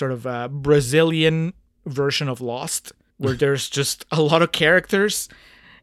[0.00, 1.52] sort of a brazilian
[1.86, 5.28] version of lost where there's just a lot of characters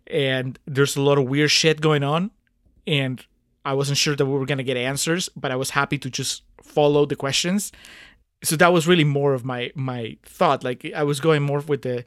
[0.05, 2.29] and there's a lot of weird shit going on
[2.87, 3.23] and
[3.65, 6.09] I wasn't sure that we were going to get answers, but I was happy to
[6.09, 7.71] just follow the questions.
[8.43, 10.63] So that was really more of my my thought.
[10.63, 12.05] Like I was going more with the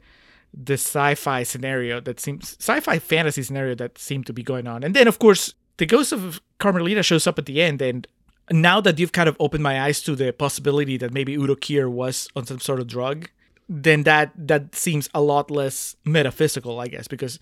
[0.53, 4.83] the sci-fi scenario that seems sci-fi fantasy scenario that seemed to be going on.
[4.83, 8.07] And then of course the ghost of Carmelita shows up at the end and
[8.49, 11.89] now that you've kind of opened my eyes to the possibility that maybe Udo Kier
[11.89, 13.29] was on some sort of drug,
[13.69, 17.39] then that that seems a lot less metaphysical, I guess, because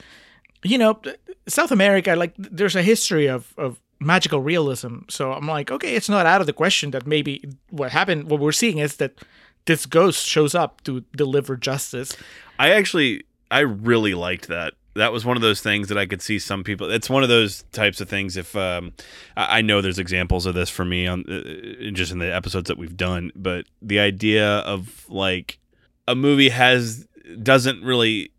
[0.63, 1.01] you know,
[1.47, 4.99] South America, like there's a history of of magical realism.
[5.09, 8.39] So I'm like, okay, it's not out of the question that maybe what happened, what
[8.39, 9.19] we're seeing is that
[9.65, 12.15] this ghost shows up to deliver justice.
[12.57, 14.73] I actually, I really liked that.
[14.95, 16.89] That was one of those things that I could see some people.
[16.89, 18.35] It's one of those types of things.
[18.35, 18.93] If um,
[19.37, 22.77] I know there's examples of this for me on uh, just in the episodes that
[22.77, 25.59] we've done, but the idea of like
[26.07, 27.07] a movie has
[27.43, 28.31] doesn't really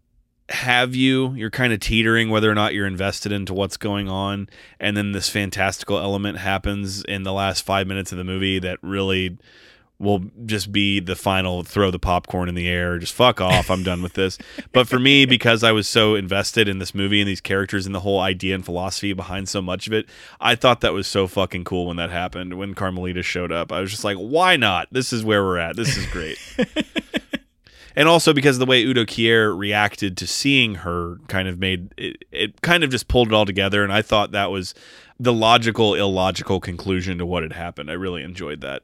[0.50, 4.48] have you you're kind of teetering whether or not you're invested into what's going on
[4.80, 8.78] and then this fantastical element happens in the last 5 minutes of the movie that
[8.82, 9.38] really
[10.00, 13.84] will just be the final throw the popcorn in the air just fuck off i'm
[13.84, 14.38] done with this.
[14.72, 17.94] But for me because i was so invested in this movie and these characters and
[17.94, 20.06] the whole idea and philosophy behind so much of it
[20.40, 23.70] i thought that was so fucking cool when that happened when carmelita showed up.
[23.70, 24.88] I was just like why not?
[24.90, 25.76] This is where we're at.
[25.76, 26.38] This is great
[27.96, 32.24] and also because the way Udo Kier reacted to seeing her kind of made it,
[32.30, 34.74] it kind of just pulled it all together and I thought that was
[35.18, 37.90] the logical illogical conclusion to what had happened.
[37.90, 38.82] I really enjoyed that.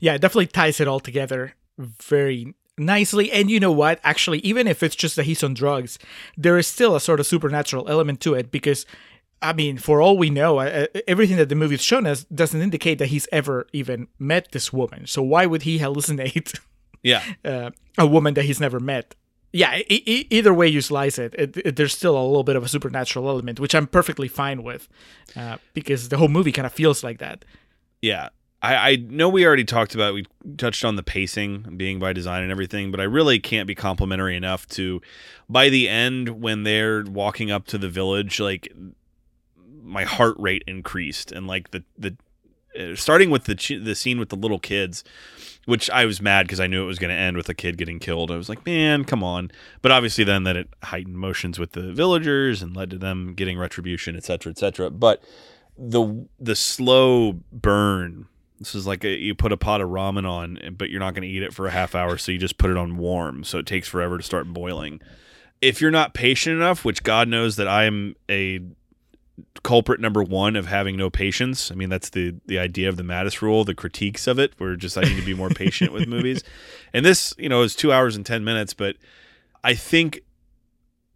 [0.00, 3.30] Yeah, it definitely ties it all together very nicely.
[3.30, 4.00] And you know what?
[4.02, 5.98] Actually, even if it's just that he's on drugs,
[6.36, 8.86] there is still a sort of supernatural element to it because
[9.42, 13.08] I mean, for all we know, everything that the movie's shown us doesn't indicate that
[13.08, 15.06] he's ever even met this woman.
[15.06, 16.58] So why would he hallucinate
[17.06, 17.22] Yeah.
[17.44, 19.14] uh, a woman that he's never met.
[19.52, 22.56] Yeah, e- e- either way you slice it, it, it, there's still a little bit
[22.56, 24.88] of a supernatural element, which I'm perfectly fine with,
[25.34, 27.44] uh, because the whole movie kind of feels like that.
[28.02, 28.28] Yeah.
[28.60, 30.26] I, I know we already talked about we
[30.56, 34.36] touched on the pacing being by design and everything, but I really can't be complimentary
[34.36, 35.00] enough to
[35.48, 38.72] by the end when they're walking up to the village, like
[39.82, 42.16] my heart rate increased and like the the
[42.78, 45.04] uh, starting with the ch- the scene with the little kids,
[45.66, 47.76] which I was mad because I knew it was going to end with a kid
[47.76, 48.30] getting killed.
[48.30, 49.50] I was like, man, come on.
[49.82, 53.58] But obviously, then that it heightened emotions with the villagers and led to them getting
[53.58, 54.90] retribution, et cetera, et cetera.
[54.90, 55.22] But
[55.76, 58.26] the the slow burn.
[58.58, 61.28] This is like a, you put a pot of ramen on, but you're not going
[61.28, 63.58] to eat it for a half hour, so you just put it on warm, so
[63.58, 64.98] it takes forever to start boiling.
[65.60, 68.60] If you're not patient enough, which God knows that I'm a
[69.62, 71.70] culprit number one of having no patience.
[71.70, 74.76] I mean, that's the the idea of the Mattis rule, the critiques of it, where
[74.76, 76.42] just I need to be more patient with movies.
[76.92, 78.96] And this, you know, is two hours and ten minutes, but
[79.62, 80.22] I think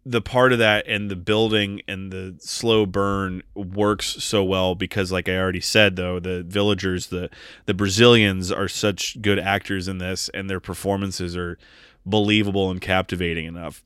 [0.05, 5.11] the part of that and the building and the slow burn works so well because
[5.11, 7.29] like I already said though the villagers the
[7.65, 11.57] the Brazilians are such good actors in this and their performances are
[12.05, 13.83] believable and captivating enough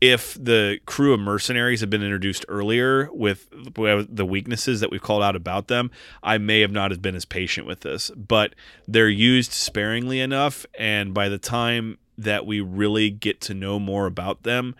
[0.00, 5.22] if the crew of mercenaries had been introduced earlier with the weaknesses that we've called
[5.22, 5.90] out about them,
[6.22, 8.10] I may have not have been as patient with this.
[8.10, 8.54] But
[8.86, 14.06] they're used sparingly enough, and by the time that we really get to know more
[14.06, 14.76] about them,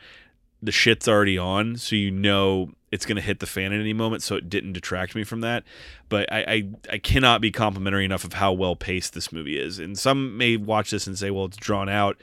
[0.63, 3.93] the shit's already on, so you know it's going to hit the fan at any
[3.93, 4.23] moment.
[4.23, 5.63] So it didn't detract me from that.
[6.09, 9.79] But I, I, I cannot be complimentary enough of how well paced this movie is.
[9.79, 12.17] And some may watch this and say, well, it's drawn out,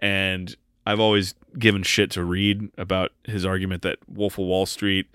[0.00, 0.54] and
[0.86, 5.06] I've always given shit to read about his argument that Wolf of Wall Street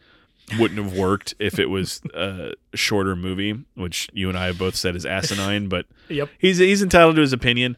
[0.59, 4.75] wouldn't have worked if it was a shorter movie, which you and I have both
[4.75, 6.29] said is asinine, but Yep.
[6.39, 7.77] he's he's entitled to his opinion.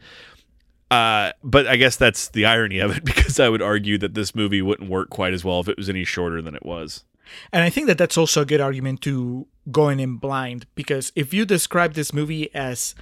[0.90, 4.34] Uh, but I guess that's the irony of it because I would argue that this
[4.34, 7.04] movie wouldn't work quite as well if it was any shorter than it was.
[7.52, 11.34] And I think that that's also a good argument to going in blind because if
[11.34, 12.94] you describe this movie as,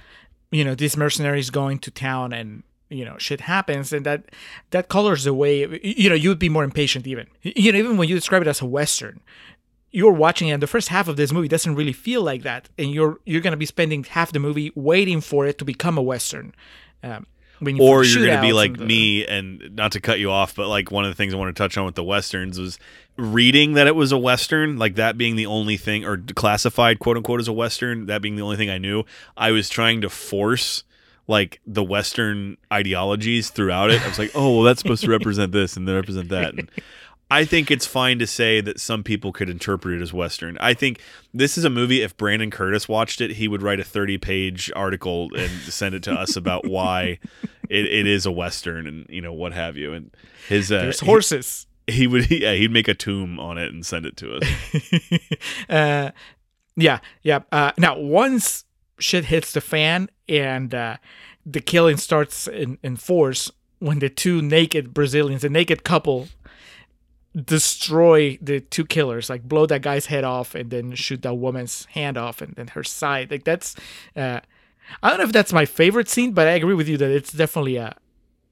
[0.51, 4.25] you know, these mercenaries going to town and you know shit happens and that
[4.71, 7.27] that colors the way you know you would be more impatient even.
[7.41, 9.21] You know even when you describe it as a western
[9.91, 12.69] you're watching it and the first half of this movie doesn't really feel like that
[12.77, 15.97] and you're you're going to be spending half the movie waiting for it to become
[15.97, 16.53] a western
[17.01, 17.25] um,
[17.59, 20.29] when you or you're going to be like the- me and not to cut you
[20.29, 22.59] off but like one of the things i want to touch on with the westerns
[22.59, 22.77] was
[23.15, 27.15] reading that it was a western like that being the only thing or classified quote
[27.15, 29.03] unquote as a western that being the only thing i knew
[29.37, 30.83] i was trying to force
[31.27, 35.51] like the western ideologies throughout it i was like oh well that's supposed to represent
[35.51, 36.69] this and then represent that and
[37.31, 40.57] I think it's fine to say that some people could interpret it as Western.
[40.59, 41.01] I think
[41.33, 42.03] this is a movie.
[42.03, 46.03] If Brandon Curtis watched it, he would write a 30 page article and send it
[46.03, 47.19] to us about why
[47.67, 49.91] it, it is a Western and, you know, what have you.
[49.93, 50.11] And
[50.47, 53.83] his, uh, there's horses he, he would, yeah, he'd make a tomb on it and
[53.83, 55.19] send it to us.
[55.69, 56.11] uh,
[56.75, 57.39] Yeah, yeah.
[57.51, 58.65] Uh, now, once
[58.99, 60.97] shit hits the fan and uh,
[61.45, 66.27] the killing starts in, in force, when the two naked Brazilians, the naked couple,
[67.35, 71.85] destroy the two killers, like blow that guy's head off and then shoot that woman's
[71.91, 73.29] hand off and then her side.
[73.29, 73.75] Like that's,
[74.15, 74.39] uh,
[75.03, 77.31] I don't know if that's my favorite scene, but I agree with you that it's
[77.31, 77.95] definitely a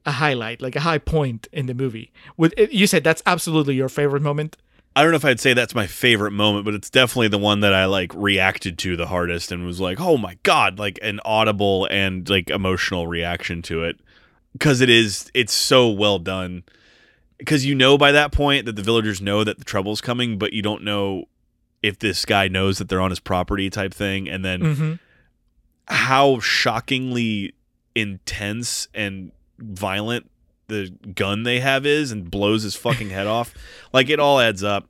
[0.05, 2.11] a highlight, like a high point in the movie.
[2.35, 4.57] With you said that's absolutely your favorite moment.
[4.95, 7.61] I don't know if I'd say that's my favorite moment, but it's definitely the one
[7.61, 11.19] that I like reacted to the hardest and was like, "Oh my god!" Like an
[11.25, 13.99] audible and like emotional reaction to it
[14.53, 16.63] because it is it's so well done.
[17.39, 20.53] Because you know by that point that the villagers know that the trouble's coming, but
[20.53, 21.25] you don't know
[21.81, 24.93] if this guy knows that they're on his property type thing, and then Mm-hmm.
[25.87, 27.53] how shockingly
[27.95, 30.29] intense and violent
[30.67, 33.53] the gun they have is and blows his fucking head off.
[33.91, 34.87] Like it all adds up.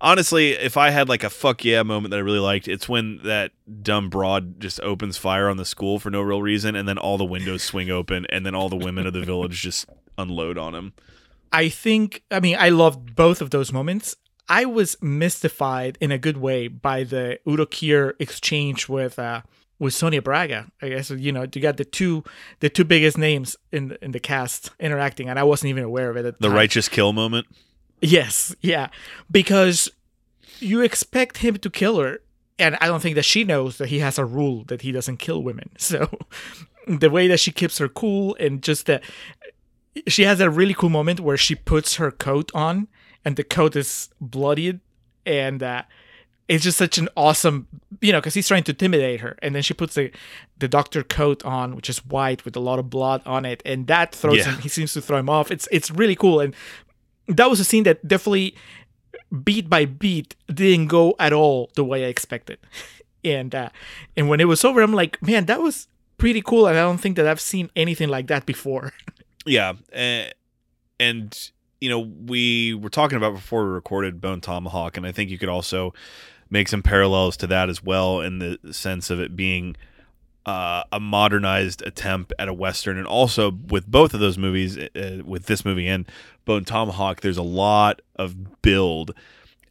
[0.00, 3.20] Honestly, if I had like a fuck yeah moment that I really liked, it's when
[3.24, 3.52] that
[3.82, 7.16] dumb broad just opens fire on the school for no real reason and then all
[7.16, 9.88] the windows swing open and then all the women of the village just
[10.18, 10.92] unload on him.
[11.52, 14.16] I think, I mean, I loved both of those moments.
[14.48, 19.42] I was mystified in a good way by the Udo Kier exchange with uh,
[19.78, 20.66] with Sonia Braga.
[20.80, 22.24] I guess you know you got the two
[22.60, 26.16] the two biggest names in in the cast interacting, and I wasn't even aware of
[26.16, 26.24] it.
[26.26, 26.56] At The time.
[26.56, 27.46] righteous kill moment.
[28.00, 28.88] Yes, yeah,
[29.30, 29.88] because
[30.60, 32.20] you expect him to kill her,
[32.58, 35.18] and I don't think that she knows that he has a rule that he doesn't
[35.18, 35.70] kill women.
[35.78, 36.08] So
[36.86, 39.02] the way that she keeps her cool and just that
[40.06, 42.88] she has a really cool moment where she puts her coat on
[43.24, 44.80] and the coat is bloodied
[45.24, 45.82] and uh,
[46.48, 47.66] it's just such an awesome
[48.00, 50.10] you know because he's trying to intimidate her and then she puts the
[50.58, 53.86] the doctor coat on which is white with a lot of blood on it and
[53.86, 54.52] that throws Yeah.
[54.52, 56.54] him he seems to throw him off it's it's really cool and
[57.28, 58.54] that was a scene that definitely
[59.42, 62.58] beat by beat didn't go at all the way I expected.
[63.24, 63.70] And uh,
[64.16, 65.88] and when it was over, I'm like, man, that was
[66.18, 68.92] pretty cool, and I don't think that I've seen anything like that before.
[69.46, 70.24] Yeah, uh,
[71.00, 71.50] and
[71.80, 75.38] you know we were talking about before we recorded Bone Tomahawk, and I think you
[75.38, 75.92] could also
[76.54, 79.76] make some parallels to that as well in the sense of it being
[80.46, 85.22] uh, a modernized attempt at a western, and also with both of those movies, uh,
[85.24, 86.06] with this movie and
[86.44, 89.14] Bone Tomahawk, there's a lot of build,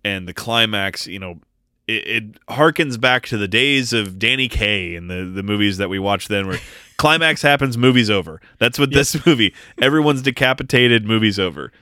[0.03, 1.39] and the climax, you know.
[1.85, 5.89] It, it harkens back to the days of Danny Kaye and the, the movies that
[5.89, 6.59] we watched then, where
[6.97, 8.39] climax happens, movie's over.
[8.57, 9.53] That's what this movie.
[9.81, 11.73] Everyone's decapitated, movie's over.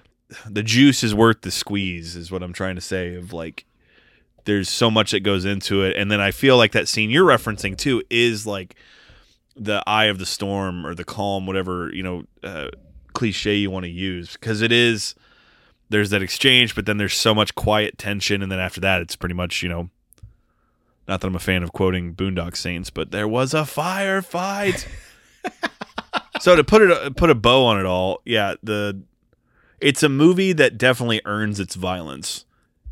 [0.49, 3.13] The juice is worth the squeeze, is what I'm trying to say.
[3.13, 3.65] Of like,
[4.45, 7.25] there's so much that goes into it, and then I feel like that scene you're
[7.25, 8.75] referencing too is like
[9.55, 12.67] the eye of the storm or the calm, whatever you know uh,
[13.13, 15.15] cliche you want to use, because it is.
[15.89, 19.17] There's that exchange, but then there's so much quiet tension, and then after that, it's
[19.17, 19.89] pretty much you know.
[21.07, 24.87] Not that I'm a fan of quoting Boondock Saints, but there was a firefight.
[26.39, 29.01] so to put it put a bow on it all, yeah, the
[29.81, 32.45] it's a movie that definitely earns its violence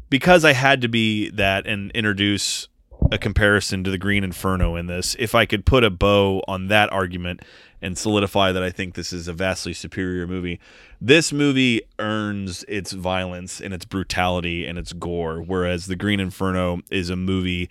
[0.10, 2.68] because I had to be that and introduce
[3.12, 5.16] a comparison to the Green Inferno in this.
[5.20, 7.42] If I could put a bow on that argument
[7.82, 10.60] and solidify that I think this is a vastly superior movie,
[11.00, 16.82] this movie earns its violence and its brutality and its gore, whereas the Green Inferno
[16.92, 17.70] is a movie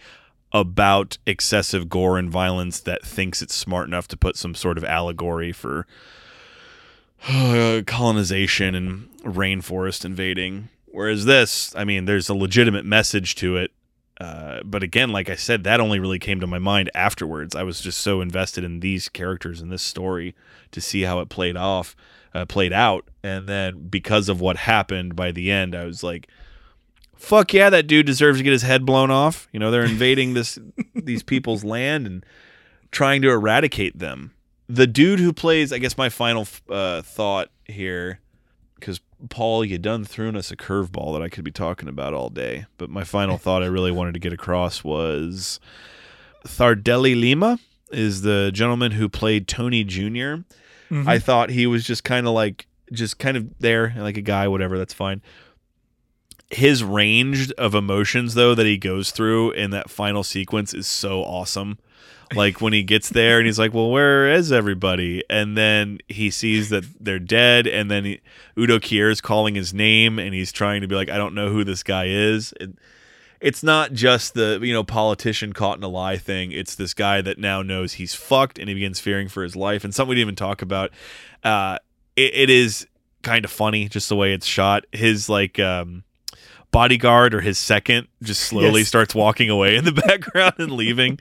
[0.53, 4.85] about excessive gore and violence that thinks it's smart enough to put some sort of
[4.85, 5.87] allegory for
[7.29, 10.71] uh, colonization and rainforest invading.
[10.91, 13.73] Whereas this, I mean, there's a legitimate message to it.
[14.21, 17.55] Uh, but again, like I said, that only really came to my mind afterwards.
[17.55, 20.35] I was just so invested in these characters and this story
[20.73, 21.95] to see how it played off,
[22.35, 26.29] uh, played out, and then because of what happened by the end, I was like,
[27.17, 30.35] "Fuck yeah, that dude deserves to get his head blown off." You know, they're invading
[30.35, 30.59] this
[30.97, 32.27] these people's land and
[32.91, 34.33] trying to eradicate them.
[34.69, 38.19] The dude who plays, I guess, my final uh, thought here,
[39.29, 42.67] Paul, you done thrown us a curveball that I could be talking about all day.
[42.77, 45.61] But my final thought I really wanted to get across was
[46.47, 47.59] Thardelly Lima
[47.91, 50.45] is the gentleman who played Tony junior
[50.91, 51.09] mm-hmm.
[51.09, 54.49] I thought he was just kind of like, just kind of there, like a guy,
[54.49, 55.23] whatever, that's fine.
[56.51, 61.23] His range of emotions, though, that he goes through in that final sequence is so
[61.23, 61.79] awesome.
[62.35, 66.31] Like when he gets there and he's like, "Well, where is everybody?" And then he
[66.31, 68.21] sees that they're dead, and then he,
[68.59, 71.51] Udo Kier is calling his name, and he's trying to be like, "I don't know
[71.51, 72.71] who this guy is." It,
[73.41, 76.53] it's not just the you know politician caught in a lie thing.
[76.53, 79.85] It's this guy that now knows he's fucked, and he begins fearing for his life.
[79.85, 80.91] And something we didn't even talk about.
[81.45, 81.79] Uh,
[82.17, 82.87] it, it is
[83.23, 84.85] kind of funny just the way it's shot.
[84.93, 86.03] His like um,
[86.73, 88.89] bodyguard or his second just slowly Yes.
[88.89, 91.21] starts walking away in the background and leaving.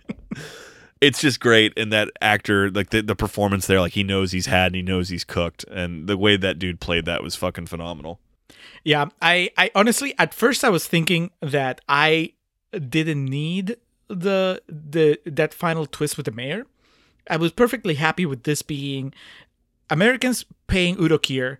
[0.99, 4.47] It's just great, and that actor, like the, the performance there, like he knows he's
[4.47, 7.67] had and he knows he's cooked, and the way that dude played that was fucking
[7.67, 8.19] phenomenal.
[8.83, 12.33] Yeah, I, I honestly at first I was thinking that I
[12.71, 16.65] didn't need the the that final twist with the mayor.
[17.29, 19.13] I was perfectly happy with this being
[19.89, 21.57] Americans paying Udo Kier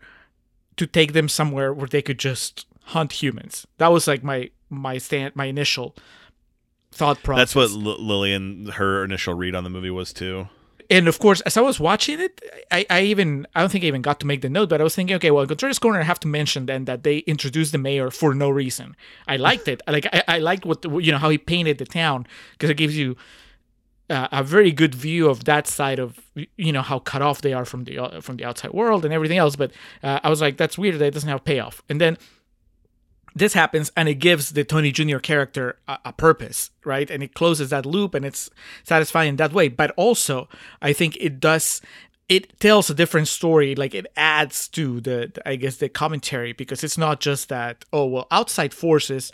[0.77, 3.68] to take them somewhere where they could just hunt humans.
[3.77, 5.95] That was like my my stand my initial
[6.97, 7.53] thought process.
[7.53, 10.47] That's what L- Lillian, her initial read on the movie was too.
[10.89, 12.33] and of course, as I was watching it,
[12.71, 14.83] I, I even I don't think I even got to make the note, but I
[14.83, 17.71] was thinking, okay, well, in Contrarian's Corner, I have to mention then that they introduced
[17.73, 18.95] the mayor for no reason.
[19.27, 19.81] I liked it.
[19.95, 22.77] Like I, I liked what the, you know how he painted the town because it
[22.77, 23.17] gives you
[24.09, 26.09] uh, a very good view of that side of
[26.65, 29.13] you know how cut off they are from the uh, from the outside world and
[29.13, 29.55] everything else.
[29.57, 29.71] But
[30.01, 31.83] uh, I was like, that's weird that it doesn't have payoff.
[31.89, 32.17] And then
[33.38, 35.18] this happens and it gives the Tony Jr.
[35.18, 37.09] character a, a purpose, right?
[37.09, 38.49] And it closes that loop and it's
[38.84, 39.68] satisfying in that way.
[39.68, 40.49] But also,
[40.81, 41.81] I think it does
[42.30, 46.84] it tells a different story like it adds to the i guess the commentary because
[46.84, 49.31] it's not just that oh well outside forces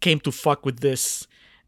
[0.00, 1.26] came to fuck with this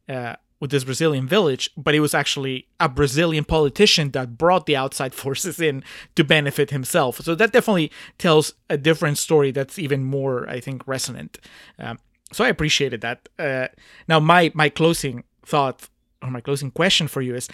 [0.09, 4.77] uh with this brazilian village but it was actually a brazilian politician that brought the
[4.77, 5.83] outside forces in
[6.15, 7.21] to benefit himself.
[7.21, 11.39] So that definitely tells a different story that's even more i think resonant.
[11.79, 11.99] Um,
[12.33, 13.29] so i appreciated that.
[13.39, 13.69] Uh,
[14.09, 15.89] now my my closing thought
[16.23, 17.49] or my closing question for you is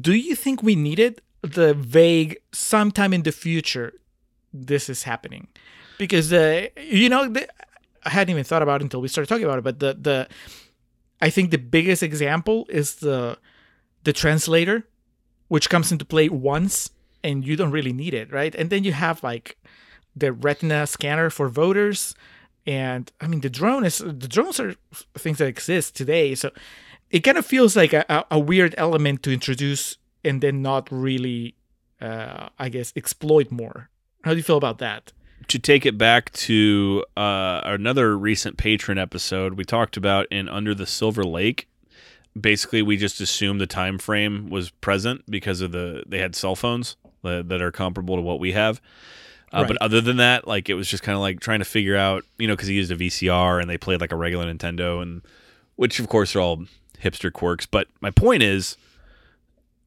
[0.00, 3.92] do you think we needed the vague sometime in the future
[4.52, 5.48] this is happening?
[5.98, 7.48] Because uh, you know the,
[8.04, 10.28] i hadn't even thought about it until we started talking about it but the the
[11.20, 13.38] i think the biggest example is the
[14.04, 14.86] the translator
[15.48, 16.90] which comes into play once
[17.22, 18.54] and you don't really need it right?
[18.54, 19.56] And then you have like
[20.14, 22.14] the retina scanner for voters
[22.66, 24.74] and i mean the drone is the drones are
[25.14, 26.34] things that exist today.
[26.34, 26.50] So
[27.10, 31.54] it kind of feels like a, a, weird element to introduce and then not really
[32.00, 33.90] uh i guess exploit more.
[34.24, 35.12] How do you feel about that
[35.48, 40.74] to take it back to uh, another recent patron episode we talked about in under
[40.74, 41.68] the silver lake.
[42.38, 46.56] Basically we just assumed the time frame was present because of the they had cell
[46.56, 48.80] phones that, that are comparable to what we have.
[49.52, 49.68] Uh, Right.
[49.68, 52.24] but other than that like it was just kind of like trying to figure out
[52.38, 55.22] you know because he used a vcr and they played like a regular nintendo and
[55.76, 56.64] which of course are all
[57.02, 57.64] hipster quirks.
[57.64, 58.76] But my point is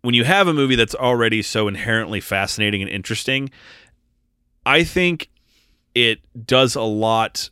[0.01, 3.49] when you have a movie that's already so inherently fascinating and interesting
[4.65, 5.29] i think
[5.95, 7.49] it does a lot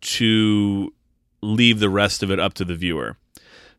[0.00, 0.92] to
[1.40, 3.16] leave the rest of it up to the viewer.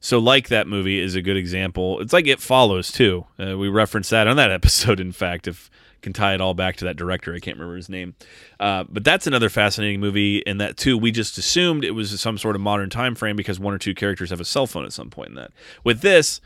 [0.01, 1.99] So, like that movie is a good example.
[1.99, 3.25] It's like It Follows too.
[3.37, 4.99] Uh, we referenced that on that episode.
[4.99, 5.69] In fact, if
[6.01, 8.15] can tie it all back to that director, I can't remember his name.
[8.59, 10.37] Uh, but that's another fascinating movie.
[10.39, 13.59] In that too, we just assumed it was some sort of modern time frame because
[13.59, 15.51] one or two characters have a cell phone at some point in that.
[15.83, 16.39] With this,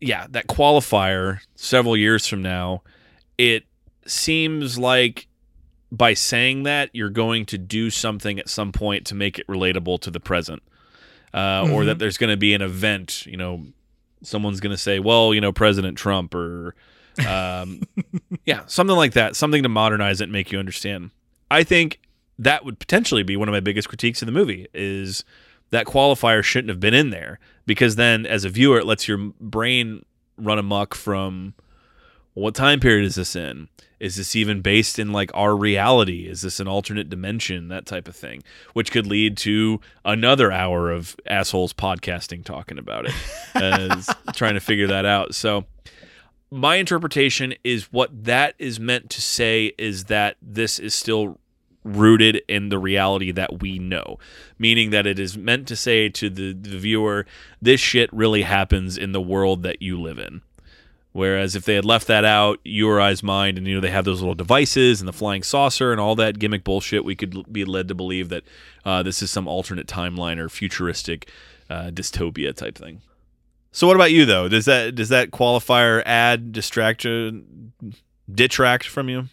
[0.00, 2.82] yeah, that qualifier several years from now,
[3.38, 3.64] it
[4.06, 5.27] seems like
[5.90, 10.00] by saying that you're going to do something at some point to make it relatable
[10.00, 10.62] to the present.
[11.34, 13.62] Uh, or that there's going to be an event you know
[14.22, 16.74] someone's going to say well you know president trump or
[17.26, 17.82] um,
[18.46, 21.10] yeah something like that something to modernize it and make you understand.
[21.50, 22.00] I think
[22.38, 25.24] that would potentially be one of my biggest critiques of the movie is
[25.70, 29.18] that qualifier shouldn't have been in there because then as a viewer it lets your
[29.40, 30.04] brain
[30.36, 31.54] run amok from
[32.34, 33.68] what time period is this in?
[34.00, 36.28] Is this even based in like our reality?
[36.28, 37.68] Is this an alternate dimension?
[37.68, 38.42] That type of thing,
[38.72, 43.14] which could lead to another hour of assholes podcasting talking about it,
[43.54, 45.34] as trying to figure that out.
[45.34, 45.64] So,
[46.50, 51.38] my interpretation is what that is meant to say is that this is still
[51.84, 54.18] rooted in the reality that we know,
[54.58, 57.26] meaning that it is meant to say to the, the viewer,
[57.60, 60.42] this shit really happens in the world that you live in.
[61.18, 63.90] Whereas if they had left that out, you or I's mind, and you know they
[63.90, 67.52] have those little devices and the flying saucer and all that gimmick bullshit, we could
[67.52, 68.44] be led to believe that
[68.84, 71.28] uh, this is some alternate timeline or futuristic
[71.68, 73.02] uh, dystopia type thing.
[73.72, 74.48] So what about you though?
[74.48, 77.72] Does that does that qualifier add distraction
[78.32, 79.28] detract from you?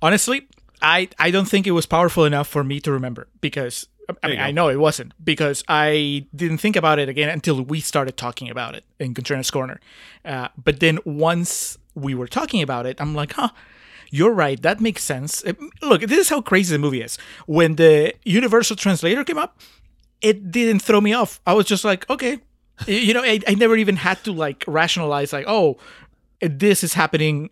[0.00, 0.46] honestly
[0.80, 3.88] i i don't think it was powerful enough for me to remember because
[4.22, 4.40] I mean.
[4.40, 8.50] I know it wasn't because I didn't think about it again until we started talking
[8.50, 9.80] about it in Contrarian's Corner.
[10.24, 13.50] Uh, but then once we were talking about it, I'm like, huh,
[14.10, 14.60] you're right.
[14.60, 15.44] That makes sense.
[15.44, 17.16] Uh, Look, this is how crazy the movie is.
[17.46, 19.60] When the Universal Translator came up,
[20.20, 21.40] it didn't throw me off.
[21.46, 22.40] I was just like, okay.
[22.86, 25.78] You know, I, I never even had to like rationalize, like, oh,
[26.40, 27.50] this is happening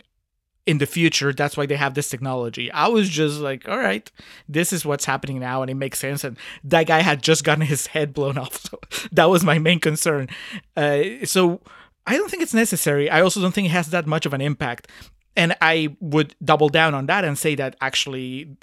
[0.66, 1.32] in the future.
[1.32, 2.70] That's why they have this technology.
[2.72, 4.10] I was just like, all right,
[4.48, 6.24] this is what's happening now, and it makes sense.
[6.24, 8.78] And that guy had just gotten his head blown off, so
[9.12, 10.28] that was my main concern.
[10.76, 11.60] Uh, so
[12.06, 13.10] I don't think it's necessary.
[13.10, 14.88] I also don't think it has that much of an impact.
[15.36, 18.56] And I would double down on that and say that actually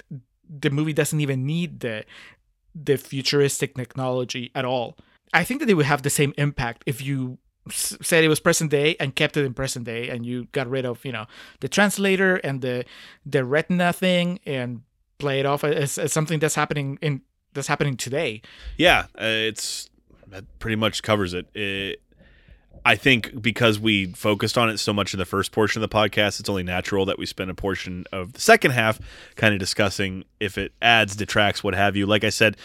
[0.48, 2.04] the movie doesn't even need the
[2.74, 4.96] the futuristic technology at all.
[5.32, 7.38] I think that it would have the same impact if you
[7.70, 10.84] said it was present day and kept it in present day and you got rid
[10.84, 11.26] of, you know,
[11.60, 12.84] the translator and the
[13.24, 14.82] the retina thing and
[15.18, 17.22] play it off as, as something that's happening in
[17.54, 18.42] that's happening today.
[18.76, 19.90] Yeah, uh, it's
[20.28, 21.46] that pretty much covers it.
[21.54, 22.00] it.
[22.84, 25.94] I think because we focused on it so much in the first portion of the
[25.94, 29.00] podcast, it's only natural that we spend a portion of the second half
[29.34, 32.06] kind of discussing if it adds, detracts, what have you.
[32.06, 32.56] Like I said,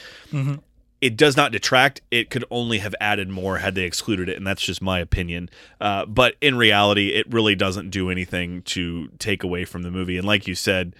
[1.04, 2.00] it does not detract.
[2.12, 5.50] It could only have added more had they excluded it, and that's just my opinion.
[5.82, 10.18] Uh, but in reality, it really doesn't do anything to take away from the movie.
[10.18, 10.96] And like you said,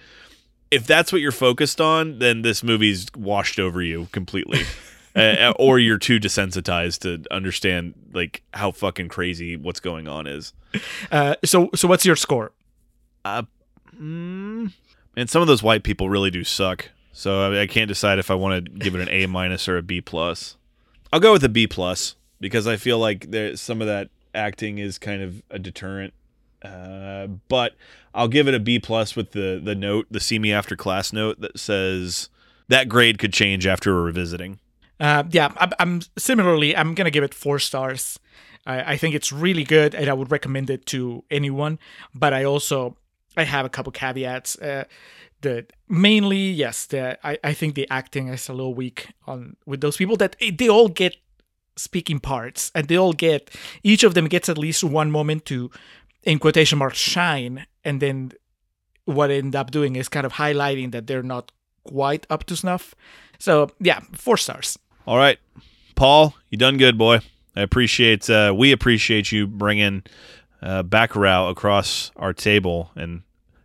[0.70, 4.64] if that's what you're focused on, then this movie's washed over you completely.
[5.16, 10.52] uh, or you're too desensitized to understand like how fucking crazy what's going on is.
[11.10, 12.52] Uh, so so what's your score?
[13.24, 14.70] Mm,
[15.16, 16.90] and some of those white people really do suck.
[17.14, 19.82] So I, can't decide if I want to give it an A minus or a
[19.82, 20.56] B plus.
[21.12, 24.78] I'll go with a B plus because I feel like there some of that acting
[24.78, 26.12] is kind of a deterrent.
[26.60, 27.76] Uh, but
[28.14, 31.12] I'll give it a B plus with the the note, the see me after class
[31.12, 32.30] note that says
[32.68, 34.58] that grade could change after revisiting.
[34.98, 36.76] Uh, yeah, I'm, I'm similarly.
[36.76, 38.18] I'm gonna give it four stars.
[38.66, 41.78] I, I think it's really good, and I would recommend it to anyone.
[42.12, 42.96] But I also
[43.36, 44.58] I have a couple caveats.
[44.58, 44.84] Uh,
[45.88, 49.96] mainly, yes, the I, I think the acting is a little weak on with those
[49.96, 50.16] people.
[50.16, 51.16] That eh, they all get
[51.76, 53.50] speaking parts, and they all get
[53.82, 55.70] each of them gets at least one moment to,
[56.22, 58.32] in quotation marks, shine, and then
[59.04, 61.52] what I end up doing is kind of highlighting that they're not
[61.84, 62.94] quite up to snuff.
[63.38, 64.78] So yeah, four stars.
[65.06, 65.38] All right,
[65.94, 67.20] Paul, you done good, boy.
[67.56, 68.28] I appreciate.
[68.28, 70.02] Uh, we appreciate you bringing
[70.62, 73.22] uh, Bacurau across our table and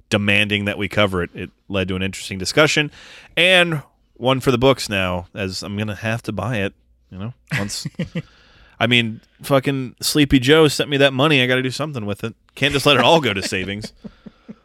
[0.10, 1.30] demanding that we cover it.
[1.34, 2.92] It led to an interesting discussion
[3.38, 3.82] and
[4.16, 6.74] one for the books now, as I'm gonna have to buy it.
[7.10, 7.88] You know, once.
[8.80, 11.42] I mean, fucking Sleepy Joe sent me that money.
[11.42, 12.34] I got to do something with it.
[12.56, 13.92] Can't just let it all go to savings.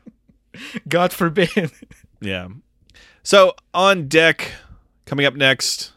[0.89, 1.73] God forbid.
[2.21, 2.49] Yeah.
[3.25, 4.53] So on deck,
[5.05, 5.93] coming up next,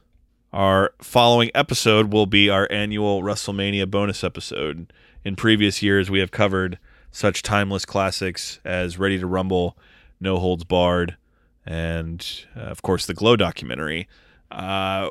[0.51, 4.91] our following episode will be our annual WrestleMania bonus episode.
[5.23, 6.79] In previous years, we have covered
[7.11, 9.77] such timeless classics as Ready to Rumble,
[10.19, 11.17] No Holds Barred,
[11.65, 14.07] and uh, of course the Glow documentary.
[14.51, 15.09] Uh,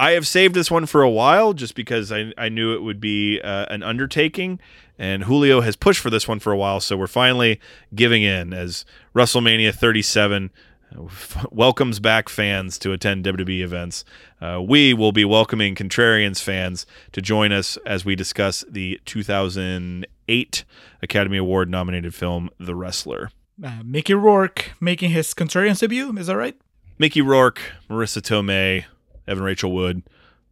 [0.00, 3.00] I have saved this one for a while just because I, I knew it would
[3.00, 4.60] be uh, an undertaking,
[4.98, 7.60] and Julio has pushed for this one for a while, so we're finally
[7.94, 8.84] giving in as
[9.14, 10.50] WrestleMania 37
[11.50, 14.04] welcomes back fans to attend WWE events.
[14.40, 20.64] Uh, we will be welcoming Contrarians fans to join us as we discuss the 2008
[21.02, 23.30] Academy Award nominated film The Wrestler.
[23.62, 26.16] Uh, Mickey Rourke making his Contrarians debut.
[26.16, 26.56] Is that right?
[26.98, 28.84] Mickey Rourke, Marisa Tomei,
[29.26, 30.02] Evan Rachel Wood,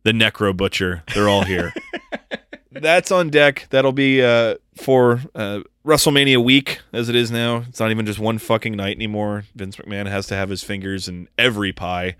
[0.02, 1.02] the Necro Butcher.
[1.14, 1.72] They're all here.
[2.80, 3.66] That's on deck.
[3.70, 7.64] That'll be uh, for uh, WrestleMania week, as it is now.
[7.68, 9.44] It's not even just one fucking night anymore.
[9.54, 12.16] Vince McMahon has to have his fingers in every pie,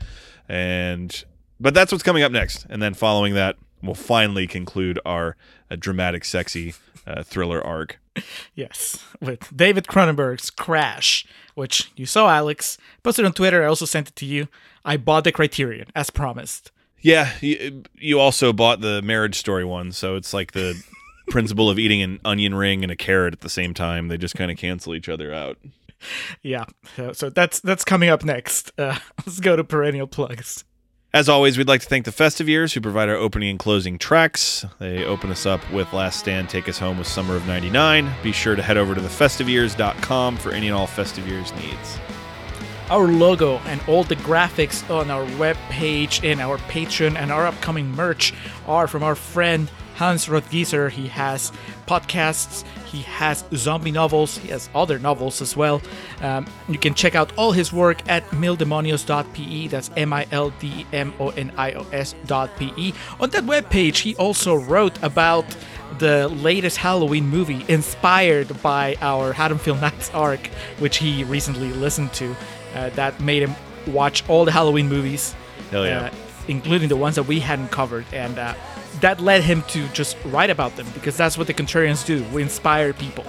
[0.49, 1.25] and
[1.59, 2.67] but that's what's coming up next.
[2.69, 5.37] And then following that, we'll finally conclude our
[5.71, 6.75] uh, dramatic, sexy
[7.07, 7.99] uh, thriller arc.
[8.55, 12.79] Yes, with David Cronenberg's Crash, which you saw, Alex.
[13.03, 13.63] Posted on Twitter.
[13.63, 14.49] I also sent it to you.
[14.85, 16.71] I bought the Criterion, as promised.
[17.07, 20.75] Yeah, you, you also bought the Marriage Story one, so it's like the
[21.31, 24.09] principle of eating an onion ring and a carrot at the same time.
[24.09, 25.57] They just kind of cancel each other out.
[26.43, 26.65] Yeah,
[26.97, 28.73] so, so that's that's coming up next.
[28.77, 30.65] Uh, let's go to perennial plugs.
[31.15, 33.99] As always, we'd like to thank the Festive Years who provide our opening and closing
[33.99, 34.67] tracks.
[34.81, 38.11] They open us up with Last Stand, Take Us Home with Summer of 99.
[38.25, 42.01] Be sure to head over to thefestiveyears.com for any and all Festive Years needs.
[42.89, 47.45] Our logo and all the graphics on our web page and our Patreon and our
[47.45, 48.33] upcoming merch
[48.69, 50.91] are from our friend Hans Rothgiesser.
[50.91, 51.51] He has
[51.89, 55.83] podcasts, he has zombie novels, he has other novels as well.
[56.21, 59.67] Um, you can check out all his work at mildemonios.pe.
[59.67, 62.93] That's M I L D M O N I O S.pe.
[63.19, 65.45] On that web page, he also wrote about
[65.99, 70.47] the latest Halloween movie inspired by our Haddonfield Nights arc,
[70.79, 72.37] which he recently listened to.
[72.77, 73.55] Uh, that made him
[73.87, 75.35] watch all the Halloween movies,
[75.73, 75.79] yeah.
[75.79, 76.11] uh,
[76.49, 78.55] including the ones that we hadn't covered, and uh,
[79.01, 82.25] that led him to just write about them because that's what the Contrarians do.
[82.33, 83.25] We inspire people.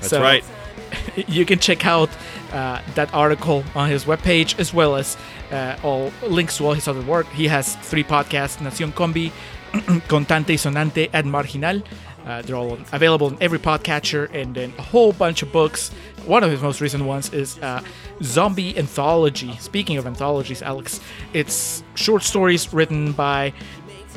[0.00, 0.44] That's right.
[1.28, 2.10] you can check out
[2.52, 5.16] uh, that article on his webpage as well as
[5.50, 7.26] uh, all links to all his other work.
[7.28, 9.32] He has three podcasts: Nación Combi,
[10.08, 11.82] Contante y Sonante, and Marginal.
[12.26, 15.90] Uh, they're all available in every podcatcher, and then a whole bunch of books.
[16.26, 17.82] One of his most recent ones is uh,
[18.22, 19.56] Zombie Anthology.
[19.56, 21.00] Speaking of anthologies, Alex,
[21.32, 23.52] it's short stories written by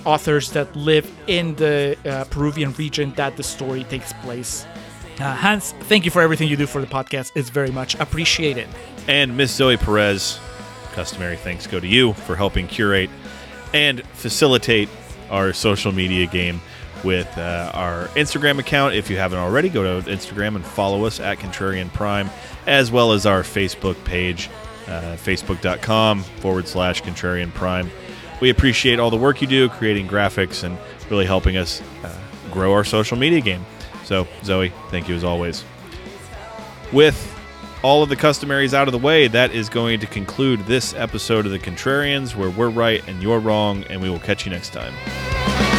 [0.06, 4.66] authors that live in the uh, Peruvian region that the story takes place.
[5.20, 7.32] Uh, Hans, thank you for everything you do for the podcast.
[7.36, 8.68] It's very much appreciated.
[9.08, 10.40] And Miss Zoe Perez,
[10.92, 13.10] customary thanks go to you for helping curate
[13.74, 14.90] and facilitate
[15.30, 16.62] our social media game
[17.06, 18.96] with uh, our Instagram account.
[18.96, 22.30] If you haven't already, go to Instagram and follow us at Contrarian Prime,
[22.66, 24.50] as well as our Facebook page,
[24.88, 27.90] uh, facebook.com forward slash Contrarian Prime.
[28.42, 30.78] We appreciate all the work you do creating graphics and
[31.10, 32.14] really helping us uh,
[32.52, 33.66] grow our social media game.
[34.04, 35.64] So, Zoe, thank you as always.
[36.92, 37.32] With
[37.84, 41.46] all of the customaries out of the way, that is going to conclude this episode
[41.46, 44.74] of The Contrarians, where we're right and you're wrong, and we will catch you next
[44.74, 45.75] time.